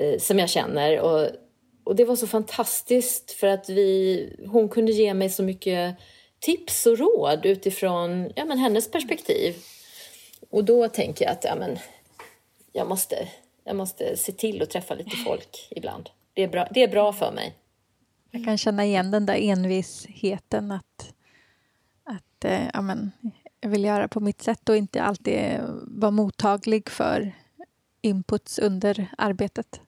[0.00, 1.28] eh, som jag känner och,
[1.84, 5.96] och det var så fantastiskt för att vi, hon kunde ge mig så mycket
[6.40, 9.56] tips och råd utifrån ja, men hennes perspektiv.
[10.50, 11.78] Och då tänker jag att ja, men,
[12.72, 13.28] jag måste
[13.64, 16.10] jag måste se till att träffa lite folk ibland.
[16.34, 17.54] Det är bra, det är bra för mig.
[18.34, 21.14] Jag kan känna igen den där envisheten att,
[22.04, 23.10] att eh, ja, men,
[23.60, 27.32] jag vill göra på mitt sätt och inte alltid vara mottaglig för
[28.00, 29.80] inputs under arbetet.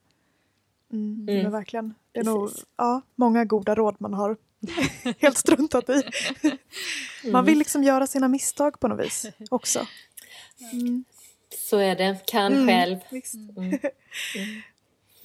[0.93, 1.53] Mm, mm.
[1.53, 1.95] verkligen.
[2.13, 2.35] Det är Precis.
[2.35, 4.37] nog ja, många goda råd man har
[5.19, 6.03] helt struntat i.
[7.31, 9.87] Man vill liksom göra sina misstag på något vis också.
[10.73, 11.05] Mm.
[11.69, 12.99] Så är det, kan mm, själv.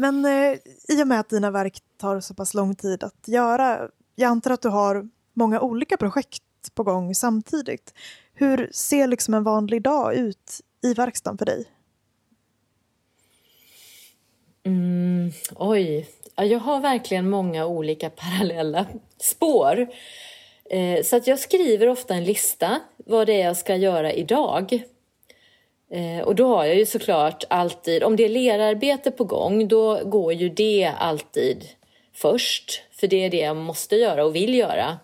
[0.02, 0.58] Men eh,
[0.88, 4.52] i och med att dina verk tar så pass lång tid att göra, jag antar
[4.52, 6.44] att du har många olika projekt
[6.76, 7.94] på gång samtidigt.
[8.34, 11.66] Hur ser liksom en vanlig dag ut i verkstaden för dig?
[14.64, 18.86] Mm, oj, jag har verkligen många olika parallella
[19.18, 19.88] spår.
[20.70, 24.84] Eh, så att jag skriver ofta en lista vad det är jag ska göra idag.
[25.92, 30.04] Eh, och då har jag ju såklart alltid, om det är lerarbete på gång, då
[30.04, 31.66] går ju det alltid
[32.14, 32.84] först.
[32.92, 34.98] För det är det jag måste göra och vill göra.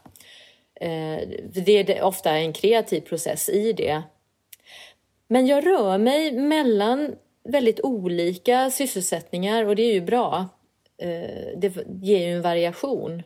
[0.76, 4.02] Eh, det är ofta en kreativ process i det.
[5.28, 10.46] Men jag rör mig mellan väldigt olika sysselsättningar och det är ju bra.
[10.98, 13.24] Eh, det ger ju en variation.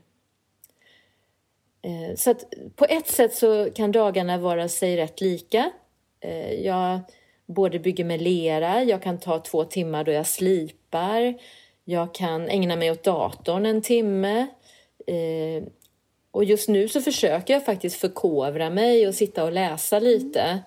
[2.15, 5.71] Så att på ett sätt så kan dagarna vara sig rätt lika.
[6.61, 6.99] Jag
[7.53, 11.33] både bygger med lera, jag kan ta två timmar då jag slipar,
[11.83, 14.47] jag kan ägna mig åt datorn en timme.
[15.07, 15.63] Eh,
[16.31, 20.59] och just nu så försöker jag faktiskt förkovra mig och sitta och läsa lite.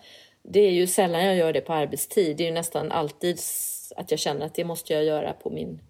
[0.42, 3.38] Det är ju sällan jag gör det på arbetstid, det är nästan alltid
[3.96, 5.80] att jag känner att det måste jag göra på min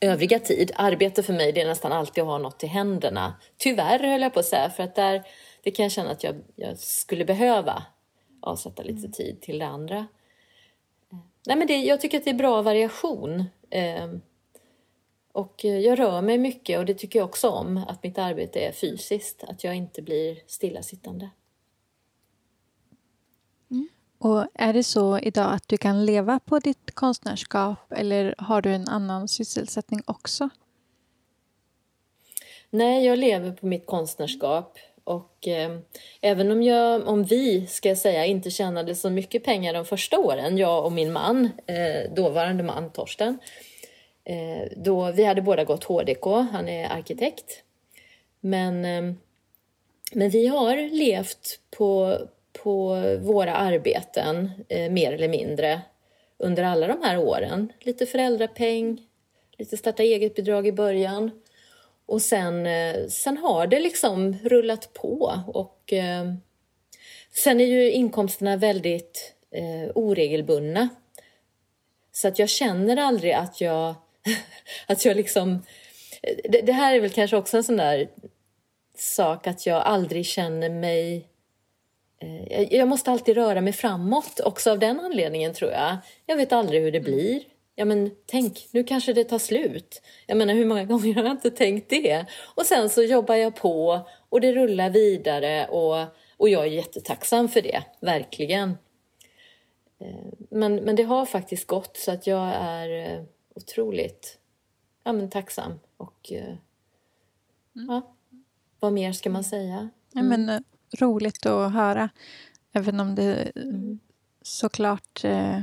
[0.00, 0.72] övriga tid.
[0.74, 3.34] Arbete för mig det är nästan alltid att ha något i händerna.
[3.56, 5.22] Tyvärr höll jag på att säga, för att där,
[5.62, 7.82] det kan jag känna att jag, jag skulle behöva
[8.44, 9.12] avsätta lite mm.
[9.12, 10.06] tid till det andra.
[11.46, 13.44] Nej, men det, jag tycker att det är bra variation.
[13.70, 14.10] Eh,
[15.32, 18.72] och jag rör mig mycket och det tycker jag också om, att mitt arbete är
[18.72, 21.30] fysiskt, att jag inte blir stillasittande.
[24.24, 28.74] Och är det så idag att du kan leva på ditt konstnärskap eller har du
[28.74, 30.48] en annan sysselsättning också?
[32.70, 34.78] Nej, jag lever på mitt konstnärskap.
[35.04, 35.78] Och eh,
[36.20, 40.18] även om jag, om vi, ska jag säga, inte tjänade så mycket pengar de första
[40.18, 43.38] åren, jag och min man, eh, dåvarande man Torsten,
[44.24, 47.62] eh, då vi hade båda gått HDK, han är arkitekt.
[48.40, 49.14] Men, eh,
[50.12, 52.18] men vi har levt på,
[52.62, 55.80] på våra arbeten, eh, mer eller mindre,
[56.38, 57.72] under alla de här åren.
[57.80, 59.02] Lite föräldrapeng,
[59.58, 61.30] lite starta eget-bidrag i början.
[62.06, 66.34] Och sen, eh, sen har det liksom rullat på och eh,
[67.32, 70.88] sen är ju inkomsterna väldigt eh, oregelbundna.
[72.12, 73.94] Så att jag känner aldrig att jag,
[74.86, 75.62] att jag liksom...
[76.44, 78.08] Det, det, här är väl kanske också en sån där
[78.96, 81.28] sak att jag aldrig känner mig...
[82.20, 85.96] Eh, jag måste alltid röra mig framåt, också av den anledningen tror jag.
[86.26, 87.42] Jag vet aldrig hur det blir.
[87.76, 90.02] Ja men tänk, nu kanske det tar slut.
[90.26, 92.26] Jag menar hur många gånger har jag inte tänkt det?
[92.54, 96.06] Och sen så jobbar jag på och det rullar vidare och,
[96.36, 98.70] och jag är jättetacksam för det, verkligen.
[99.98, 103.24] Eh, men, men det har faktiskt gått så att jag är eh,
[103.54, 104.38] otroligt
[105.04, 106.56] ja, men tacksam och eh,
[107.76, 107.88] mm.
[107.88, 108.14] ja,
[108.80, 109.76] vad mer ska man säga?
[109.76, 109.90] Mm.
[110.12, 110.64] Ja, men,
[110.98, 112.08] roligt att höra,
[112.72, 113.98] även om det mm.
[114.42, 115.60] såklart eh,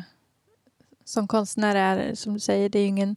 [1.12, 3.16] som konstnär är, som du säger, det är ju ingen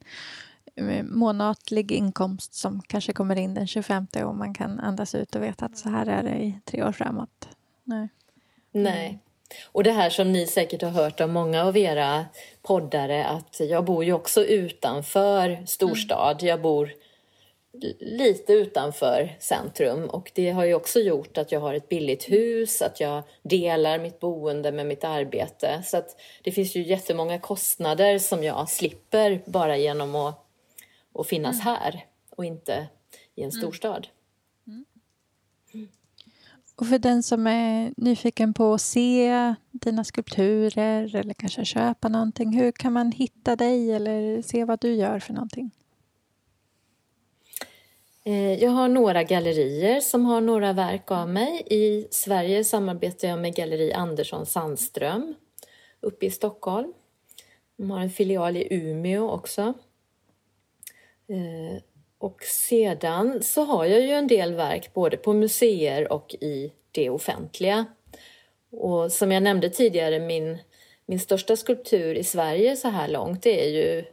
[0.76, 5.42] eh, månatlig inkomst som kanske kommer in den 25 och man kan andas ut och
[5.42, 7.48] veta att så här är det i tre år framåt.
[7.84, 8.08] Nej.
[8.72, 9.18] Nej.
[9.72, 12.24] Och det här som ni säkert har hört av många av era
[12.62, 16.42] poddare att jag bor ju också utanför storstad.
[16.42, 16.90] Jag bor
[18.00, 22.82] lite utanför centrum och det har ju också gjort att jag har ett billigt hus,
[22.82, 25.82] att jag delar mitt boende med mitt arbete.
[25.84, 30.46] Så att det finns ju jättemånga kostnader som jag slipper bara genom att,
[31.14, 31.64] att finnas mm.
[31.64, 32.86] här och inte
[33.34, 33.62] i en mm.
[33.62, 34.06] storstad.
[34.66, 34.84] Mm.
[36.76, 42.58] Och för den som är nyfiken på att se dina skulpturer eller kanske köpa någonting,
[42.58, 45.70] hur kan man hitta dig eller se vad du gör för någonting?
[48.26, 51.62] Eh, jag har några gallerier som har några verk av mig.
[51.66, 55.34] I Sverige samarbetar jag med Galleri Andersson Sandström
[56.00, 56.92] uppe i Stockholm.
[57.76, 59.60] De har en filial i Umeå också.
[61.28, 61.82] Eh,
[62.18, 67.10] och sedan så har jag ju en del verk både på museer och i det
[67.10, 67.86] offentliga.
[68.70, 70.58] Och som jag nämnde tidigare, min,
[71.06, 74.04] min största skulptur i Sverige så här långt det är ju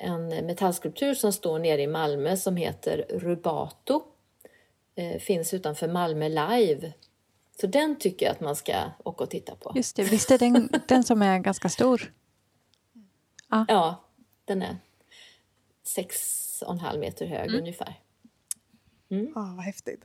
[0.00, 4.02] en metallskulptur som står nere i Malmö som heter Rubato.
[4.94, 6.92] Eh, finns utanför Malmö Live.
[7.60, 8.72] Så den tycker jag att man ska
[9.04, 9.72] åka och titta på.
[9.74, 12.12] Just det, visst är den, den som är ganska stor?
[13.48, 14.04] Ja, ja
[14.44, 14.76] den är
[15.86, 17.60] sex och en halv meter hög mm.
[17.60, 18.00] ungefär.
[19.10, 19.32] Mm.
[19.34, 20.04] Ja, vad häftigt.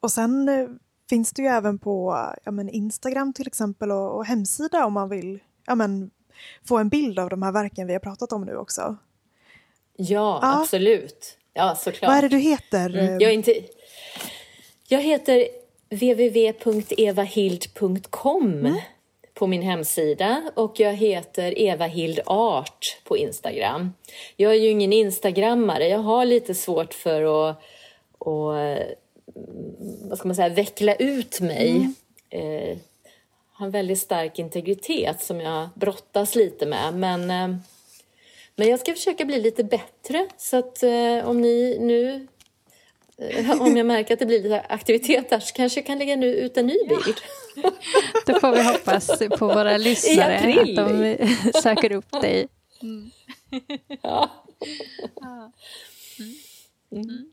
[0.00, 0.68] Och sen eh,
[1.08, 5.08] finns det ju även på ja, men Instagram till exempel och, och hemsida om man
[5.08, 6.10] vill ja, men,
[6.64, 8.96] få en bild av de här verken vi har pratat om nu också.
[9.96, 11.36] Ja, ja, absolut.
[11.54, 12.08] Ja, såklart.
[12.08, 12.98] Vad är det du heter?
[12.98, 13.20] Mm.
[13.20, 13.60] Jag, inte...
[14.88, 15.48] jag heter
[15.90, 18.76] www.evahild.com mm.
[19.34, 23.92] på min hemsida och jag heter Evahild Art på Instagram.
[24.36, 25.88] Jag är ju ingen instagrammare.
[25.88, 27.56] Jag har lite svårt för att,
[28.18, 28.98] att
[30.08, 31.70] vad ska man säga, veckla ut mig.
[31.70, 31.94] Mm.
[32.30, 32.76] Eh,
[33.52, 36.94] har en väldigt stark integritet som jag brottas lite med.
[36.94, 37.56] Men eh,
[38.56, 42.28] men jag ska försöka bli lite bättre så att eh, om ni nu
[43.18, 46.16] eh, om jag märker att det blir lite aktivitet där så kanske jag kan lägga
[46.16, 47.20] nu ut en ny bild.
[47.56, 47.70] Ja.
[48.26, 51.18] Då får vi hoppas på våra lyssnare att de
[51.62, 52.48] söker upp dig.
[52.82, 53.10] Mm.
[54.02, 54.30] Ja.
[56.18, 56.34] Mm.
[56.92, 57.32] Mm.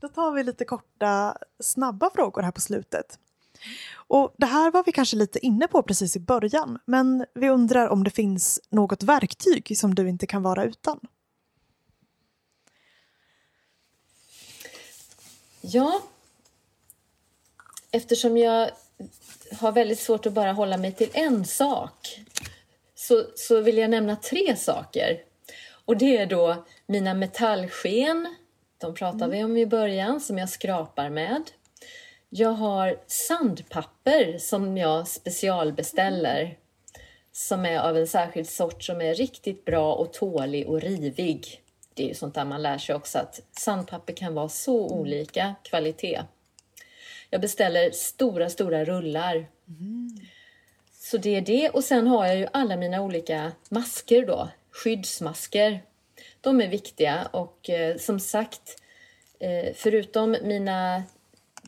[0.00, 3.18] Då tar vi lite korta, snabba frågor här på slutet.
[4.08, 7.88] Och Det här var vi kanske lite inne på precis i början, men vi undrar
[7.88, 11.00] om det finns något verktyg som du inte kan vara utan?
[15.60, 16.00] Ja,
[17.90, 18.70] eftersom jag
[19.52, 22.20] har väldigt svårt att bara hålla mig till en sak
[22.94, 25.20] så, så vill jag nämna tre saker.
[25.84, 28.34] Och det är då mina metallsken,
[28.78, 29.36] de pratade mm.
[29.36, 31.42] vi om i början, som jag skrapar med.
[32.28, 36.58] Jag har sandpapper som jag specialbeställer
[37.32, 41.62] som är av en särskild sort som är riktigt bra och tålig och rivig.
[41.94, 45.54] Det är ju sånt där man lär sig också att sandpapper kan vara så olika
[45.62, 46.22] kvalitet.
[47.30, 49.46] Jag beställer stora, stora rullar.
[50.92, 51.70] Så det är det.
[51.70, 54.48] Och sen har jag ju alla mina olika masker då.
[54.70, 55.82] Skyddsmasker.
[56.40, 58.82] De är viktiga och eh, som sagt,
[59.38, 61.02] eh, förutom mina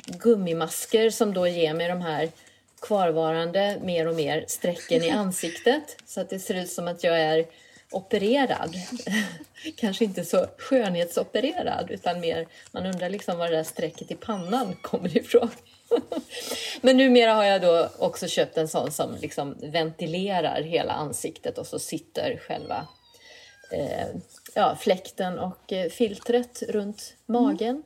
[0.09, 2.31] gummimasker som då ger mig de här
[2.81, 7.21] kvarvarande mer och mer strecken i ansiktet så att det ser ut som att jag
[7.21, 7.47] är
[7.91, 8.75] opererad.
[9.77, 14.77] Kanske inte så skönhetsopererad utan mer man undrar liksom var det där strecket i pannan
[14.83, 15.51] kommer ifrån.
[16.81, 21.67] Men numera har jag då också köpt en sån som liksom ventilerar hela ansiktet och
[21.67, 22.87] så sitter själva
[23.73, 24.07] eh,
[24.55, 27.83] ja, fläkten och eh, filtret runt magen.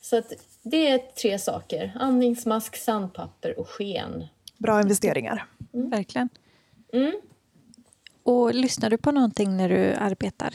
[0.00, 0.32] Så att
[0.62, 1.92] det är tre saker.
[2.00, 4.26] Andningsmask, sandpapper och sken.
[4.58, 5.46] Bra investeringar.
[5.74, 5.90] Mm.
[5.90, 6.28] Verkligen.
[6.92, 7.20] Mm.
[8.22, 10.54] Och lyssnar du på någonting när du arbetar?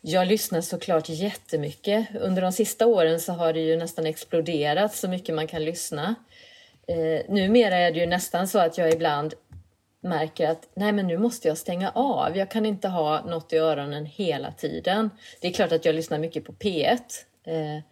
[0.00, 2.06] Jag lyssnar såklart jättemycket.
[2.20, 6.14] Under de sista åren så har det ju nästan exploderat så mycket man kan lyssna.
[6.86, 9.34] Eh, numera är det ju nästan så att jag ibland
[10.00, 12.36] märker att nej men nu måste jag stänga av.
[12.36, 15.10] Jag kan inte ha något i öronen hela tiden.
[15.40, 16.98] Det är klart att jag lyssnar mycket på P1.
[17.44, 17.82] Eh,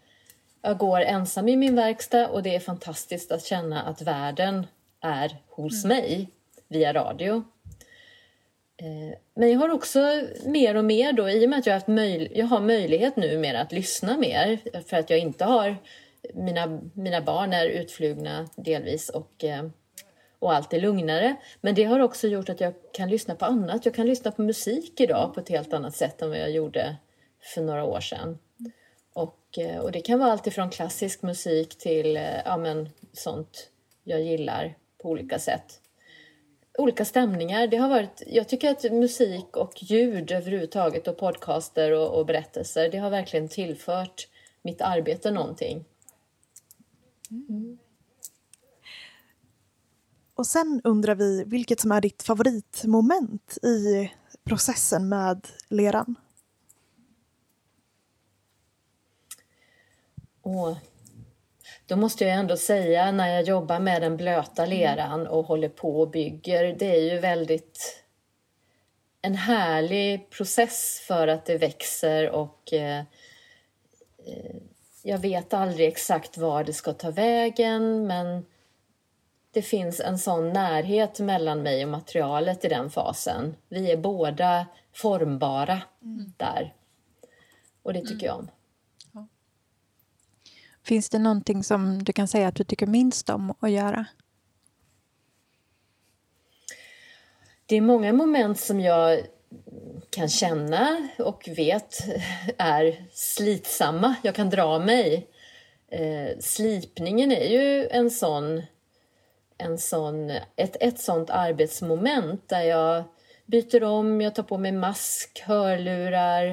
[0.63, 4.67] jag går ensam i min verkstad och det är fantastiskt att känna att världen
[5.01, 5.97] är hos mm.
[5.97, 6.29] mig
[6.69, 7.45] via radio.
[8.77, 11.79] Eh, men jag har också mer och mer då, i och med att jag har,
[11.79, 15.77] haft möj jag har möjlighet numera att lyssna mer för att jag inte har
[16.35, 19.69] mina, mina barn är utflugna delvis och, eh,
[20.47, 21.37] och allt är lugnare.
[21.61, 23.85] Men det har också gjort att jag kan lyssna på annat.
[23.85, 26.97] Jag kan lyssna på musik idag på ett helt annat sätt än vad jag gjorde
[27.55, 28.39] för några år sedan.
[29.13, 33.71] Och, eh, och det kan vara allt ifrån klassisk musik till eh, ja, men, sånt
[34.05, 35.81] jag gillar på olika sätt
[36.79, 37.67] olika stämningar.
[37.67, 42.89] Det har varit, jag tycker att musik och ljud överhuvudtaget och podcaster och, och berättelser,
[42.89, 44.29] det har verkligen tillfört
[44.63, 45.85] mitt arbete någonting.
[47.31, 47.79] Mm.
[50.37, 54.11] Och sen undrar vi vilket som är ditt favoritmoment i
[54.45, 56.15] processen med leran?
[60.43, 60.77] Och
[61.87, 66.01] då måste jag ändå säga när jag jobbar med den blöta leran och håller på
[66.01, 68.03] och bygger, det är ju väldigt
[69.23, 72.99] en härlig process för att det växer och eh,
[74.27, 74.57] eh,
[75.03, 78.45] jag vet aldrig exakt var det ska ta vägen men
[79.57, 83.57] det finns en sån närhet mellan mig och materialet i den fasen.
[83.69, 86.33] Vi är båda formbara mm.
[86.37, 86.75] där.
[87.83, 88.25] Och det tycker mm.
[88.25, 88.49] jag om.
[90.85, 94.07] Finns det någonting som du kan säga att du tycker minst om att göra?
[97.67, 99.21] Det är många moment som jag
[100.11, 101.99] kan känna och vet
[102.59, 104.15] är slitsamma.
[104.23, 105.27] Jag kan dra mig.
[105.89, 108.63] Eh, slipningen är ju en sån,
[109.59, 113.05] en sån, ett, ett sånt arbetsmoment där jag
[113.47, 116.47] byter om, jag tar på mig mask, hörlurar,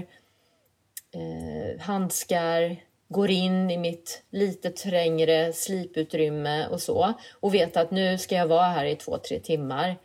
[1.11, 8.17] eh, handskar, går in i mitt lite trängre sliputrymme och så och vet att nu
[8.17, 9.97] ska jag vara här i två, tre timmar.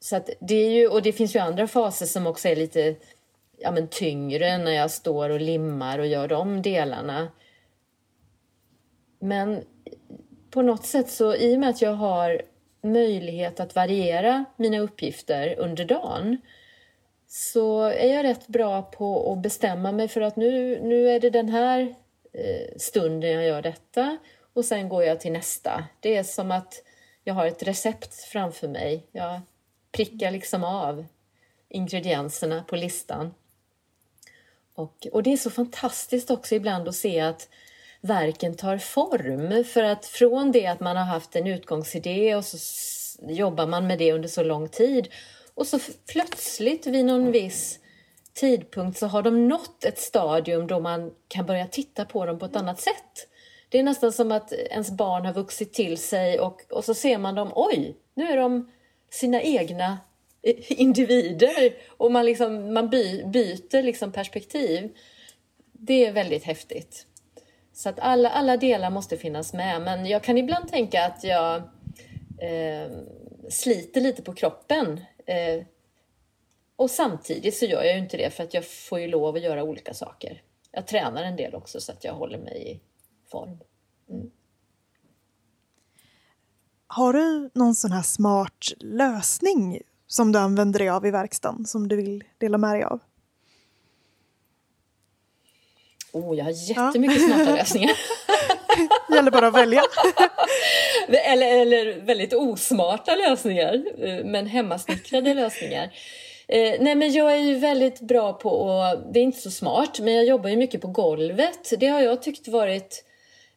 [0.00, 2.96] Så att det är ju, och det finns ju andra faser som också är lite
[3.58, 7.28] ja, men tyngre när jag står och limmar och gör de delarna.
[9.18, 9.64] Men
[10.52, 12.42] på något sätt så i och med att jag har
[12.82, 16.36] möjlighet att variera mina uppgifter under dagen
[17.28, 21.30] så är jag rätt bra på att bestämma mig för att nu, nu är det
[21.30, 21.94] den här
[22.32, 24.16] eh, stunden jag gör detta
[24.52, 25.84] och sen går jag till nästa.
[26.00, 26.82] Det är som att
[27.24, 29.06] jag har ett recept framför mig.
[29.12, 29.40] Jag
[29.92, 31.06] prickar liksom av
[31.68, 33.34] ingredienserna på listan.
[34.74, 37.48] Och, och det är så fantastiskt också ibland att se att
[38.02, 39.64] verken tar form.
[39.64, 42.58] För att från det att man har haft en utgångsidé och så
[43.28, 45.08] jobbar man med det under så lång tid
[45.54, 45.78] och så
[46.12, 47.78] plötsligt vid någon viss
[48.34, 52.44] tidpunkt så har de nått ett stadium då man kan börja titta på dem på
[52.44, 53.28] ett annat sätt.
[53.68, 57.18] Det är nästan som att ens barn har vuxit till sig och, och så ser
[57.18, 58.70] man dem, oj, nu är de
[59.10, 59.98] sina egna
[60.42, 64.96] eh, individer och man, liksom, man by, byter liksom perspektiv.
[65.72, 67.06] Det är väldigt häftigt.
[67.82, 71.56] Så att alla, alla delar måste finnas med, men jag kan ibland tänka att jag
[72.38, 72.90] eh,
[73.50, 75.64] sliter lite på kroppen Eh,
[76.76, 79.42] och samtidigt så gör jag ju inte det för att jag får ju lov att
[79.42, 80.42] göra olika saker.
[80.70, 82.80] Jag tränar en del också så att jag håller mig i
[83.30, 83.58] form.
[84.10, 84.30] Mm.
[86.86, 91.88] Har du någon sån här smart lösning som du använder dig av i verkstaden som
[91.88, 93.00] du vill dela med dig av?
[96.12, 97.28] Oh, jag har jättemycket ja.
[97.28, 97.92] smarta lösningar.
[99.08, 99.82] Det gäller bara att välja.
[101.08, 105.90] eller, eller väldigt osmarta lösningar, eh, men hemmasnickrade lösningar.
[106.48, 110.00] Eh, nej men jag är ju väldigt bra på att, det är inte så smart,
[110.00, 111.72] men jag jobbar ju mycket på golvet.
[111.78, 113.04] Det har jag tyckt varit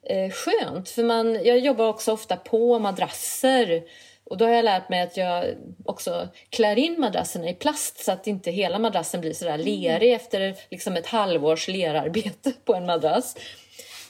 [0.09, 3.83] eh, skönt, för man, jag jobbar också ofta på madrasser.
[4.25, 5.45] Och då har jag lärt mig att jag
[5.85, 10.15] också klär in madrasserna i plast så att inte hela madrassen blir sådär lerig mm.
[10.15, 13.35] efter liksom ett halvårs lerarbete på en madrass.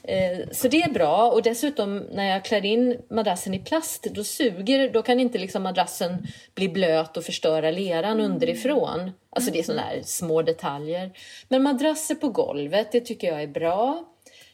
[0.08, 4.24] Eh, så det är bra och dessutom när jag klär in madrassen i plast då
[4.24, 8.32] suger, då kan inte liksom madrassen bli blöt och förstöra leran mm.
[8.32, 9.12] underifrån.
[9.30, 11.12] Alltså det är sådana här små detaljer.
[11.48, 14.04] Men madrasser på golvet, det tycker jag är bra.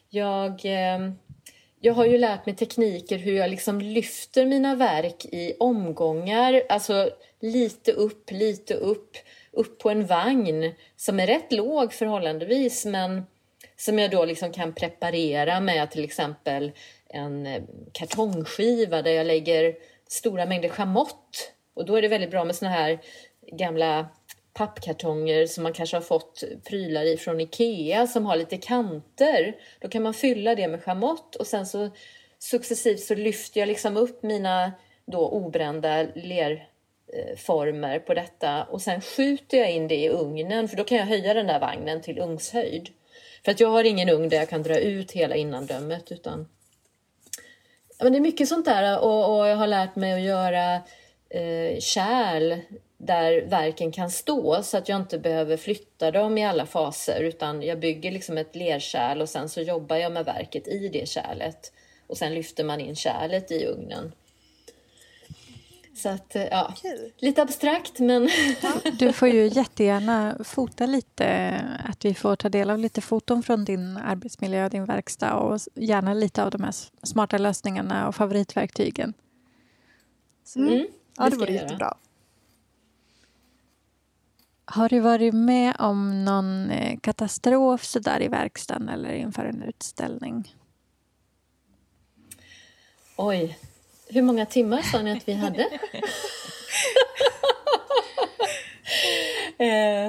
[0.09, 0.99] Jag, eh,
[1.83, 7.09] jag har ju lärt mig tekniker hur jag liksom lyfter mina verk i omgångar, alltså
[7.39, 9.17] lite upp, lite upp,
[9.51, 13.23] upp på en vagn som är rätt låg förhållandevis men
[13.77, 16.71] som jag då liksom kan preparera med till exempel
[17.09, 19.75] en eh, kartongskiva där jag lägger
[20.07, 21.53] stora mängder chamott.
[21.73, 22.99] Och då är det väldigt bra med såna här
[23.51, 24.09] gamla
[24.53, 29.55] pappkartonger som man kanske har fått prylar i från Ikea som har lite kanter.
[29.79, 31.89] Då kan man fylla det med schamott och sen så
[32.39, 34.71] successivt så lyfter jag liksom upp mina
[35.05, 40.83] då obrända lerformer på detta och sen skjuter jag in det i ugnen för då
[40.83, 42.89] kan jag höja den där vagnen till ugnshöjd.
[43.45, 46.47] För att jag har ingen ugn där jag kan dra ut hela innandömet utan
[47.97, 50.75] ja, men det är mycket sånt där och, och jag har lärt mig att göra
[51.29, 52.59] eh, kärl
[53.05, 57.61] där verken kan stå så att jag inte behöver flytta dem i alla faser utan
[57.61, 61.73] jag bygger liksom ett lerkärl och sen så jobbar jag med verket i det kärlet
[62.07, 64.11] och sen lyfter man in kärlet i ugnen.
[65.95, 67.11] Så att, eh, ja, Kul.
[67.17, 68.29] lite abstrakt men...
[68.99, 71.55] Du får ju jättegärna fota lite,
[71.85, 76.13] att vi får ta del av lite foton från din arbetsmiljö, din verkstad och gärna
[76.13, 76.73] lite av de här
[77.03, 79.13] smarta lösningarna och favoritverktygen.
[80.55, 80.73] Mm.
[80.73, 80.87] Mm.
[81.17, 81.97] Ja, det vore jättebra.
[84.73, 89.63] Har du varit med om någon eh, katastrof så där i verkstaden eller inför en
[89.63, 90.55] utställning?
[93.15, 93.57] Oj,
[94.07, 95.63] hur många timmar sa ni att vi hade?
[99.57, 100.07] eh,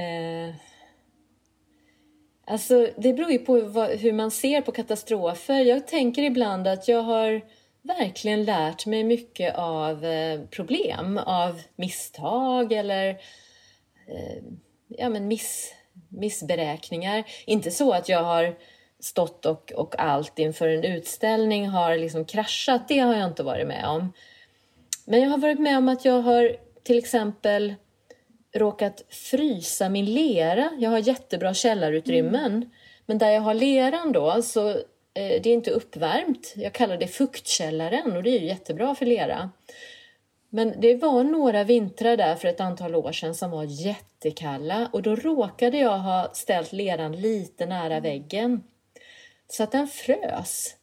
[0.00, 0.54] eh,
[2.44, 5.60] alltså, det beror ju på vad, hur man ser på katastrofer.
[5.60, 7.42] Jag tänker ibland att jag har
[7.84, 13.08] verkligen lärt mig mycket av eh, problem, av misstag eller
[14.08, 14.42] eh,
[14.88, 15.74] ja, men miss,
[16.08, 17.24] missberäkningar.
[17.46, 18.54] Inte så att jag har
[19.00, 23.66] stått och, och allt inför en utställning har liksom kraschat, det har jag inte varit
[23.66, 24.12] med om.
[25.04, 27.74] Men jag har varit med om att jag har till exempel
[28.54, 30.70] råkat frysa min lera.
[30.78, 32.52] Jag har jättebra källarutrymmen.
[32.52, 32.70] Mm.
[33.06, 34.76] Men där jag har leran då, så
[35.14, 36.54] det är inte uppvärmt.
[36.56, 39.50] Jag kallar det fuktkällaren och det är ju jättebra för lera.
[40.48, 45.02] Men det var några vintrar där för ett antal år sedan som var jättekalla och
[45.02, 48.62] då råkade jag ha ställt leran lite nära väggen
[49.48, 50.76] så att den frös.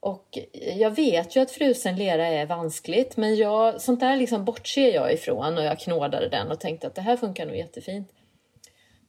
[0.00, 0.38] Och
[0.76, 5.12] jag vet ju att frusen lera är vanskligt men jag, sånt där liksom bortser jag
[5.12, 8.08] ifrån och jag knådade den och tänkte att det här funkar nog jättefint.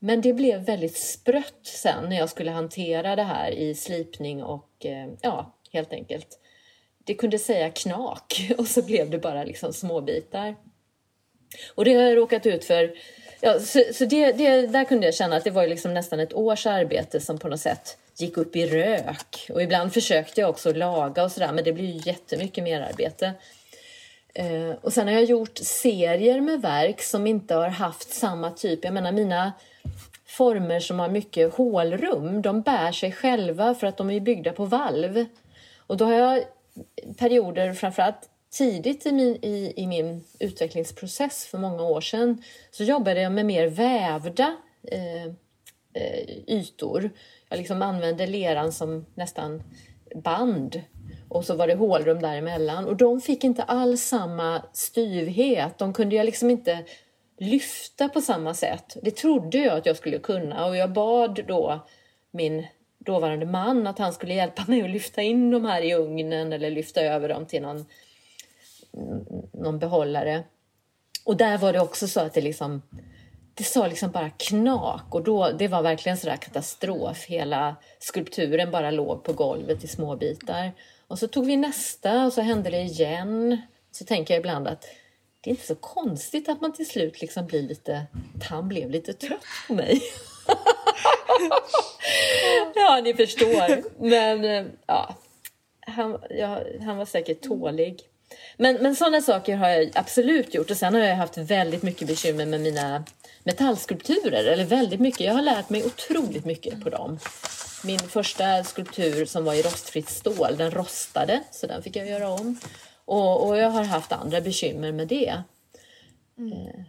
[0.05, 4.85] Men det blev väldigt sprött sen när jag skulle hantera det här i slipning och
[4.85, 6.39] eh, ja, helt enkelt.
[7.03, 10.55] Det kunde säga knak och så blev det bara liksom småbitar.
[11.75, 12.93] Och det har jag råkat ut för.
[13.41, 16.33] Ja, så så det, det, där kunde jag känna att det var liksom nästan ett
[16.33, 19.47] års arbete som på något sätt gick upp i rök.
[19.49, 23.33] Och ibland försökte jag också laga och sådär men det blir ju jättemycket mer arbete.
[24.33, 28.83] Eh, och sen har jag gjort serier med verk som inte har haft samma typ.
[28.83, 29.53] Jag menar mina
[30.25, 34.65] former som har mycket hålrum, de bär sig själva för att de är byggda på
[34.65, 35.25] valv.
[35.87, 36.43] Och då har jag
[37.17, 43.21] perioder, framförallt tidigt i min, i, i min utvecklingsprocess för många år sedan, så jobbade
[43.21, 44.55] jag med mer vävda
[44.91, 45.25] eh,
[45.93, 47.09] eh ytor
[47.49, 49.63] jag liksom använde leran som nästan
[50.15, 50.81] band
[51.29, 55.77] och så var det hålrum däremellan och de fick inte alls samma styvhet.
[55.77, 56.83] De kunde jag liksom inte
[57.37, 58.97] lyfta på samma sätt.
[59.01, 61.85] Det trodde jag att jag skulle kunna och jag bad då
[62.31, 62.67] min
[62.97, 66.71] dåvarande man att han skulle hjälpa mig att lyfta in de här i ugnen eller
[66.71, 67.85] lyfta över dem till någon,
[69.53, 70.43] någon behållare.
[71.25, 72.81] Och där var det också så att det liksom
[73.53, 77.25] det sa liksom bara knak och då, det var verkligen sådär katastrof.
[77.25, 80.71] Hela skulpturen bara låg på golvet i små bitar.
[81.07, 83.61] Och så tog vi nästa och så hände det igen.
[83.91, 84.85] Så tänker jag ibland att
[85.45, 88.05] det är inte så konstigt att man till slut liksom blir lite,
[88.49, 90.01] han blev lite trött på mig.
[92.75, 93.83] ja, ni förstår.
[94.03, 95.15] Men eh, ja,
[95.79, 97.99] han, ja, han var säkert tålig.
[98.57, 100.71] Men, men sådana saker har jag absolut gjort.
[100.71, 103.03] Och sen har jag haft väldigt mycket bekymmer med mina
[103.43, 104.43] metallskulpturer.
[104.43, 105.21] Eller väldigt mycket.
[105.21, 107.19] Jag har lärt mig otroligt mycket på dem.
[107.83, 111.43] Min första skulptur som var i rostfritt stål, den rostade.
[111.51, 112.59] Så den fick jag göra om.
[113.05, 115.43] Och, och jag har haft andra bekymmer med det.
[116.37, 116.83] Mm.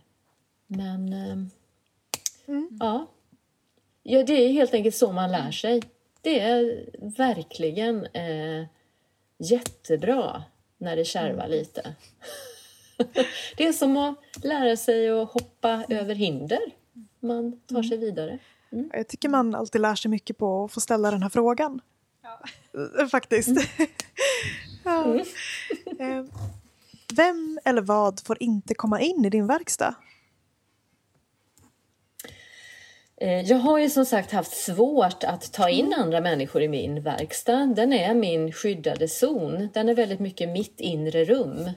[0.67, 1.13] Men...
[2.49, 2.69] Mm.
[2.81, 3.07] Ja.
[4.03, 4.23] ja.
[4.23, 5.83] Det är helt enkelt så man lär sig.
[6.21, 8.67] Det är verkligen eh,
[9.39, 10.43] jättebra
[10.79, 11.51] när det kärvar mm.
[11.51, 11.95] lite.
[13.57, 16.61] det är som att lära sig att hoppa över hinder.
[17.21, 18.39] Man tar sig vidare.
[18.73, 18.91] Mm.
[18.93, 21.81] Jag tycker man alltid lär sig mycket på att få ställa den här frågan.
[22.23, 22.41] Ja.
[23.01, 23.49] Eh, faktiskt.
[24.87, 25.25] Mm.
[25.99, 26.25] ja.
[27.17, 29.95] vem eller vad får inte komma in i din verkstad?
[33.21, 36.01] Eh, jag har ju som sagt haft svårt att ta in mm.
[36.01, 37.67] andra människor i min verkstad.
[37.67, 39.69] Den är min skyddade zon.
[39.75, 41.71] Den är väldigt mycket mitt inre rum.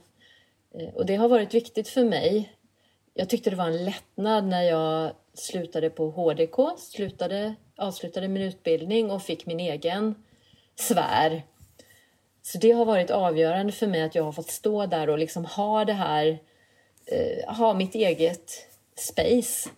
[0.75, 2.53] Eh, och det har varit viktigt för mig.
[3.13, 9.11] Jag tyckte det var en lättnad när jag slutade på HDK, slutade, avslutade min utbildning
[9.11, 10.15] och fick min egen
[10.75, 11.43] sfär.
[12.51, 15.45] Så det har varit avgörande för mig att jag har fått stå där och liksom
[15.45, 16.39] ha det här,
[17.05, 18.51] eh, ha mitt eget
[18.95, 19.69] space.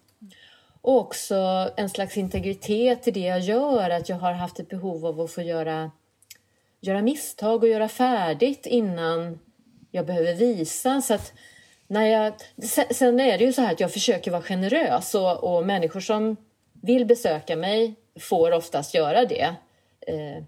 [0.81, 5.05] Och också en slags integritet i det jag gör, att jag har haft ett behov
[5.05, 5.91] av att få göra,
[6.81, 9.39] göra misstag och göra färdigt innan
[9.91, 11.01] jag behöver visa.
[11.01, 11.33] Så att
[11.87, 12.33] när jag,
[12.91, 16.37] sen är det ju så här att jag försöker vara generös och, och människor som
[16.81, 19.55] vill besöka mig får oftast göra det.
[20.07, 20.43] Eh,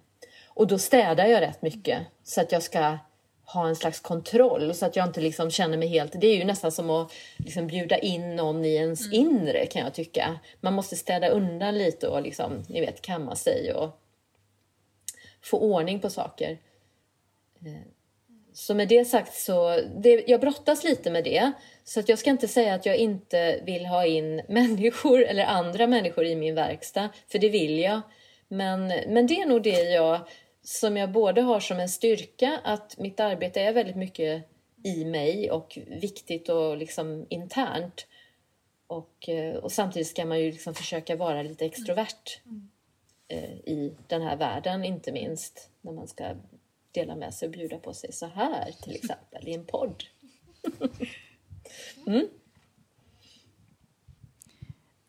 [0.53, 2.97] och då städar jag rätt mycket så att jag ska
[3.45, 6.21] ha en slags kontroll så att jag inte liksom känner mig helt...
[6.21, 9.19] Det är ju nästan som att liksom bjuda in någon i ens mm.
[9.19, 10.39] inre kan jag tycka.
[10.61, 13.99] Man måste städa undan lite och liksom, ni vet, kamma sig och
[15.41, 16.57] få ordning på saker.
[17.65, 17.87] Eh,
[18.53, 21.51] så med det sagt så, det, jag brottas lite med det.
[21.83, 25.87] Så att jag ska inte säga att jag inte vill ha in människor eller andra
[25.87, 28.01] människor i min verkstad, för det vill jag.
[28.47, 30.19] Men, men det är nog det jag,
[30.63, 34.43] som jag både har som en styrka, att mitt arbete är väldigt mycket
[34.83, 38.07] i mig och viktigt och liksom internt.
[38.87, 42.69] Och, eh, och samtidigt ska man ju liksom försöka vara lite extrovert mm.
[43.27, 46.35] eh, i den här världen, inte minst när man ska
[46.91, 50.03] dela med sig och bjuda på sig så här till exempel i en podd.
[52.07, 52.27] mm.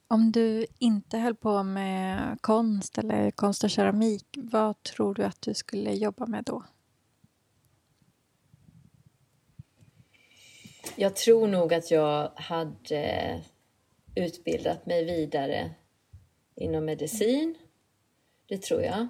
[0.08, 5.42] Om du inte höll på med konst eller konst och keramik, vad tror du att
[5.42, 6.64] du skulle jobba med då?
[10.96, 13.40] Jag tror nog att jag hade
[14.14, 15.70] utbildat mig vidare
[16.54, 17.54] inom medicin.
[18.46, 19.06] Det tror jag.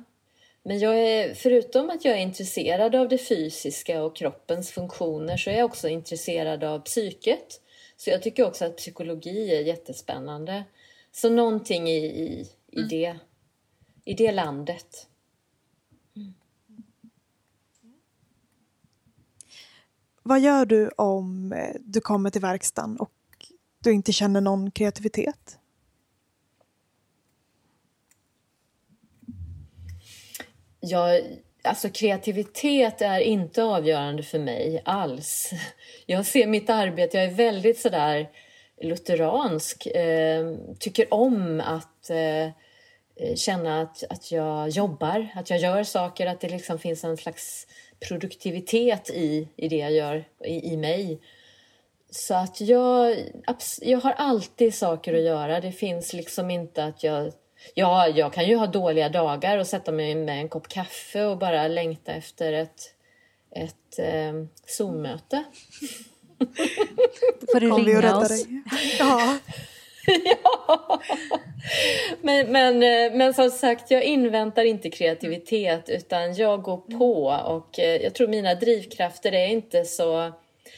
[0.62, 5.50] Men jag är, förutom att jag är intresserad av det fysiska och kroppens funktioner så
[5.50, 7.60] är jag också intresserad av psyket.
[7.96, 10.64] Så jag tycker också att psykologi är jättespännande.
[11.16, 12.88] Så någonting i, i, i, mm.
[12.88, 13.16] det,
[14.04, 15.08] i det landet.
[16.16, 16.34] Mm.
[20.22, 23.12] Vad gör du om eh, du kommer till verkstaden och
[23.78, 25.58] du inte känner någon kreativitet?
[30.88, 31.22] jag,
[31.62, 35.50] alltså kreativitet är inte avgörande för mig alls.
[36.06, 38.28] Jag ser mitt arbete, jag är väldigt sådär
[38.84, 42.48] lutheransk, eh, tycker om att eh,
[43.36, 47.66] känna att, att jag jobbar, att jag gör saker, att det liksom finns en slags
[48.08, 51.20] produktivitet i, i det jag gör, i, i mig.
[52.10, 53.16] Så att jag,
[53.80, 55.60] jag har alltid saker att göra.
[55.60, 57.32] Det finns liksom inte att jag
[57.74, 61.38] Ja, jag kan ju ha dåliga dagar och sätta mig med en kopp kaffe och
[61.38, 62.94] bara längta efter ett,
[63.50, 64.32] ett eh,
[64.66, 65.44] Zoom-möte.
[67.40, 68.46] Då får du Kom ringa oss.
[68.98, 69.38] Ja.
[70.24, 71.00] ja.
[72.22, 77.78] Men, men, eh, men som sagt, jag inväntar inte kreativitet utan jag går på och
[77.78, 80.32] eh, jag tror mina drivkrafter är inte så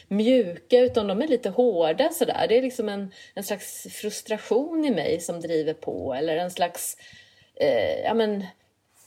[0.08, 2.46] mjuka utan de är lite hårda sådär.
[2.48, 6.96] Det är liksom en, en slags frustration i mig som driver på eller en slags,
[7.54, 8.40] eh, ja men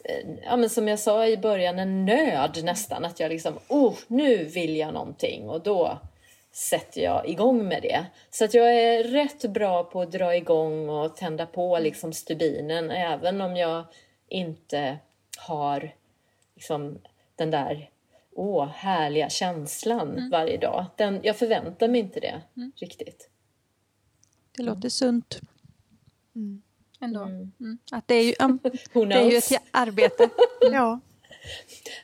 [0.04, 3.06] eh, ja, men som jag sa i början, en nöd nästan.
[3.06, 6.00] Att jag liksom, oh, nu vill jag någonting och då
[6.60, 8.06] sätter jag igång med det.
[8.30, 12.92] Så att jag är rätt bra på att dra igång och tända på liksom stubinen
[12.92, 13.86] även om jag
[14.28, 14.98] inte
[15.38, 15.96] har
[16.56, 16.98] liksom
[17.36, 17.90] den där
[18.32, 20.30] åh, härliga känslan mm.
[20.30, 20.86] varje dag.
[20.96, 22.72] Den, jag förväntar mig inte det mm.
[22.76, 23.30] riktigt.
[24.58, 25.40] Det låter sunt.
[26.36, 26.62] Mm.
[27.02, 27.24] ändå.
[27.24, 27.52] Mm.
[27.60, 27.78] Mm.
[27.92, 28.60] Att det är ju, um,
[29.10, 30.30] det är ju ett arbete.
[30.72, 31.00] ja.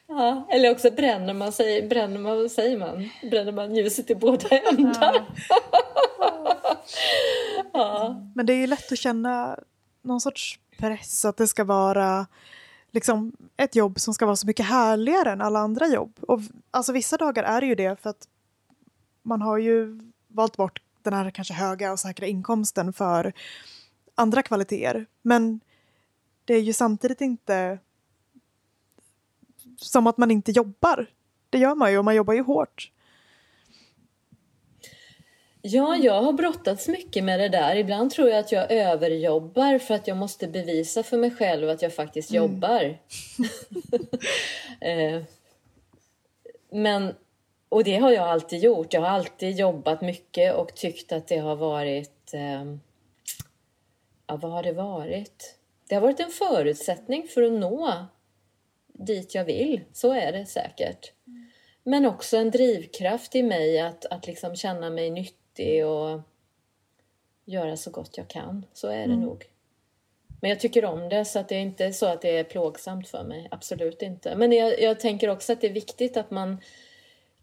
[0.08, 3.10] Ja, eller också bränner man, sig, bränner man, vad säger man?
[3.32, 5.26] Bränner man ljuset i båda ändar.
[6.20, 6.58] Ja.
[7.74, 8.22] ja.
[8.36, 9.60] Men det är ju lätt att känna
[10.02, 12.28] någon sorts press att det ska vara
[12.92, 16.20] liksom ett jobb som ska vara så mycket härligare än alla andra jobb.
[16.22, 16.40] Och
[16.72, 18.28] alltså vissa dagar är det ju det för att
[19.24, 23.34] man har ju valt bort den här kanske höga och säkra inkomsten för
[24.16, 25.06] andra kvaliteter.
[25.22, 25.60] Men
[26.46, 27.80] det är ju samtidigt inte
[29.78, 31.08] som att man inte jobbar.
[31.50, 32.92] Det gör man ju och man jobbar ju hårt.
[35.68, 37.76] Ja, jag har brottats mycket med det där.
[37.76, 41.82] Ibland tror jag att jag överjobbar för att jag måste bevisa för mig själv att
[41.82, 42.44] jag faktiskt mm.
[42.44, 42.98] jobbar.
[44.82, 45.22] Eh,
[46.72, 47.14] men,
[47.70, 48.94] och det har jag alltid gjort.
[48.94, 52.34] Jag har alltid jobbat mycket och tyckt att det har varit...
[52.34, 52.64] Eh,
[54.28, 55.56] ja, vad har det varit?
[55.90, 58.06] Det har varit en förutsättning för att nå
[58.98, 59.82] dit jag vill.
[59.94, 61.12] Så är det säkert.
[61.84, 66.22] Men också en drivkraft i mig att, att liksom känna mig nyttig och
[67.46, 68.66] göra så gott jag kan.
[68.74, 69.22] Så är det mm.
[69.22, 69.46] nog.
[70.42, 73.08] Men jag tycker om det, så att det är inte så att det är plågsamt
[73.08, 73.48] för mig.
[73.52, 74.36] Absolut inte.
[74.36, 76.62] Men jag, jag tänker också att det är viktigt att man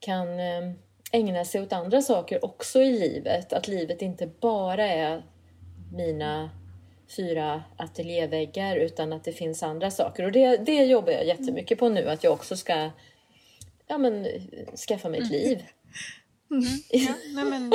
[0.01, 0.73] kan eh,
[1.13, 3.53] ägna sig åt andra saker också i livet.
[3.53, 5.23] Att livet inte bara är
[5.93, 6.51] mina
[7.17, 10.25] fyra ateljéväggar utan att det finns andra saker.
[10.25, 12.91] Och det, det jobbar jag jättemycket på nu, att jag också ska
[13.87, 14.27] ja, men,
[14.89, 15.41] skaffa mig ett mm.
[15.43, 15.65] liv.
[16.51, 16.65] Mm.
[16.91, 17.73] Ja, nej, men,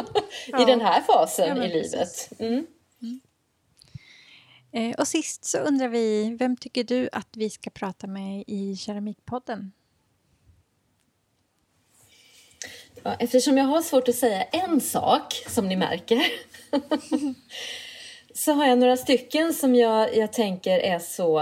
[0.48, 0.62] ja.
[0.62, 2.30] I den här fasen ja, i livet.
[2.40, 2.68] Mm.
[3.02, 3.20] mm.
[4.72, 8.76] Eh, och sist så undrar vi, vem tycker du att vi ska prata med i
[8.76, 9.72] Keramikpodden?
[13.20, 16.26] Eftersom jag har svårt att säga en sak, som ni märker
[18.38, 21.40] så har jag några stycken som jag, jag tänker är så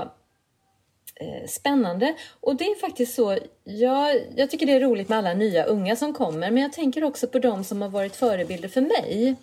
[1.15, 2.15] eh, spännande.
[2.39, 5.95] Och det är faktiskt så, jag, jag tycker det är roligt med alla nya unga
[5.95, 9.35] som kommer, men jag tänker också på de som har varit förebilder för mig.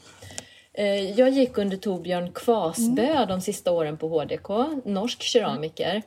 [0.73, 3.29] Eh, jag gick under Torbjörn Kvasbö mm.
[3.29, 4.49] de sista åren på HDK,
[4.85, 6.03] norsk keramiker.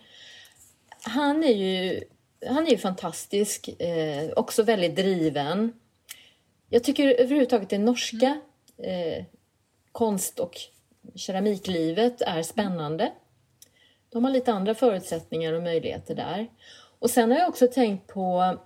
[1.02, 2.04] Han är ju,
[2.48, 5.74] han är ju fantastisk, eh, också väldigt driven.
[6.70, 8.42] Jag tycker överhuvudtaget det norska
[8.78, 9.26] eh,
[9.92, 10.60] konst och
[11.16, 13.12] keramiklivet är spännande.
[14.10, 16.48] De har lite andra förutsättningar och möjligheter där.
[17.00, 18.58] Och sen har jag också tänkt på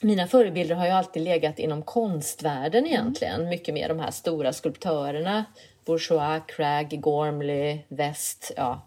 [0.00, 3.34] mina förebilder har ju alltid legat inom konstvärlden egentligen.
[3.34, 3.48] Mm.
[3.48, 5.44] Mycket mer de här stora skulptörerna.
[5.84, 8.52] Bourgeois, Cragg, Gormley, West.
[8.56, 8.86] Ja.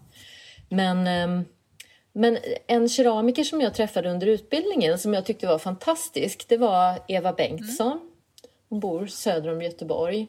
[0.68, 1.44] Men, ehm,
[2.12, 6.98] men en keramiker som jag träffade under utbildningen som jag tyckte var fantastisk, det var
[7.08, 7.92] Eva Bengtsson.
[7.92, 8.08] Mm.
[8.68, 10.26] Hon bor söder om Göteborg.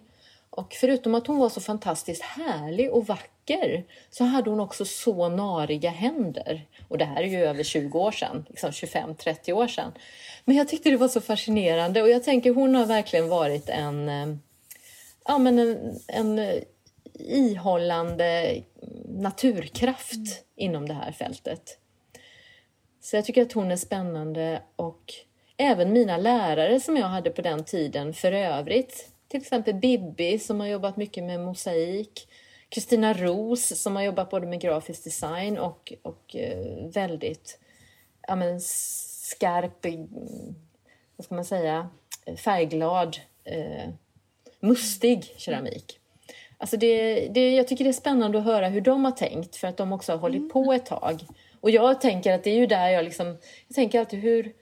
[0.59, 5.29] Och förutom att hon var så fantastiskt härlig och vacker så hade hon också så
[5.29, 6.67] nariga händer.
[6.87, 9.91] Och det här är ju över 20 år sedan, liksom 25-30 år sedan.
[10.45, 14.09] Men jag tyckte det var så fascinerande och jag tänker hon har verkligen varit en,
[14.09, 14.35] eh,
[15.25, 16.55] ja, men en, en eh,
[17.13, 18.55] ihållande
[19.07, 20.27] naturkraft mm.
[20.55, 21.77] inom det här fältet.
[23.01, 25.13] Så jag tycker att hon är spännande och
[25.57, 30.59] även mina lärare som jag hade på den tiden för övrigt till exempel Bibi som
[30.59, 32.27] har jobbat mycket med mosaik.
[32.69, 37.59] Kristina Ros som har jobbat både med grafisk design och, och eh, väldigt
[38.27, 39.85] ja, men, skarp,
[41.15, 41.89] vad ska man säga,
[42.37, 43.89] färgglad, eh,
[44.59, 45.99] mustig keramik.
[46.57, 49.67] Alltså det, det, jag tycker det är spännande att höra hur de har tänkt för
[49.67, 51.25] att de också har hållit på ett tag.
[51.61, 53.27] Och jag tänker att det är ju där jag liksom,
[53.67, 54.53] jag tänker alltid hur,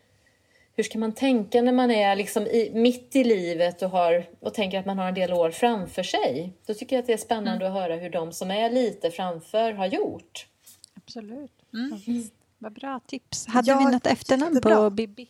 [0.77, 4.53] hur ska man tänka när man är liksom i, mitt i livet och, har, och
[4.53, 6.53] tänker att man har en del år framför sig?
[6.65, 7.77] Då tycker jag att det är spännande mm.
[7.77, 10.47] att höra hur de som är lite framför har gjort.
[10.93, 11.51] Absolut.
[11.73, 12.01] Mm.
[12.07, 12.29] Mm.
[12.57, 13.47] Vad bra tips.
[13.47, 15.27] Hade ja, vi något efternamn på Bibi?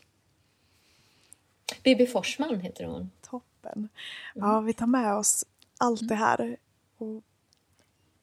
[1.83, 3.11] Bibi Forsman heter hon.
[3.29, 3.89] Toppen.
[4.35, 5.45] Ja, vi tar med oss
[5.77, 6.57] allt det här
[6.97, 7.23] och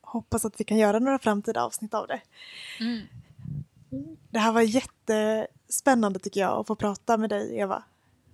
[0.01, 2.21] hoppas att vi kan göra några framtida avsnitt av det.
[2.81, 3.07] Mm.
[4.31, 4.63] Det här var
[5.75, 7.83] jättespännande tycker jag att få prata med dig Eva.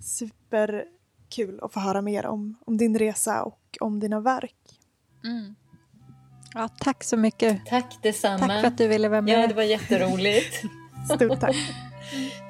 [0.00, 4.54] Superkul att få höra mer om, om din resa och om dina verk.
[5.24, 5.54] Mm.
[6.54, 7.66] Ja, tack så mycket.
[7.66, 8.38] Tack detsamma.
[8.38, 9.42] Tack för att du ville vara med.
[9.42, 10.62] Ja, det var jätteroligt.
[11.14, 11.56] Stort tack.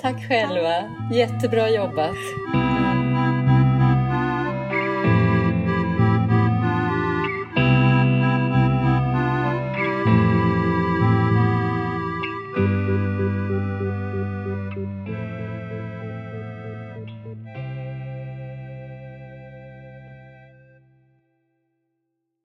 [0.00, 0.90] tack själva.
[1.12, 2.16] Jättebra jobbat.